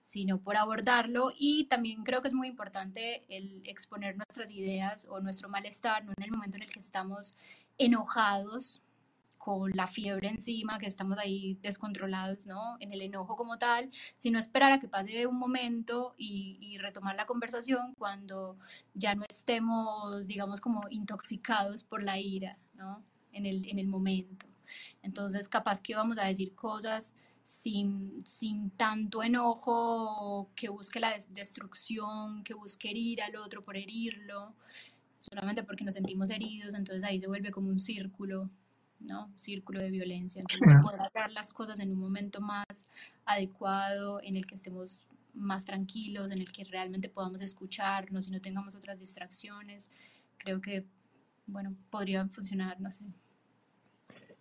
sino 0.00 0.40
por 0.40 0.56
abordarlo 0.56 1.32
y 1.36 1.64
también 1.64 2.02
creo 2.04 2.22
que 2.22 2.28
es 2.28 2.34
muy 2.34 2.48
importante 2.48 3.24
el 3.28 3.62
exponer 3.66 4.16
nuestras 4.16 4.50
ideas 4.50 5.06
o 5.10 5.20
nuestro 5.20 5.48
malestar, 5.48 6.04
no 6.04 6.12
en 6.16 6.24
el 6.24 6.30
momento 6.30 6.56
en 6.56 6.62
el 6.62 6.72
que 6.72 6.80
estamos 6.80 7.34
enojados 7.78 8.82
con 9.40 9.70
la 9.74 9.86
fiebre 9.86 10.28
encima, 10.28 10.78
que 10.78 10.86
estamos 10.86 11.16
ahí 11.16 11.56
descontrolados, 11.62 12.46
¿no? 12.46 12.76
En 12.78 12.92
el 12.92 13.00
enojo 13.00 13.36
como 13.36 13.56
tal, 13.56 13.90
sino 14.18 14.38
esperar 14.38 14.70
a 14.70 14.80
que 14.80 14.86
pase 14.86 15.26
un 15.26 15.38
momento 15.38 16.14
y, 16.18 16.76
retomar 16.78 17.16
la 17.16 17.24
conversación 17.24 17.94
cuando 17.98 18.58
ya 18.94 19.14
no 19.14 19.24
estemos, 19.28 20.26
digamos, 20.26 20.60
como 20.60 20.82
intoxicados 20.90 21.84
por 21.84 22.02
la 22.02 22.18
ira, 22.18 22.58
¿no? 22.74 23.02
En 23.32 23.46
el, 23.46 23.66
en 23.66 23.78
el 23.78 23.86
momento. 23.86 24.46
Entonces, 25.02 25.48
capaz 25.48 25.80
que 25.80 25.94
vamos 25.94 26.18
a 26.18 26.26
decir 26.26 26.54
cosas 26.54 27.16
sin, 27.44 28.24
sin 28.24 28.70
tanto 28.70 29.22
enojo 29.22 30.50
que 30.54 30.68
busque 30.68 31.00
la 31.00 31.16
destrucción, 31.30 32.44
que 32.44 32.54
busque 32.54 32.90
herir 32.90 33.22
al 33.22 33.36
otro 33.36 33.62
por 33.64 33.76
herirlo, 33.76 34.54
solamente 35.18 35.62
porque 35.62 35.84
nos 35.84 35.94
sentimos 35.94 36.30
heridos, 36.30 36.74
entonces 36.74 37.04
ahí 37.04 37.20
se 37.20 37.26
vuelve 37.26 37.50
como 37.50 37.68
un 37.68 37.78
círculo, 37.78 38.48
¿no? 39.00 39.30
Círculo 39.36 39.80
de 39.80 39.90
violencia. 39.90 40.40
Entonces, 40.40 40.78
poder 40.82 41.00
hablar 41.02 41.32
las 41.32 41.52
cosas 41.52 41.80
en 41.80 41.92
un 41.92 41.98
momento 41.98 42.40
más 42.40 42.86
adecuado, 43.24 44.20
en 44.22 44.36
el 44.36 44.46
que 44.46 44.54
estemos 44.54 45.02
más 45.34 45.64
tranquilos, 45.64 46.30
en 46.30 46.38
el 46.38 46.50
que 46.52 46.64
realmente 46.64 47.08
podamos 47.08 47.40
escucharnos 47.40 48.28
y 48.28 48.30
no 48.30 48.40
tengamos 48.40 48.74
otras 48.74 48.98
distracciones, 48.98 49.90
creo 50.38 50.60
que, 50.60 50.86
bueno, 51.46 51.74
podría 51.90 52.26
funcionar, 52.28 52.80
no 52.80 52.90
sé. 52.90 53.04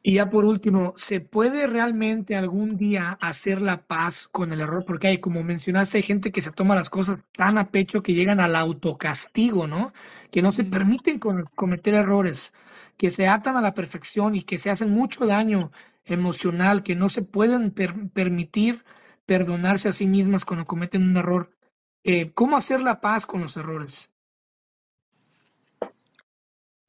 Y 0.02 0.14
ya 0.14 0.30
por 0.30 0.46
último, 0.46 0.94
¿se 0.96 1.20
puede 1.20 1.68
realmente 1.68 2.36
algún 2.38 2.78
día 2.78 3.18
hacer 3.22 3.62
la 3.62 3.86
paz 3.86 4.30
con 4.32 4.54
el 4.54 4.62
error? 4.62 4.86
Porque 4.86 5.08
hay, 5.08 5.18
como 5.18 5.44
mencionaste, 5.44 5.98
hay 5.98 6.04
gente 6.04 6.32
que 6.32 6.42
se 6.42 6.52
toma 6.52 6.76
las 6.76 6.90
cosas 6.90 7.26
tan 7.36 7.58
a 7.58 7.70
pecho 7.70 8.02
que 8.02 8.14
llegan 8.14 8.40
al 8.40 8.56
autocastigo, 8.56 9.68
¿no? 9.68 9.92
Que 10.32 10.42
no 10.42 10.54
se 10.54 10.64
permiten 10.64 11.20
con- 11.20 11.46
cometer 11.54 11.96
errores, 11.96 12.54
que 12.98 13.12
se 13.12 13.28
atan 13.28 13.58
a 13.58 13.62
la 13.62 13.74
perfección 13.74 14.36
y 14.36 14.44
que 14.44 14.58
se 14.58 14.70
hacen 14.70 14.90
mucho 14.90 15.26
daño 15.26 15.70
emocional, 16.06 16.82
que 16.82 16.96
no 16.96 17.10
se 17.10 17.22
pueden 17.22 17.72
per- 17.72 18.10
permitir 18.10 18.86
perdonarse 19.26 19.90
a 19.90 19.94
sí 19.94 20.08
mismas 20.08 20.46
cuando 20.46 20.66
cometen 20.66 21.04
un 21.04 21.18
error. 21.18 21.52
Eh, 22.06 22.32
¿cómo 22.34 22.56
hacer 22.56 22.80
la 22.82 23.02
paz 23.02 23.26
con 23.26 23.42
los 23.42 23.58
errores? 23.58 24.10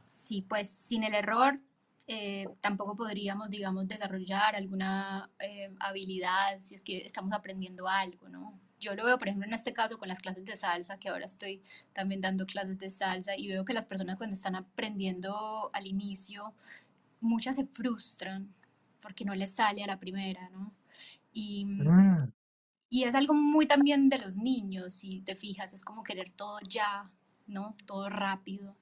Sí, 0.04 0.42
pues 0.48 0.70
sin 0.70 1.02
el 1.02 1.14
error 1.14 1.58
eh, 2.12 2.48
tampoco 2.60 2.96
podríamos, 2.96 3.50
digamos, 3.50 3.86
desarrollar 3.86 4.56
alguna 4.56 5.30
eh, 5.38 5.72
habilidad 5.78 6.58
si 6.58 6.74
es 6.74 6.82
que 6.82 7.06
estamos 7.06 7.32
aprendiendo 7.32 7.86
algo, 7.86 8.28
¿no? 8.28 8.58
Yo 8.80 8.96
lo 8.96 9.04
veo, 9.04 9.16
por 9.16 9.28
ejemplo, 9.28 9.46
en 9.46 9.54
este 9.54 9.72
caso 9.72 9.96
con 9.96 10.08
las 10.08 10.18
clases 10.18 10.44
de 10.44 10.56
salsa, 10.56 10.98
que 10.98 11.08
ahora 11.08 11.26
estoy 11.26 11.62
también 11.92 12.20
dando 12.20 12.46
clases 12.46 12.80
de 12.80 12.90
salsa 12.90 13.36
y 13.36 13.46
veo 13.46 13.64
que 13.64 13.74
las 13.74 13.86
personas 13.86 14.16
cuando 14.18 14.34
están 14.34 14.56
aprendiendo 14.56 15.70
al 15.72 15.86
inicio, 15.86 16.52
muchas 17.20 17.54
se 17.54 17.66
frustran 17.66 18.52
porque 19.00 19.24
no 19.24 19.36
les 19.36 19.52
sale 19.52 19.84
a 19.84 19.86
la 19.86 20.00
primera, 20.00 20.48
¿no? 20.48 20.72
Y, 21.32 21.64
Mm, 21.64 22.32
y 22.88 23.04
es 23.04 23.14
algo 23.14 23.34
muy 23.34 23.66
también 23.68 24.08
de 24.08 24.18
los 24.18 24.34
niños, 24.34 24.94
si 24.94 25.20
te 25.20 25.36
fijas, 25.36 25.72
es 25.74 25.84
como 25.84 26.02
querer 26.02 26.32
todo 26.32 26.58
ya, 26.68 27.08
¿no? 27.46 27.76
Todo 27.86 28.08
rápido 28.08 28.76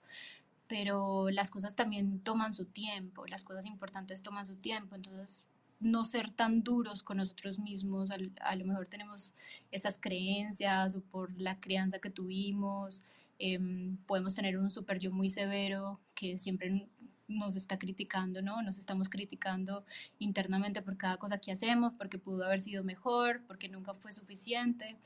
pero 0.69 1.31
las 1.31 1.51
cosas 1.51 1.75
también 1.75 2.21
toman 2.21 2.53
su 2.53 2.67
tiempo, 2.67 3.27
las 3.27 3.43
cosas 3.43 3.67
importantes 3.67 4.23
toman 4.23 4.47
su 4.47 4.55
tiempo, 4.57 4.95
entonces 4.95 5.45
no 5.81 6.05
ser 6.05 6.31
tan 6.31 6.63
duros 6.63 7.03
con 7.03 7.17
nosotros 7.17 7.59
mismos. 7.59 8.11
A, 8.11 8.57
lo 8.57 8.65
mejor 8.65 8.87
tenemos 8.87 9.35
esas 9.71 9.99
creencias 9.99 10.95
o 10.95 11.01
por 11.01 11.41
la 11.41 11.59
crianza 11.61 11.99
que 11.99 12.11
tuvimos. 12.11 13.03
Em, 13.39 13.97
podemos 14.07 14.35
tener 14.35 14.59
un 14.59 14.71
super 14.71 14.99
yo 14.99 15.13
muy 15.13 15.29
severo 15.29 16.01
que 16.15 16.39
siempre 16.39 16.89
nos 17.29 17.57
está 17.57 17.79
criticando, 17.79 18.43
¿no? 18.43 18.63
Nos 18.63 18.79
estamos 18.79 19.09
criticando 19.09 19.85
internamente 20.19 20.83
por 20.83 20.97
cada 20.97 21.19
cosa 21.19 21.39
que 21.39 21.53
hacemos, 21.53 21.93
porque 21.97 22.19
pudo 22.19 22.45
haber 22.45 22.61
sido 22.61 22.83
mejor, 22.85 23.43
porque 23.47 23.69
nunca 23.69 23.95
fue 23.95 24.13
suficiente, 24.13 24.97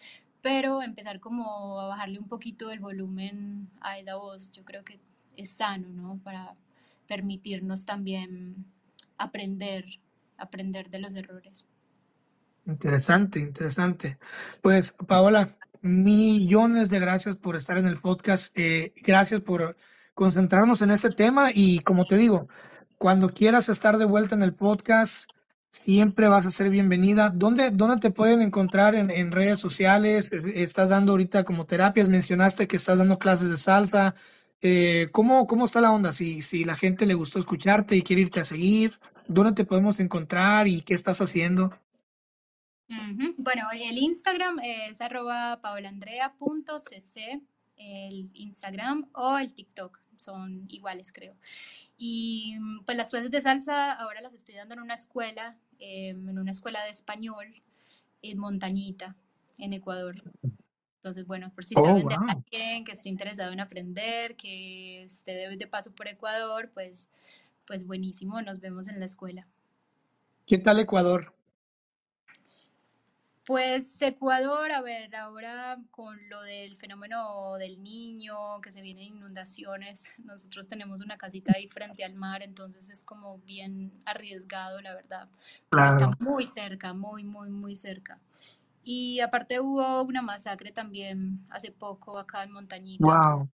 pero 0.40 0.82
empezar 0.82 1.20
como 1.20 1.80
a 1.80 1.88
bajarle 1.88 2.18
un 2.18 2.26
poquito 2.26 2.70
el 2.70 2.80
volumen 2.80 3.68
a 3.80 3.98
esa 3.98 4.16
voz, 4.16 4.52
yo 4.52 4.64
creo 4.64 4.84
que 4.84 5.00
es 5.36 5.50
sano, 5.50 5.88
¿no? 5.88 6.20
Para 6.22 6.54
permitirnos 7.06 7.84
también 7.84 8.64
aprender, 9.18 9.84
aprender 10.36 10.90
de 10.90 10.98
los 10.98 11.14
errores. 11.14 11.68
Interesante, 12.66 13.40
interesante. 13.40 14.18
Pues 14.60 14.94
Paola, 15.06 15.48
millones 15.80 16.90
de 16.90 17.00
gracias 17.00 17.36
por 17.36 17.56
estar 17.56 17.76
en 17.78 17.86
el 17.86 17.98
podcast. 17.98 18.56
Eh, 18.56 18.92
gracias 19.02 19.40
por 19.40 19.76
concentrarnos 20.14 20.82
en 20.82 20.90
este 20.90 21.10
tema 21.10 21.50
y 21.52 21.80
como 21.80 22.04
te 22.04 22.16
digo, 22.16 22.48
cuando 22.98 23.30
quieras 23.30 23.68
estar 23.68 23.98
de 23.98 24.04
vuelta 24.04 24.36
en 24.36 24.44
el 24.44 24.54
podcast, 24.54 25.28
siempre 25.72 26.28
vas 26.28 26.46
a 26.46 26.50
ser 26.52 26.70
bienvenida. 26.70 27.30
¿Dónde, 27.30 27.70
dónde 27.70 27.96
te 27.96 28.10
pueden 28.10 28.42
encontrar 28.42 28.94
en, 28.94 29.32
redes 29.32 29.58
sociales? 29.58 30.30
¿Estás 30.32 30.90
dando 30.90 31.12
ahorita 31.12 31.42
como 31.42 31.66
terapias? 31.66 32.08
Mencionaste 32.08 32.68
que 32.68 32.76
estás 32.76 32.98
dando 32.98 33.18
clases 33.18 33.50
de 33.50 33.56
salsa. 33.56 34.14
Eh, 34.62 35.08
¿cómo, 35.10 35.46
¿Cómo 35.46 35.64
está 35.64 35.80
la 35.80 35.92
onda? 35.92 36.12
Si, 36.12 36.40
si 36.40 36.64
la 36.64 36.76
gente 36.76 37.04
le 37.04 37.14
gustó 37.14 37.38
escucharte 37.38 37.96
y 37.96 38.02
quiere 38.02 38.22
irte 38.22 38.40
a 38.40 38.44
seguir, 38.44 38.98
¿dónde 39.26 39.52
te 39.52 39.64
podemos 39.64 39.98
encontrar 39.98 40.68
y 40.68 40.82
qué 40.82 40.94
estás 40.94 41.20
haciendo? 41.20 41.76
Bueno, 43.38 43.68
el 43.72 43.98
Instagram 43.98 44.60
es 44.62 45.00
arroba 45.00 45.60
paolandrea.cc, 45.60 47.40
el 47.76 48.30
Instagram 48.34 49.08
o 49.14 49.38
el 49.38 49.52
TikTok 49.52 49.98
son 50.16 50.66
iguales, 50.68 51.12
creo. 51.12 51.34
Y 51.96 52.56
pues 52.86 52.96
las 52.96 53.10
clases 53.10 53.30
de 53.30 53.40
salsa 53.40 53.92
ahora 53.92 54.20
las 54.20 54.34
estoy 54.34 54.54
dando 54.54 54.74
en 54.74 54.80
una 54.80 54.94
escuela, 54.94 55.56
em, 55.78 56.28
en 56.28 56.38
una 56.38 56.50
escuela 56.52 56.84
de 56.84 56.90
español 56.90 57.62
en 58.22 58.38
Montañita, 58.38 59.16
en 59.58 59.72
Ecuador. 59.72 60.22
Entonces, 61.02 61.26
bueno, 61.26 61.50
por 61.52 61.64
si 61.64 61.74
oh, 61.76 61.84
saben 61.84 62.06
de 62.06 62.14
alguien 62.14 62.84
que 62.84 62.92
esté 62.92 63.08
interesado 63.08 63.50
en 63.50 63.58
aprender, 63.58 64.36
que 64.36 65.02
esté 65.02 65.48
de, 65.48 65.66
paso 65.66 65.92
por 65.92 66.06
Ecuador, 66.06 66.70
pues, 66.72 67.10
pues 67.66 67.84
buenísimo, 67.84 68.40
nos 68.40 68.60
vemos 68.60 68.86
en 68.86 69.00
la 69.00 69.06
escuela. 69.06 69.48
¿Qué 70.46 70.58
tal 70.58 70.78
Ecuador? 70.78 71.34
Pues 73.44 74.00
Ecuador, 74.00 74.70
a 74.70 74.80
ver, 74.80 75.16
ahora 75.16 75.76
con 75.90 76.16
lo 76.28 76.40
del 76.42 76.76
fenómeno 76.76 77.56
del 77.58 77.82
niño, 77.82 78.60
que 78.60 78.70
se 78.70 78.80
vienen 78.80 79.16
inundaciones, 79.16 80.12
nosotros 80.18 80.68
tenemos 80.68 81.00
una 81.00 81.18
casita 81.18 81.52
ahí 81.56 81.66
frente 81.66 82.04
al 82.04 82.14
mar, 82.14 82.44
entonces 82.44 82.90
es 82.90 83.02
como 83.02 83.38
bien 83.38 83.90
arriesgado, 84.04 84.80
la 84.80 84.94
verdad. 84.94 85.28
Está 85.64 86.12
muy 86.20 86.46
cerca, 86.46 86.92
muy, 86.92 87.24
muy, 87.24 87.50
muy 87.50 87.74
cerca. 87.74 88.20
Y 88.84 89.20
aparte 89.20 89.60
hubo 89.60 90.02
una 90.02 90.22
masacre 90.22 90.72
también 90.72 91.44
hace 91.50 91.70
poco 91.70 92.18
acá 92.18 92.42
en 92.42 92.52
Montañita. 92.52 93.04
Wow. 93.04 93.48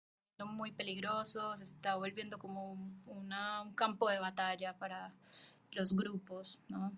Muy 0.48 0.72
peligroso, 0.72 1.56
se 1.56 1.64
está 1.64 1.96
volviendo 1.96 2.38
como 2.38 2.74
un 3.06 3.30
campo 3.76 4.10
de 4.10 4.20
batalla 4.20 4.78
para 4.78 5.14
los 5.72 5.96
grupos, 5.96 6.60
¿no? 6.68 6.92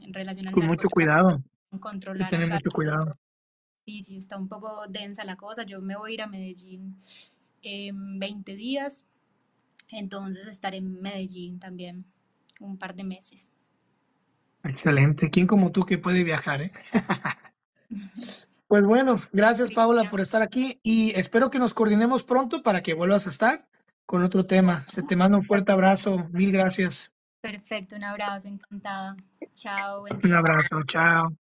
En 0.00 0.12
relación 0.12 0.46
al 0.46 0.52
Con 0.52 0.66
mucho 0.66 0.88
cuidado 0.88 1.42
controlar. 1.78 2.30
tener 2.30 2.50
mucho 2.50 2.70
cuidado. 2.70 3.18
Sí, 3.84 4.02
sí, 4.02 4.16
está 4.16 4.38
un 4.38 4.48
poco 4.48 4.86
densa 4.88 5.24
la 5.24 5.36
cosa. 5.36 5.64
Yo 5.64 5.80
me 5.80 5.96
voy 5.96 6.12
a 6.12 6.14
ir 6.14 6.22
a 6.22 6.26
Medellín 6.26 6.96
en 7.62 8.18
20 8.18 8.54
días, 8.54 9.06
entonces 9.90 10.46
estaré 10.46 10.78
en 10.78 11.00
Medellín 11.02 11.58
también 11.58 12.04
un 12.60 12.78
par 12.78 12.94
de 12.94 13.04
meses. 13.04 13.52
Excelente. 14.64 15.30
¿Quién 15.30 15.46
como 15.46 15.70
tú 15.72 15.82
que 15.84 15.98
puede 15.98 16.24
viajar? 16.24 16.62
Eh? 16.62 16.72
pues 18.68 18.84
bueno, 18.84 19.16
gracias 19.32 19.70
Paula 19.70 20.04
por 20.04 20.20
estar 20.20 20.42
aquí 20.42 20.78
y 20.82 21.18
espero 21.18 21.50
que 21.50 21.58
nos 21.58 21.74
coordinemos 21.74 22.24
pronto 22.24 22.62
para 22.62 22.82
que 22.82 22.94
vuelvas 22.94 23.26
a 23.26 23.30
estar 23.30 23.66
con 24.06 24.22
otro 24.22 24.44
tema. 24.44 24.80
Se 24.80 25.02
te 25.02 25.16
manda 25.16 25.36
un 25.36 25.44
fuerte 25.44 25.72
abrazo. 25.72 26.28
Mil 26.32 26.52
gracias. 26.52 27.12
Perfecto, 27.40 27.96
un 27.96 28.04
abrazo, 28.04 28.48
encantada. 28.48 29.16
Chao. 29.54 30.04
Un 30.22 30.32
abrazo, 30.34 30.82
chao. 30.86 31.47